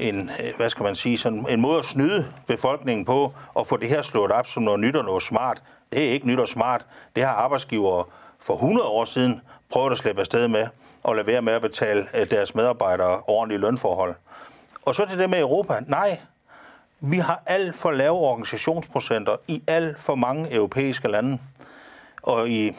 en, 0.00 0.30
øh, 0.40 0.56
hvad 0.56 0.70
skal 0.70 0.82
man 0.82 0.94
sige, 0.94 1.18
sådan 1.18 1.46
en 1.48 1.60
måde 1.60 1.78
at 1.78 1.84
snyde 1.84 2.32
befolkningen 2.46 3.04
på 3.04 3.32
og 3.54 3.66
få 3.66 3.76
det 3.76 3.88
her 3.88 4.02
slået 4.02 4.32
op 4.32 4.46
som 4.46 4.62
noget 4.62 4.80
nyt 4.80 4.96
og 4.96 5.04
noget 5.04 5.22
smart. 5.22 5.62
Det 5.92 6.08
er 6.08 6.12
ikke 6.12 6.26
nyt 6.26 6.38
og 6.38 6.48
smart. 6.48 6.86
Det 7.16 7.24
har 7.24 7.32
arbejdsgivere 7.32 8.04
for 8.40 8.54
100 8.54 8.88
år 8.88 9.04
siden 9.04 9.40
prøvet 9.70 9.92
at 9.92 9.98
slippe 9.98 10.20
afsted 10.20 10.48
med 10.48 10.66
og 11.02 11.16
lade 11.16 11.26
være 11.26 11.42
med 11.42 11.52
at 11.52 11.62
betale 11.62 12.06
øh, 12.14 12.30
deres 12.30 12.54
medarbejdere 12.54 13.20
ordentlige 13.26 13.60
lønforhold. 13.60 14.14
Og 14.82 14.94
så 14.94 15.06
til 15.06 15.18
det 15.18 15.30
med 15.30 15.40
Europa. 15.40 15.80
Nej, 15.86 16.20
vi 17.00 17.18
har 17.18 17.42
alt 17.46 17.76
for 17.76 17.90
lave 17.90 18.16
organisationsprocenter 18.16 19.36
i 19.48 19.62
alt 19.66 19.98
for 20.00 20.14
mange 20.14 20.54
europæiske 20.54 21.08
lande. 21.08 21.38
Og 22.22 22.48
i, 22.48 22.76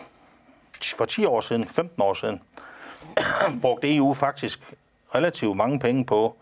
for 0.98 1.06
10 1.06 1.26
år 1.26 1.42
siden, 1.42 1.68
15 1.68 2.02
år 2.02 2.14
siden, 2.14 2.42
brugte 3.62 3.96
EU 3.96 4.14
faktisk 4.14 4.74
relativt 5.16 5.58
mange 5.58 5.80
penge 5.80 6.06
på 6.06 6.36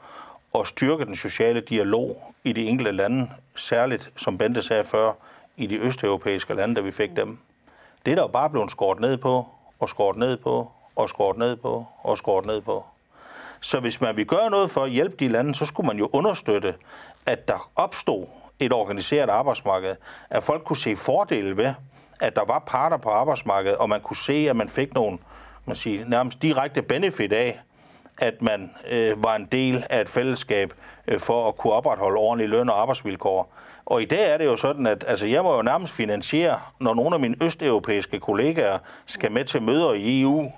at 0.59 0.67
styrke 0.67 1.05
den 1.05 1.15
sociale 1.15 1.59
dialog 1.61 2.33
i 2.43 2.53
de 2.53 2.65
enkelte 2.65 2.91
lande, 2.91 3.29
særligt, 3.55 4.11
som 4.15 4.37
Bente 4.37 4.61
sagde 4.61 4.83
før, 4.83 5.13
i 5.57 5.67
de 5.67 5.75
østeuropæiske 5.75 6.53
lande, 6.53 6.75
da 6.75 6.81
vi 6.81 6.91
fik 6.91 7.15
dem. 7.15 7.37
Det 8.05 8.11
er 8.11 8.15
der 8.15 8.23
jo 8.23 8.27
bare 8.27 8.49
blevet 8.49 8.71
skåret 8.71 8.99
ned 8.99 9.17
på, 9.17 9.47
og 9.79 9.89
skåret 9.89 10.17
ned 10.17 10.37
på, 10.37 10.71
og 10.95 11.09
skåret 11.09 11.37
ned 11.37 11.55
på, 11.55 11.85
og 12.03 12.17
skåret 12.17 12.45
ned 12.45 12.61
på. 12.61 12.85
Så 13.59 13.79
hvis 13.79 14.01
man 14.01 14.15
vil 14.15 14.25
gøre 14.25 14.49
noget 14.49 14.71
for 14.71 14.83
at 14.83 14.91
hjælpe 14.91 15.15
de 15.19 15.27
lande, 15.27 15.55
så 15.55 15.65
skulle 15.65 15.87
man 15.87 15.97
jo 15.97 16.09
understøtte, 16.13 16.75
at 17.25 17.47
der 17.47 17.69
opstod 17.75 18.25
et 18.59 18.73
organiseret 18.73 19.29
arbejdsmarked, 19.29 19.95
at 20.29 20.43
folk 20.43 20.63
kunne 20.63 20.77
se 20.77 20.95
fordele 20.95 21.57
ved, 21.57 21.73
at 22.19 22.35
der 22.35 22.45
var 22.45 22.59
parter 22.59 22.97
på 22.97 23.09
arbejdsmarkedet, 23.09 23.77
og 23.77 23.89
man 23.89 24.01
kunne 24.01 24.17
se, 24.17 24.47
at 24.49 24.55
man 24.55 24.69
fik 24.69 24.93
nogle 24.93 25.17
man 25.65 25.75
siger, 25.75 26.05
nærmest 26.05 26.41
direkte 26.41 26.81
benefit 26.81 27.33
af, 27.33 27.59
at 28.17 28.41
man 28.41 28.71
øh, 28.89 29.23
var 29.23 29.35
en 29.35 29.47
del 29.51 29.85
af 29.89 30.01
et 30.01 30.09
fællesskab 30.09 30.73
øh, 31.07 31.19
for 31.19 31.47
at 31.47 31.57
kunne 31.57 31.73
opretholde 31.73 32.17
ordentlige 32.17 32.49
løn- 32.49 32.69
og 32.69 32.81
arbejdsvilkår. 32.81 33.53
Og 33.85 34.01
i 34.01 34.05
dag 34.05 34.33
er 34.33 34.37
det 34.37 34.45
jo 34.45 34.55
sådan, 34.55 34.87
at 34.87 35.05
altså, 35.07 35.27
jeg 35.27 35.43
må 35.43 35.55
jo 35.55 35.61
nærmest 35.61 35.93
finansiere, 35.93 36.59
når 36.79 36.93
nogle 36.93 37.13
af 37.13 37.19
mine 37.19 37.35
østeuropæiske 37.41 38.19
kollegaer 38.19 38.79
skal 39.05 39.31
med 39.31 39.45
til 39.45 39.61
møder 39.61 39.93
i 39.93 40.21
EU, 40.21 40.51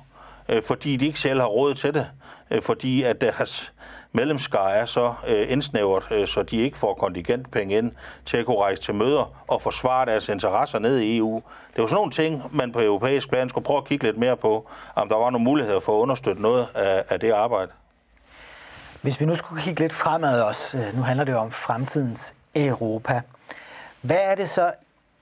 øh, 0.50 0.64
fordi 0.64 0.96
de 0.96 1.08
ikke 1.08 1.20
selv 1.20 1.40
har 1.40 1.48
råd 1.48 1.74
til 1.74 1.94
det, 1.94 2.08
øh, 2.52 2.62
fordi 2.62 3.04
at 3.04 3.22
deres 3.22 3.74
medlemskar 4.12 4.68
er 4.68 4.86
så 4.86 5.14
øh, 5.28 5.52
indsnævret, 5.52 6.04
øh, 6.12 6.28
så 6.28 6.44
de 6.44 6.58
ikke 6.58 6.78
får 6.78 6.94
kontingentpenge 6.94 7.78
ind 7.78 7.92
til 8.26 8.38
at 8.38 8.46
kunne 8.46 8.58
rejse 8.62 8.82
til 8.82 8.96
møder 8.96 9.44
og 9.48 9.62
forsvare 9.62 10.06
deres 10.06 10.30
interesser 10.30 10.80
ned 10.80 11.00
i 11.00 11.18
EU. 11.18 11.36
Det 11.74 11.80
er 11.80 11.84
jo 11.84 11.88
sådan 11.88 11.96
nogle 11.96 12.12
ting, 12.12 12.44
man 12.52 12.72
på 12.72 12.82
europæisk 12.82 13.30
plan 13.30 13.50
skulle 13.50 13.66
prøve 13.66 13.78
at 13.78 13.86
kigge 13.86 14.06
lidt 14.06 14.18
mere 14.18 14.38
på, 14.38 14.70
om 14.96 15.10
der 15.10 15.16
var 15.16 15.30
nogle 15.30 15.44
muligheder 15.44 15.80
for 15.80 15.98
at 15.98 16.02
understøtte 16.02 16.42
noget 16.42 16.68
af, 16.76 17.04
af 17.10 17.20
det 17.20 17.32
arbejde. 17.32 17.72
Hvis 19.02 19.22
vi 19.22 19.26
nu 19.26 19.36
skulle 19.36 19.62
kigge 19.62 19.82
lidt 19.82 19.94
fremad 19.94 20.42
også, 20.42 20.78
øh, 20.78 20.96
nu 20.96 21.02
handler 21.02 21.26
det 21.26 21.32
jo 21.32 21.38
om 21.38 21.52
fremtidens 21.52 22.36
Europa. 22.56 23.22
Hvad 24.02 24.20
er 24.20 24.36
det 24.36 24.50
så, 24.50 24.72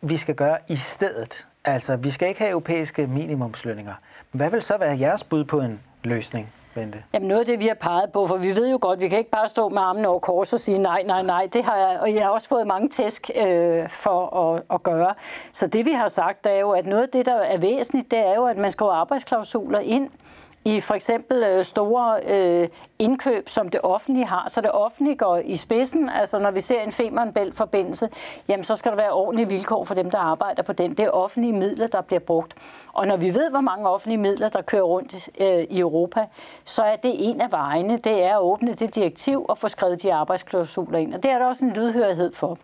vi 0.01 0.17
skal 0.17 0.35
gøre 0.35 0.57
i 0.67 0.75
stedet? 0.75 1.47
Altså, 1.65 1.95
vi 1.95 2.11
skal 2.11 2.27
ikke 2.27 2.39
have 2.39 2.51
europæiske 2.51 3.07
minimumslønninger. 3.07 3.93
Hvad 4.31 4.49
vil 4.49 4.61
så 4.61 4.77
være 4.77 4.99
jeres 4.99 5.23
bud 5.23 5.43
på 5.43 5.59
en 5.59 5.79
løsning, 6.03 6.53
Bente? 6.75 7.03
Jamen 7.13 7.27
noget 7.27 7.39
af 7.39 7.45
det, 7.45 7.59
vi 7.59 7.67
har 7.67 7.75
peget 7.75 8.11
på, 8.11 8.27
for 8.27 8.37
vi 8.37 8.55
ved 8.55 8.71
jo 8.71 8.77
godt, 8.81 9.01
vi 9.01 9.07
kan 9.07 9.17
ikke 9.17 9.29
bare 9.29 9.49
stå 9.49 9.69
med 9.69 9.81
armen 9.81 10.05
over 10.05 10.19
kors 10.19 10.53
og 10.53 10.59
sige 10.59 10.77
nej, 10.77 11.03
nej, 11.03 11.21
nej. 11.21 11.49
Det 11.53 11.63
har 11.63 11.77
jeg, 11.77 11.99
og 12.01 12.13
jeg 12.13 12.23
har 12.23 12.29
også 12.29 12.47
fået 12.47 12.67
mange 12.67 12.89
tæsk 12.89 13.29
øh, 13.35 13.89
for 13.89 14.37
at, 14.37 14.63
at 14.73 14.83
gøre. 14.83 15.13
Så 15.53 15.67
det 15.67 15.85
vi 15.85 15.91
har 15.91 16.07
sagt, 16.07 16.45
er 16.45 16.59
jo, 16.59 16.71
at 16.71 16.85
noget 16.85 17.03
af 17.03 17.09
det, 17.09 17.25
der 17.25 17.35
er 17.35 17.57
væsentligt, 17.57 18.11
det 18.11 18.19
er 18.19 18.35
jo, 18.35 18.45
at 18.45 18.57
man 18.57 18.71
skal 18.71 18.83
have 18.83 18.93
arbejdsklausuler 18.93 19.79
ind 19.79 20.09
i 20.65 20.79
for 20.79 20.93
eksempel 20.93 21.43
øh, 21.43 21.63
store 21.63 22.19
øh, 22.27 22.69
indkøb, 22.99 23.49
som 23.49 23.69
det 23.69 23.79
offentlige 23.83 24.25
har. 24.25 24.45
Så 24.49 24.61
det 24.61 24.71
offentlige 24.71 25.15
går 25.17 25.37
i 25.37 25.55
spidsen. 25.55 26.09
Altså 26.09 26.39
når 26.39 26.51
vi 26.51 26.61
ser 26.61 26.81
en 26.81 26.91
Femern-Bælt-forbindelse, 26.91 28.09
jamen 28.47 28.63
så 28.63 28.75
skal 28.75 28.91
der 28.91 28.97
være 28.97 29.11
ordentlige 29.11 29.49
vilkår 29.49 29.83
for 29.83 29.95
dem, 29.95 30.11
der 30.11 30.17
arbejder 30.17 30.63
på 30.63 30.73
den. 30.73 30.91
Det 30.91 30.99
er 30.99 31.09
offentlige 31.09 31.53
midler, 31.53 31.87
der 31.87 32.01
bliver 32.01 32.19
brugt. 32.19 32.55
Og 32.93 33.07
når 33.07 33.17
vi 33.17 33.33
ved, 33.33 33.49
hvor 33.49 33.61
mange 33.61 33.89
offentlige 33.89 34.17
midler, 34.17 34.49
der 34.49 34.61
kører 34.61 34.83
rundt 34.83 35.29
øh, 35.39 35.63
i 35.69 35.79
Europa, 35.79 36.25
så 36.65 36.83
er 36.83 36.95
det 36.95 37.29
en 37.29 37.41
af 37.41 37.51
vejene. 37.51 37.97
Det 37.97 38.23
er 38.23 38.35
at 38.35 38.41
åbne 38.41 38.73
det 38.73 38.95
direktiv 38.95 39.45
og 39.49 39.57
få 39.57 39.67
skrevet 39.67 40.01
de 40.01 40.13
arbejdsklausuler 40.13 40.99
ind. 40.99 41.13
Og 41.13 41.23
det 41.23 41.31
er 41.31 41.39
der 41.39 41.45
også 41.45 41.65
en 41.65 41.71
lydhørighed 41.71 42.33
for. 42.33 42.57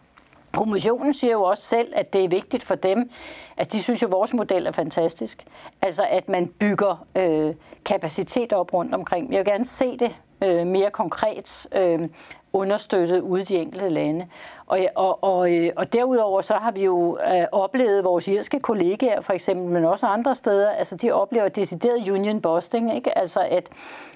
Kommissionen 0.53 1.13
siger 1.13 1.31
jo 1.31 1.43
også 1.43 1.63
selv, 1.63 1.93
at 1.95 2.13
det 2.13 2.23
er 2.23 2.27
vigtigt 2.27 2.63
for 2.63 2.75
dem, 2.75 3.09
at 3.57 3.71
de 3.71 3.83
synes 3.83 4.01
jo, 4.01 4.07
at 4.07 4.11
vores 4.11 4.33
model 4.33 4.67
er 4.67 4.71
fantastisk. 4.71 5.43
Altså, 5.81 6.03
at 6.09 6.29
man 6.29 6.47
bygger 6.47 7.05
øh, 7.15 7.55
kapacitet 7.85 8.53
op 8.53 8.73
rundt 8.73 8.95
omkring. 8.95 9.31
Jeg 9.31 9.37
vil 9.37 9.45
gerne 9.45 9.65
se 9.65 9.97
det 9.97 10.15
øh, 10.43 10.67
mere 10.67 10.91
konkret 10.91 11.67
øh, 11.75 12.09
understøttet 12.53 13.21
ude 13.21 13.41
i 13.41 13.45
de 13.45 13.57
enkelte 13.57 13.89
lande. 13.89 14.27
Og, 14.71 14.79
og, 14.95 15.23
og, 15.23 15.49
og 15.75 15.93
derudover 15.93 16.41
så 16.41 16.53
har 16.53 16.71
vi 16.71 16.83
jo 16.83 17.17
øh, 17.27 17.45
oplevet 17.51 18.03
vores 18.03 18.27
irske 18.27 18.59
kollegaer 18.59 19.21
for 19.21 19.33
eksempel, 19.33 19.69
men 19.69 19.85
også 19.85 20.05
andre 20.05 20.35
steder, 20.35 20.69
altså 20.69 20.95
de 20.95 21.11
oplever 21.11 21.47
decideret 21.47 22.09
union 22.09 22.41
busting, 22.41 22.95
ikke? 22.95 23.17
altså 23.17 23.39
at, 23.49 23.69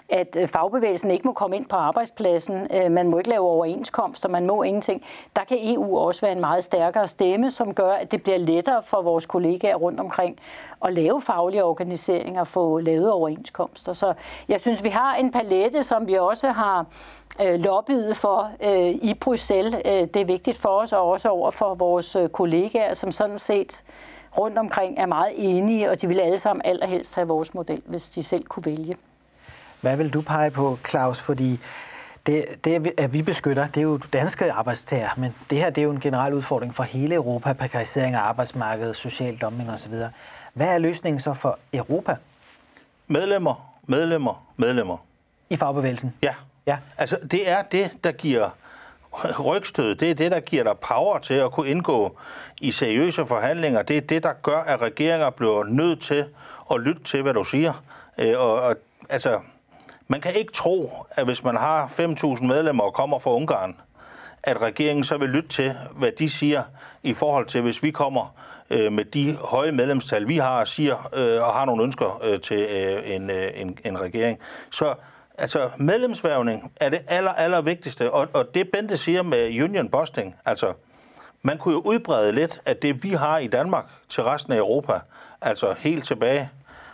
at 0.09 0.37
øh, 0.39 0.47
fagbevægelsen 0.47 1.11
ikke 1.11 1.27
må 1.27 1.33
komme 1.33 1.55
ind 1.55 1.65
på 1.65 1.75
arbejdspladsen, 1.75 2.67
øh, 2.71 2.91
man 2.91 3.07
må 3.07 3.17
ikke 3.17 3.29
lave 3.29 3.47
overenskomster, 3.47 4.29
man 4.29 4.45
må 4.45 4.63
ingenting. 4.63 5.03
Der 5.35 5.41
kan 5.43 5.57
EU 5.61 5.97
også 5.97 6.21
være 6.21 6.31
en 6.31 6.41
meget 6.41 6.63
stærkere 6.63 7.07
stemme, 7.07 7.51
som 7.51 7.73
gør, 7.73 7.91
at 7.91 8.11
det 8.11 8.23
bliver 8.23 8.37
lettere 8.37 8.83
for 8.83 9.01
vores 9.01 9.25
kollegaer 9.25 9.75
rundt 9.75 9.99
omkring 9.99 10.39
at 10.85 10.93
lave 10.93 11.21
faglige 11.21 11.63
organiseringer 11.63 12.41
og 12.41 12.47
få 12.47 12.79
lavet 12.79 13.11
overenskomster. 13.11 13.93
Så 13.93 14.13
jeg 14.47 14.61
synes, 14.61 14.83
vi 14.83 14.89
har 14.89 15.15
en 15.15 15.31
palette, 15.31 15.83
som 15.83 16.07
vi 16.07 16.13
også 16.13 16.49
har 16.49 16.85
øh, 17.41 17.59
lobbyet 17.59 18.15
for 18.15 18.51
øh, 18.63 18.89
i 18.89 19.13
Bruxelles. 19.13 19.75
Øh, 19.85 19.91
det 19.91 20.15
er 20.15 20.25
vigtigt 20.25 20.44
for 20.53 20.69
os, 20.69 20.93
og 20.93 21.10
også 21.10 21.29
over 21.29 21.51
for 21.51 21.75
vores 21.75 22.15
øh, 22.15 22.29
kollegaer, 22.29 22.93
som 22.93 23.12
sådan 23.12 23.39
set 23.39 23.84
rundt 24.38 24.58
omkring 24.58 24.99
er 24.99 25.05
meget 25.05 25.34
enige, 25.36 25.89
og 25.89 26.01
de 26.01 26.08
vil 26.08 26.19
alle 26.19 26.38
sammen 26.38 26.62
allerhelst 26.65 27.15
have 27.15 27.27
vores 27.27 27.53
model, 27.53 27.81
hvis 27.86 28.10
de 28.10 28.23
selv 28.23 28.43
kunne 28.43 28.65
vælge. 28.65 28.97
Hvad 29.81 29.97
vil 29.97 30.13
du 30.13 30.21
pege 30.21 30.51
på, 30.51 30.77
Claus? 30.89 31.21
Fordi 31.21 31.60
det, 32.25 32.45
det, 32.63 32.93
at 32.97 33.13
vi 33.13 33.21
beskytter, 33.21 33.67
det 33.67 33.77
er 33.77 33.81
jo 33.81 33.97
danske 34.13 34.51
arbejdstager, 34.51 35.10
men 35.17 35.36
det 35.49 35.58
her 35.58 35.69
det 35.69 35.81
er 35.81 35.86
jo 35.86 35.91
en 35.91 35.99
generel 35.99 36.34
udfordring 36.34 36.75
for 36.75 36.84
hele 36.84 37.15
Europa, 37.15 37.53
prekalisering 37.53 38.15
af 38.15 38.19
arbejdsmarkedet, 38.19 38.95
social 38.95 39.38
dumping 39.38 39.69
osv. 39.71 39.93
Hvad 40.53 40.67
er 40.67 40.77
løsningen 40.77 41.19
så 41.19 41.34
for 41.34 41.60
Europa 41.73 42.15
Medlemmer, 43.08 43.75
medlemmer, 43.84 44.45
medlemmer. 44.58 44.97
i 45.49 45.55
fagbevægelsen? 45.55 46.13
Ja. 46.23 46.34
Ja. 46.67 46.77
Altså, 46.97 47.17
det 47.31 47.49
er 47.49 47.62
det, 47.62 47.91
der 48.03 48.12
giver 48.12 48.49
rygstød. 49.47 49.95
Det 49.95 50.12
er 50.12 50.15
det, 50.15 50.32
der 50.32 50.39
giver 50.39 50.63
dig 50.63 50.78
power 50.78 51.17
til 51.17 51.34
at 51.34 51.51
kunne 51.51 51.69
indgå 51.69 52.17
i 52.62 52.71
seriøse 52.71 53.25
forhandlinger. 53.25 53.82
Det 53.82 53.97
er 53.97 54.01
det, 54.01 54.23
der 54.23 54.34
gør, 54.34 54.58
at 54.58 54.82
regeringer 54.82 55.30
bliver 55.30 55.63
nødt 55.63 56.01
til 56.01 56.25
at 56.71 56.80
lytte 56.82 57.04
til, 57.04 57.21
hvad 57.21 57.34
du 57.34 57.43
siger. 57.43 57.84
Øh, 58.17 58.39
Og, 58.39 58.62
og 58.62 58.75
altså, 59.10 59.39
man 60.08 60.21
kan 60.21 60.36
ikke 60.36 60.54
tro, 60.54 61.06
at 61.12 61.25
hvis 61.25 61.43
man 61.43 61.56
har 61.56 61.88
5.000 61.88 62.45
medlemmer 62.45 62.84
og 62.84 62.93
kommer 62.93 63.19
fra 63.19 63.34
Ungarn, 63.34 63.75
at 64.43 64.62
regeringen 64.62 65.04
så 65.04 65.17
vil 65.17 65.30
lytte 65.30 65.49
til, 65.49 65.75
hvad 65.91 66.12
de 66.12 66.30
siger 66.30 66.63
i 67.04 67.13
forhold 67.13 67.45
til, 67.45 67.62
hvis 67.62 67.84
vi 67.84 67.91
kommer 67.91 68.36
øh, 68.69 68.91
med 68.91 69.06
de 69.06 69.38
høje 69.41 69.71
medlemstal, 69.71 70.28
vi 70.28 70.38
har 70.38 70.60
og 70.60 70.67
siger, 70.67 71.10
øh, 71.13 71.41
og 71.47 71.54
har 71.54 71.65
nogle 71.65 71.84
ønsker 71.84 72.21
øh, 72.23 72.41
til 72.41 72.60
øh, 72.60 73.15
en, 73.15 73.30
øh, 73.30 73.51
en, 73.56 73.78
en 73.86 74.01
regering. 74.01 74.39
Så 74.71 74.95
altså, 75.38 75.69
medlemsværvning 75.78 76.71
er 76.76 76.89
det 76.89 77.02
aller, 77.08 77.32
aller 77.32 77.62
vigtigste, 77.62 78.12
og, 78.12 78.28
og 78.34 78.56
det 78.56 78.69
Bente 78.74 78.98
siger 78.98 79.24
med 79.24 79.62
union 79.63 79.89
busting, 79.89 80.36
altså, 80.45 80.74
man 81.41 81.58
kunne 81.58 81.74
jo 81.74 81.80
udbrede 81.80 82.32
lidt 82.32 82.62
af 82.65 82.78
det, 82.78 83.04
vi 83.04 83.10
har 83.10 83.38
i 83.38 83.48
Danmark 83.48 83.86
til 84.10 84.24
resten 84.24 84.54
af 84.54 84.58
Europa, 84.58 85.00
altså 85.41 85.76
helt 85.78 86.06
tilbage 86.06 86.50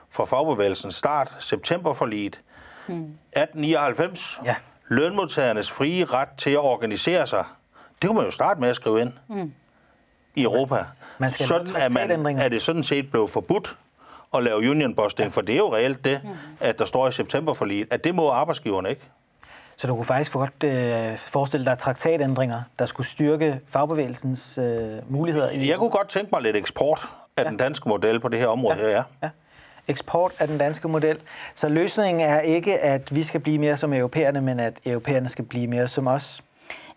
fra 0.09 0.25
fagbevægelsens 0.25 0.95
start, 0.95 1.35
septemberforliget, 1.39 2.41
1899, 2.87 4.39
Ja. 4.45 4.55
lønmodtagernes 4.87 5.71
frie 5.71 6.05
ret 6.05 6.29
til 6.37 6.49
at 6.49 6.59
organisere 6.59 7.27
sig. 7.27 7.45
Det 8.01 8.07
kunne 8.07 8.15
man 8.15 8.25
jo 8.25 8.31
starte 8.31 8.59
med 8.59 8.69
at 8.69 8.75
skrive 8.75 9.01
ind 9.01 9.13
mm. 9.29 9.53
i 10.35 10.43
Europa. 10.43 10.85
Man 11.17 11.31
skal 11.31 11.45
sådan 11.45 11.67
er, 11.75 12.17
man, 12.17 12.37
er 12.39 12.49
det 12.49 12.61
sådan 12.61 12.83
set 12.83 13.11
blevet 13.11 13.29
forbudt 13.29 13.77
at 14.33 14.43
lave 14.43 14.57
union 14.57 14.95
busting, 14.95 15.29
ja. 15.29 15.33
for 15.33 15.41
det 15.41 15.53
er 15.53 15.57
jo 15.57 15.75
reelt 15.75 16.05
det, 16.05 16.21
at 16.59 16.79
der 16.79 16.85
står 16.85 17.07
i 17.07 17.11
septemberforliget, 17.11 17.87
at 17.91 18.03
det 18.03 18.15
må 18.15 18.29
arbejdsgiverne 18.29 18.89
ikke. 18.89 19.01
Så 19.77 19.87
du 19.87 19.95
kunne 19.95 20.05
faktisk 20.05 20.31
godt 20.33 20.63
øh, 20.63 21.17
forestille 21.17 21.65
dig 21.65 21.79
traktatændringer, 21.79 22.61
der 22.79 22.85
skulle 22.85 23.07
styrke 23.07 23.59
fagbevægelsens 23.67 24.57
øh, 24.57 24.91
muligheder? 25.09 25.49
I... 25.49 25.69
Jeg 25.69 25.77
kunne 25.77 25.89
godt 25.89 26.09
tænke 26.09 26.29
mig 26.33 26.41
lidt 26.41 26.55
eksport 26.55 27.09
af 27.37 27.43
ja. 27.43 27.49
den 27.49 27.57
danske 27.57 27.89
model 27.89 28.19
på 28.19 28.27
det 28.27 28.39
her 28.39 28.47
område. 28.47 28.77
Ja. 28.79 28.89
Ja. 28.89 29.03
ja. 29.23 29.29
Eksport 29.87 30.31
af 30.39 30.47
den 30.47 30.57
danske 30.57 30.87
model. 30.87 31.17
Så 31.55 31.69
løsningen 31.69 32.29
er 32.29 32.39
ikke, 32.39 32.79
at 32.79 33.15
vi 33.15 33.23
skal 33.23 33.39
blive 33.39 33.57
mere 33.57 33.77
som 33.77 33.93
europæerne, 33.93 34.41
men 34.41 34.59
at 34.59 34.73
europæerne 34.85 35.29
skal 35.29 35.45
blive 35.45 35.67
mere 35.67 35.87
som 35.87 36.07
os? 36.07 36.43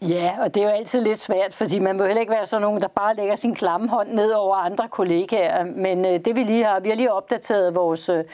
Ja, 0.09 0.35
og 0.41 0.55
det 0.55 0.63
er 0.63 0.67
jo 0.67 0.73
altid 0.75 1.01
lidt 1.01 1.19
svært, 1.19 1.55
fordi 1.55 1.79
man 1.79 1.99
vil 1.99 2.07
heller 2.07 2.21
ikke 2.21 2.33
være 2.33 2.47
sådan 2.47 2.63
nogen, 2.63 2.83
der 2.83 2.89
bare 2.89 3.17
lægger 3.17 3.37
sin 3.37 3.55
klamme 3.55 3.89
hånd 3.89 4.09
ned 4.09 4.31
over 4.31 4.57
andre 4.57 4.89
kollegaer. 4.89 5.65
Men 5.65 6.05
øh, 6.05 6.21
det 6.25 6.35
vi 6.35 6.43
lige 6.43 6.65
har, 6.65 6.81
vi 6.81 6.89
har 6.89 6.97
lige 6.97 7.13
opdateret 7.13 7.75
vores, 7.75 8.09
øh, 8.09 8.25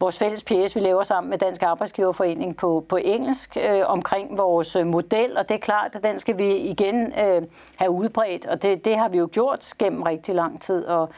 vores 0.00 0.18
fælles 0.18 0.44
pjæs, 0.44 0.76
vi 0.76 0.80
laver 0.80 1.02
sammen 1.02 1.30
med 1.30 1.38
Dansk 1.38 1.62
Arbejdsgiverforening 1.62 2.56
på, 2.56 2.84
på 2.88 2.96
engelsk 2.96 3.56
øh, 3.56 3.82
omkring 3.84 4.38
vores 4.38 4.76
øh, 4.76 4.86
model, 4.86 5.36
og 5.36 5.48
det 5.48 5.54
er 5.54 5.58
klart, 5.58 5.94
at 5.94 6.04
den 6.04 6.18
skal 6.18 6.38
vi 6.38 6.56
igen 6.56 7.12
øh, 7.18 7.42
have 7.76 7.90
udbredt, 7.90 8.46
og 8.46 8.62
det, 8.62 8.84
det 8.84 8.96
har 8.98 9.08
vi 9.08 9.18
jo 9.18 9.28
gjort 9.32 9.72
gennem 9.78 10.02
rigtig 10.02 10.34
lang 10.34 10.62
tid. 10.62 10.84
Og, 10.84 11.08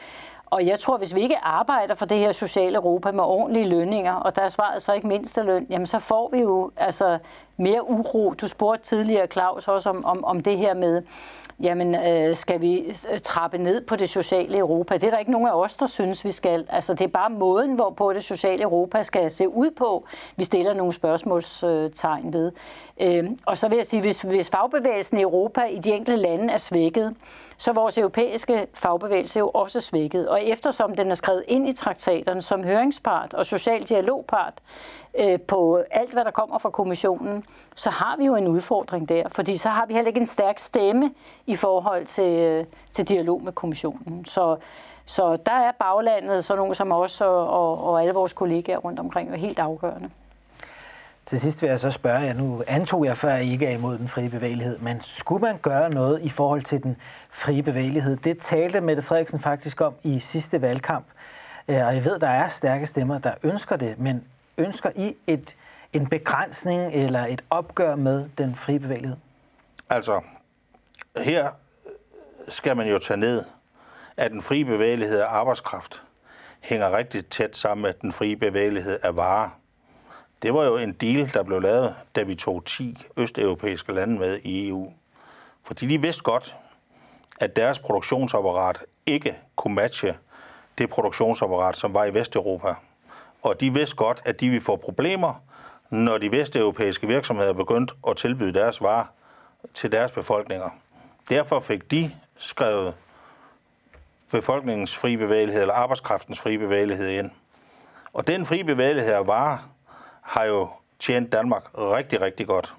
og 0.53 0.65
jeg 0.65 0.79
tror, 0.79 0.97
hvis 0.97 1.15
vi 1.15 1.21
ikke 1.21 1.37
arbejder 1.37 1.95
for 1.95 2.05
det 2.05 2.17
her 2.17 2.31
sociale 2.31 2.75
Europa 2.75 3.11
med 3.11 3.23
ordentlige 3.23 3.67
lønninger, 3.67 4.13
og 4.13 4.35
der 4.35 4.41
er 4.41 4.49
svaret 4.49 4.81
så 4.81 4.93
ikke 4.93 5.07
mindste 5.07 5.43
løn, 5.43 5.67
jamen 5.69 5.85
så 5.85 5.99
får 5.99 6.29
vi 6.33 6.39
jo 6.39 6.71
altså 6.77 7.17
mere 7.57 7.89
uro. 7.89 8.33
Du 8.33 8.47
spurgte 8.47 8.85
tidligere, 8.85 9.27
Claus, 9.27 9.67
også 9.67 9.89
om, 9.89 10.05
om, 10.05 10.25
om 10.25 10.43
det 10.43 10.57
her 10.57 10.73
med, 10.73 11.01
jamen 11.61 11.95
øh, 11.95 12.35
skal 12.35 12.61
vi 12.61 12.79
øh, 13.11 13.19
trappe 13.19 13.57
ned 13.57 13.85
på 13.85 13.95
det 13.95 14.09
sociale 14.09 14.57
Europa? 14.57 14.93
Det 14.93 15.03
er 15.03 15.11
der 15.11 15.17
ikke 15.17 15.31
nogen 15.31 15.47
af 15.47 15.51
os, 15.51 15.75
der 15.75 15.85
synes, 15.85 16.25
vi 16.25 16.31
skal. 16.31 16.65
Altså 16.69 16.93
det 16.93 17.01
er 17.01 17.07
bare 17.07 17.29
måden, 17.29 17.73
hvorpå 17.73 18.13
det 18.13 18.23
sociale 18.23 18.63
Europa 18.63 19.03
skal 19.03 19.31
se 19.31 19.49
ud 19.49 19.71
på. 19.71 20.05
Vi 20.35 20.43
stiller 20.43 20.73
nogle 20.73 20.93
spørgsmålstegn 20.93 22.33
ved. 22.33 22.51
Øh, 23.01 23.29
og 23.45 23.57
så 23.57 23.67
vil 23.67 23.75
jeg 23.75 23.85
sige, 23.85 24.01
hvis, 24.01 24.21
hvis 24.21 24.49
fagbevægelsen 24.49 25.17
i 25.17 25.21
Europa 25.21 25.61
i 25.63 25.79
de 25.79 25.91
enkelte 25.91 26.21
lande 26.21 26.53
er 26.53 26.57
svækket, 26.57 27.15
så 27.57 27.71
er 27.71 27.75
vores 27.75 27.97
europæiske 27.97 28.67
fagbevægelse 28.73 29.39
jo 29.39 29.49
også 29.49 29.81
svækket. 29.81 30.29
Og 30.29 30.43
eftersom 30.43 30.95
den 30.95 31.11
er 31.11 31.15
skrevet 31.15 31.43
ind 31.47 31.69
i 31.69 31.73
traktaterne 31.73 32.41
som 32.41 32.63
høringspart 32.63 33.33
og 33.33 33.45
social 33.45 33.83
dialogpart 33.83 34.53
øh, 35.19 35.41
på 35.41 35.83
alt, 35.91 36.13
hvad 36.13 36.25
der 36.25 36.31
kommer 36.31 36.57
fra 36.57 36.69
kommissionen, 36.69 37.45
så 37.75 37.89
har 37.89 38.15
vi 38.17 38.25
jo 38.25 38.35
en 38.35 38.47
udfordring 38.47 39.09
der. 39.09 39.23
Fordi 39.31 39.57
så 39.57 39.69
har 39.69 39.85
vi 39.85 39.93
heller 39.93 40.07
ikke 40.07 40.19
en 40.19 40.27
stærk 40.27 40.59
stemme 40.59 41.11
i 41.45 41.55
forhold 41.55 42.05
til, 42.05 42.39
øh, 42.39 42.65
til 42.93 43.07
dialog 43.07 43.43
med 43.43 43.51
kommissionen. 43.51 44.25
Så, 44.25 44.57
så 45.05 45.37
der 45.45 45.51
er 45.51 45.71
baglandet, 45.79 46.45
så 46.45 46.55
nogen 46.55 46.75
som 46.75 46.91
os 46.91 47.21
og, 47.21 47.47
og, 47.49 47.83
og 47.83 48.01
alle 48.01 48.13
vores 48.13 48.33
kollegaer 48.33 48.77
rundt 48.77 48.99
omkring, 48.99 49.29
jo 49.29 49.35
helt 49.35 49.59
afgørende. 49.59 50.09
Til 51.25 51.39
sidst 51.39 51.61
vil 51.61 51.69
jeg 51.69 51.79
så 51.79 51.91
spørge 51.91 52.19
jer, 52.19 52.33
nu 52.33 52.63
antog 52.67 53.05
jeg 53.05 53.17
før, 53.17 53.29
at 53.29 53.43
I 53.43 53.51
ikke 53.51 53.65
er 53.65 53.77
imod 53.77 53.97
den 53.97 54.07
frie 54.07 54.29
bevægelighed, 54.29 54.77
men 54.77 55.01
skulle 55.01 55.41
man 55.41 55.57
gøre 55.57 55.89
noget 55.89 56.21
i 56.21 56.29
forhold 56.29 56.61
til 56.61 56.83
den 56.83 56.97
frie 57.29 57.63
bevægelighed? 57.63 58.17
Det 58.17 58.37
talte 58.37 58.81
Mette 58.81 59.01
Frederiksen 59.01 59.39
faktisk 59.39 59.81
om 59.81 59.93
i 60.03 60.19
sidste 60.19 60.61
valgkamp, 60.61 61.05
øh, 61.67 61.75
og 61.87 61.95
jeg 61.95 62.05
ved, 62.05 62.19
der 62.19 62.27
er 62.27 62.47
stærke 62.47 62.85
stemmer, 62.85 63.19
der 63.19 63.31
ønsker 63.43 63.75
det, 63.75 63.99
men 63.99 64.23
ønsker 64.57 64.89
I 64.95 65.15
et, 65.27 65.55
en 65.93 66.07
begrænsning 66.07 66.93
eller 66.93 67.25
et 67.25 67.43
opgør 67.49 67.95
med 67.95 68.29
den 68.37 68.55
frie 68.55 68.79
bevægelighed? 68.79 69.17
Altså, 69.89 70.21
her 71.17 71.51
skal 72.47 72.77
man 72.77 72.89
jo 72.89 72.99
tage 72.99 73.17
ned, 73.17 73.43
at 74.17 74.31
den 74.31 74.41
frie 74.41 74.65
bevægelighed 74.65 75.19
af 75.19 75.27
arbejdskraft 75.27 76.01
hænger 76.59 76.97
rigtig 76.97 77.25
tæt 77.25 77.55
sammen 77.55 77.81
med 77.81 77.93
den 77.93 78.11
frie 78.11 78.35
bevægelighed 78.35 78.99
af 79.03 79.15
varer. 79.15 79.49
Det 80.41 80.53
var 80.53 80.63
jo 80.63 80.77
en 80.77 80.93
deal, 80.93 81.33
der 81.33 81.43
blev 81.43 81.61
lavet, 81.61 81.95
da 82.15 82.23
vi 82.23 82.35
tog 82.35 82.65
10 82.65 83.03
østeuropæiske 83.17 83.93
lande 83.93 84.19
med 84.19 84.39
i 84.43 84.67
EU. 84.67 84.93
Fordi 85.63 85.87
de 85.87 86.01
vidste 86.01 86.23
godt, 86.23 86.55
at 87.39 87.55
deres 87.55 87.79
produktionsapparat 87.79 88.83
ikke 89.05 89.37
kunne 89.55 89.75
matche 89.75 90.17
det 90.77 90.89
produktionsapparat, 90.89 91.77
som 91.77 91.93
var 91.93 92.05
i 92.05 92.13
Vesteuropa. 92.13 92.73
Og 93.43 93.59
de 93.59 93.73
vidste 93.73 93.95
godt, 93.95 94.21
at 94.25 94.39
de 94.39 94.49
ville 94.49 94.61
få 94.61 94.75
problemer, 94.75 95.33
når 95.89 96.17
de 96.17 96.31
vesteuropæiske 96.31 97.07
virksomheder 97.07 97.53
begyndte 97.53 97.93
at 98.07 98.17
tilbyde 98.17 98.53
deres 98.53 98.81
varer 98.81 99.05
til 99.73 99.91
deres 99.91 100.11
befolkninger. 100.11 100.69
Derfor 101.29 101.59
fik 101.59 101.91
de 101.91 102.11
skrevet 102.37 102.93
befolkningens 104.31 104.95
fri 104.95 105.17
bevægelighed 105.17 105.61
eller 105.61 105.73
arbejdskraftens 105.73 106.39
fri 106.39 106.57
bevægelighed 106.57 107.09
ind. 107.09 107.31
Og 108.13 108.27
den 108.27 108.45
fri 108.45 108.63
bevægelighed 108.63 109.13
af 109.13 109.27
varer 109.27 109.69
har 110.21 110.43
jo 110.43 110.69
tjent 110.99 111.31
Danmark 111.31 111.63
rigtig, 111.77 112.21
rigtig 112.21 112.47
godt. 112.47 112.73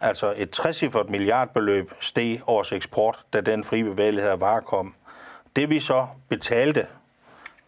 Altså 0.00 0.34
et 0.36 0.50
60 0.50 0.82
milliardbeløb 1.08 1.92
steg 2.00 2.40
års 2.46 2.72
eksport, 2.72 3.18
da 3.32 3.40
den 3.40 3.64
fri 3.64 3.82
bevægelighed 3.82 4.30
af 4.30 4.40
varer 4.40 4.60
kom. 4.60 4.94
Det 5.56 5.70
vi 5.70 5.80
så 5.80 6.06
betalte, 6.28 6.86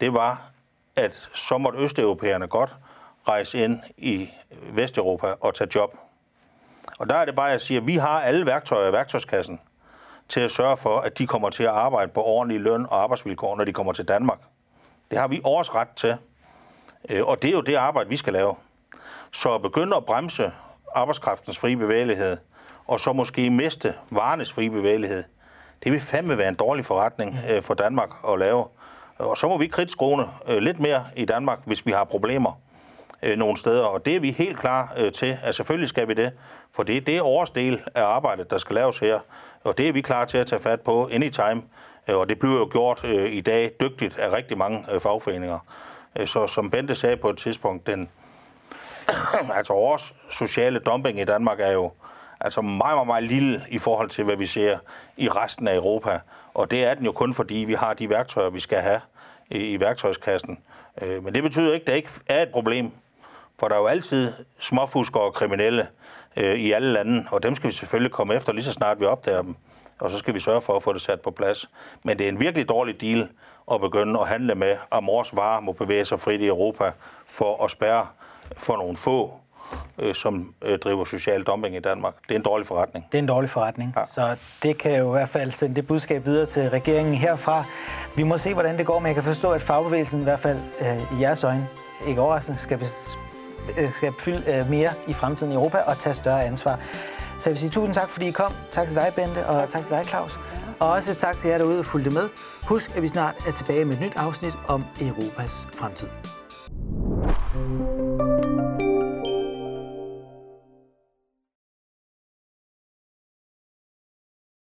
det 0.00 0.14
var, 0.14 0.53
at 0.96 1.28
så 1.34 1.58
måtte 1.58 1.78
østeuropæerne 1.78 2.46
godt 2.46 2.76
rejse 3.28 3.58
ind 3.58 3.80
i 3.96 4.30
Vesteuropa 4.72 5.34
og 5.40 5.54
tage 5.54 5.70
job. 5.74 5.96
Og 6.98 7.10
der 7.10 7.14
er 7.14 7.24
det 7.24 7.36
bare, 7.36 7.46
at 7.46 7.52
jeg 7.52 7.60
siger, 7.60 7.80
at 7.80 7.86
vi 7.86 7.96
har 7.96 8.20
alle 8.20 8.46
værktøjer 8.46 8.88
i 8.88 8.92
værktøjskassen 8.92 9.60
til 10.28 10.40
at 10.40 10.50
sørge 10.50 10.76
for, 10.76 10.98
at 10.98 11.18
de 11.18 11.26
kommer 11.26 11.50
til 11.50 11.62
at 11.62 11.70
arbejde 11.70 12.12
på 12.12 12.22
ordentlige 12.22 12.62
løn 12.62 12.86
og 12.90 13.02
arbejdsvilkår, 13.02 13.56
når 13.56 13.64
de 13.64 13.72
kommer 13.72 13.92
til 13.92 14.08
Danmark. 14.08 14.38
Det 15.10 15.18
har 15.18 15.28
vi 15.28 15.40
års 15.44 15.74
ret 15.74 15.88
til. 15.88 16.16
Øh, 17.08 17.26
og 17.26 17.42
det 17.42 17.48
er 17.48 17.52
jo 17.52 17.60
det 17.60 17.74
arbejde, 17.74 18.08
vi 18.10 18.16
skal 18.16 18.32
lave. 18.32 18.54
Så 19.32 19.54
at 19.54 19.62
begynde 19.62 19.96
at 19.96 20.04
bremse 20.04 20.52
arbejdskraftens 20.94 21.58
frie 21.58 21.76
bevægelighed, 21.76 22.36
og 22.86 23.00
så 23.00 23.12
måske 23.12 23.50
miste 23.50 23.94
varenes 24.10 24.52
frie 24.52 24.70
bevægelighed, 24.70 25.24
det 25.84 25.92
vil 25.92 26.00
fandme 26.00 26.38
være 26.38 26.48
en 26.48 26.54
dårlig 26.54 26.84
forretning 26.84 27.38
øh, 27.50 27.62
for 27.62 27.74
Danmark 27.74 28.10
at 28.28 28.38
lave. 28.38 28.64
Øh, 29.20 29.26
og 29.26 29.38
så 29.38 29.48
må 29.48 29.58
vi 29.58 29.66
kridtskrone 29.66 30.26
øh, 30.48 30.58
lidt 30.58 30.80
mere 30.80 31.04
i 31.16 31.24
Danmark, 31.24 31.58
hvis 31.64 31.86
vi 31.86 31.92
har 31.92 32.04
problemer 32.04 32.60
øh, 33.22 33.38
nogle 33.38 33.56
steder. 33.56 33.84
Og 33.84 34.06
det 34.06 34.16
er 34.16 34.20
vi 34.20 34.30
helt 34.30 34.58
klar 34.58 34.92
øh, 34.96 35.12
til, 35.12 35.38
at 35.42 35.54
selvfølgelig 35.54 35.88
skal 35.88 36.08
vi 36.08 36.14
det. 36.14 36.32
For 36.74 36.82
det, 36.82 37.06
det 37.06 37.16
er 37.16 37.22
års 37.22 37.50
del 37.50 37.82
af 37.94 38.02
arbejdet, 38.02 38.50
der 38.50 38.58
skal 38.58 38.74
laves 38.74 38.98
her. 38.98 39.20
Og 39.64 39.78
det 39.78 39.88
er 39.88 39.92
vi 39.92 40.00
klar 40.00 40.24
til 40.24 40.38
at 40.38 40.46
tage 40.46 40.62
fat 40.62 40.80
på 40.80 41.08
anytime. 41.12 41.62
Øh, 42.08 42.16
og 42.16 42.28
det 42.28 42.38
bliver 42.38 42.58
jo 42.58 42.68
gjort 42.72 43.04
øh, 43.04 43.32
i 43.32 43.40
dag 43.40 43.72
dygtigt 43.80 44.18
af 44.18 44.32
rigtig 44.32 44.58
mange 44.58 44.86
øh, 44.92 45.00
fagforeninger. 45.00 45.58
Øh, 46.16 46.26
så 46.26 46.46
som 46.46 46.70
Bente 46.70 46.94
sagde 46.94 47.16
på 47.16 47.30
et 47.30 47.38
tidspunkt, 47.38 47.86
den, 47.86 48.10
altså 49.58 49.72
vores 49.72 50.14
sociale 50.30 50.78
dumping 50.78 51.20
i 51.20 51.24
Danmark 51.24 51.60
er 51.60 51.72
jo 51.72 51.92
altså 52.44 52.62
meget, 52.62 52.96
meget, 52.96 53.06
meget 53.06 53.24
lille 53.24 53.62
i 53.68 53.78
forhold 53.78 54.08
til, 54.08 54.24
hvad 54.24 54.36
vi 54.36 54.46
ser 54.46 54.78
i 55.16 55.28
resten 55.28 55.68
af 55.68 55.74
Europa. 55.74 56.20
Og 56.54 56.70
det 56.70 56.84
er 56.84 56.94
den 56.94 57.04
jo 57.04 57.12
kun, 57.12 57.34
fordi 57.34 57.54
vi 57.54 57.74
har 57.74 57.94
de 57.94 58.10
værktøjer, 58.10 58.50
vi 58.50 58.60
skal 58.60 58.78
have 58.78 59.00
i, 59.50 59.58
i 59.58 59.80
værktøjskassen. 59.80 60.58
Øh, 61.02 61.24
men 61.24 61.34
det 61.34 61.42
betyder 61.42 61.74
ikke, 61.74 61.84
at 61.84 61.86
der 61.86 61.94
ikke 61.94 62.10
er 62.26 62.42
et 62.42 62.48
problem. 62.48 62.90
For 63.60 63.68
der 63.68 63.74
er 63.74 63.78
jo 63.78 63.86
altid 63.86 64.32
småfuskere 64.58 65.22
og 65.22 65.34
kriminelle 65.34 65.88
øh, 66.36 66.54
i 66.54 66.72
alle 66.72 66.92
lande, 66.92 67.26
og 67.30 67.42
dem 67.42 67.54
skal 67.54 67.70
vi 67.70 67.74
selvfølgelig 67.74 68.12
komme 68.12 68.34
efter 68.34 68.52
lige 68.52 68.64
så 68.64 68.72
snart 68.72 69.00
vi 69.00 69.04
opdager 69.04 69.42
dem. 69.42 69.56
Og 69.98 70.10
så 70.10 70.18
skal 70.18 70.34
vi 70.34 70.40
sørge 70.40 70.62
for 70.62 70.76
at 70.76 70.82
få 70.82 70.92
det 70.92 71.02
sat 71.02 71.20
på 71.20 71.30
plads. 71.30 71.70
Men 72.02 72.18
det 72.18 72.24
er 72.24 72.28
en 72.28 72.40
virkelig 72.40 72.68
dårlig 72.68 73.00
deal 73.00 73.28
at 73.72 73.80
begynde 73.80 74.20
at 74.20 74.28
handle 74.28 74.54
med, 74.54 74.76
at 74.92 75.04
mors 75.04 75.36
varer 75.36 75.60
må 75.60 75.72
bevæge 75.72 76.04
sig 76.04 76.20
frit 76.20 76.40
i 76.40 76.46
Europa 76.46 76.92
for 77.26 77.64
at 77.64 77.70
spærre 77.70 78.06
for 78.56 78.76
nogle 78.76 78.96
få, 78.96 79.40
øh, 79.98 80.14
som 80.14 80.54
øh, 80.62 80.78
driver 80.78 81.04
social 81.04 81.42
dumping 81.42 81.76
i 81.76 81.80
Danmark. 81.80 82.14
Det 82.28 82.34
er 82.34 82.36
en 82.36 82.42
dårlig 82.42 82.66
forretning. 82.66 83.06
Det 83.12 83.18
er 83.18 83.22
en 83.22 83.28
dårlig 83.28 83.50
forretning. 83.50 83.94
Ja. 83.96 84.04
Så 84.06 84.36
det 84.62 84.78
kan 84.78 84.98
jo 84.98 85.08
i 85.08 85.10
hvert 85.10 85.28
fald 85.28 85.52
sende 85.52 85.74
det 85.74 85.86
budskab 85.86 86.26
videre 86.26 86.46
til 86.46 86.70
regeringen 86.70 87.14
herfra. 87.14 87.64
Vi 88.16 88.22
må 88.22 88.38
se, 88.38 88.52
hvordan 88.52 88.78
det 88.78 88.86
går, 88.86 88.98
men 88.98 89.06
jeg 89.06 89.14
kan 89.14 89.24
forstå, 89.24 89.50
at 89.50 89.62
fagbevægelsen 89.62 90.20
i 90.20 90.24
hvert 90.24 90.40
fald 90.40 90.58
øh, 90.80 91.18
i 91.18 91.22
jeres 91.22 91.44
øjne, 91.44 91.68
ikke 92.06 92.20
overraskende, 92.20 92.58
skal, 92.58 92.80
øh, 93.78 93.92
skal 93.92 94.12
fylde 94.18 94.52
øh, 94.52 94.70
mere 94.70 94.88
i 95.06 95.12
fremtiden 95.12 95.52
i 95.52 95.54
Europa 95.54 95.78
og 95.78 95.98
tage 95.98 96.14
større 96.14 96.44
ansvar. 96.44 96.78
Så 97.38 97.50
jeg 97.50 97.52
vil 97.52 97.58
sige 97.58 97.70
tusind 97.70 97.94
tak, 97.94 98.08
fordi 98.08 98.28
I 98.28 98.30
kom. 98.30 98.52
Tak 98.70 98.86
til 98.86 98.96
dig, 98.96 99.12
Bente, 99.16 99.46
og 99.46 99.70
tak, 99.70 99.82
til 99.82 99.90
dig, 99.90 100.06
Claus. 100.06 100.38
Og 100.80 100.90
også 100.90 101.14
tak 101.14 101.36
til 101.36 101.50
jer 101.50 101.58
derude, 101.58 101.76
der 101.76 101.82
fulgte 101.82 102.10
med. 102.10 102.28
Husk, 102.68 102.96
at 102.96 103.02
vi 103.02 103.08
snart 103.08 103.34
er 103.48 103.52
tilbage 103.52 103.84
med 103.84 103.94
et 103.94 104.00
nyt 104.00 104.12
afsnit 104.16 104.58
om 104.68 104.84
Europas 105.00 105.68
fremtid. 105.74 106.08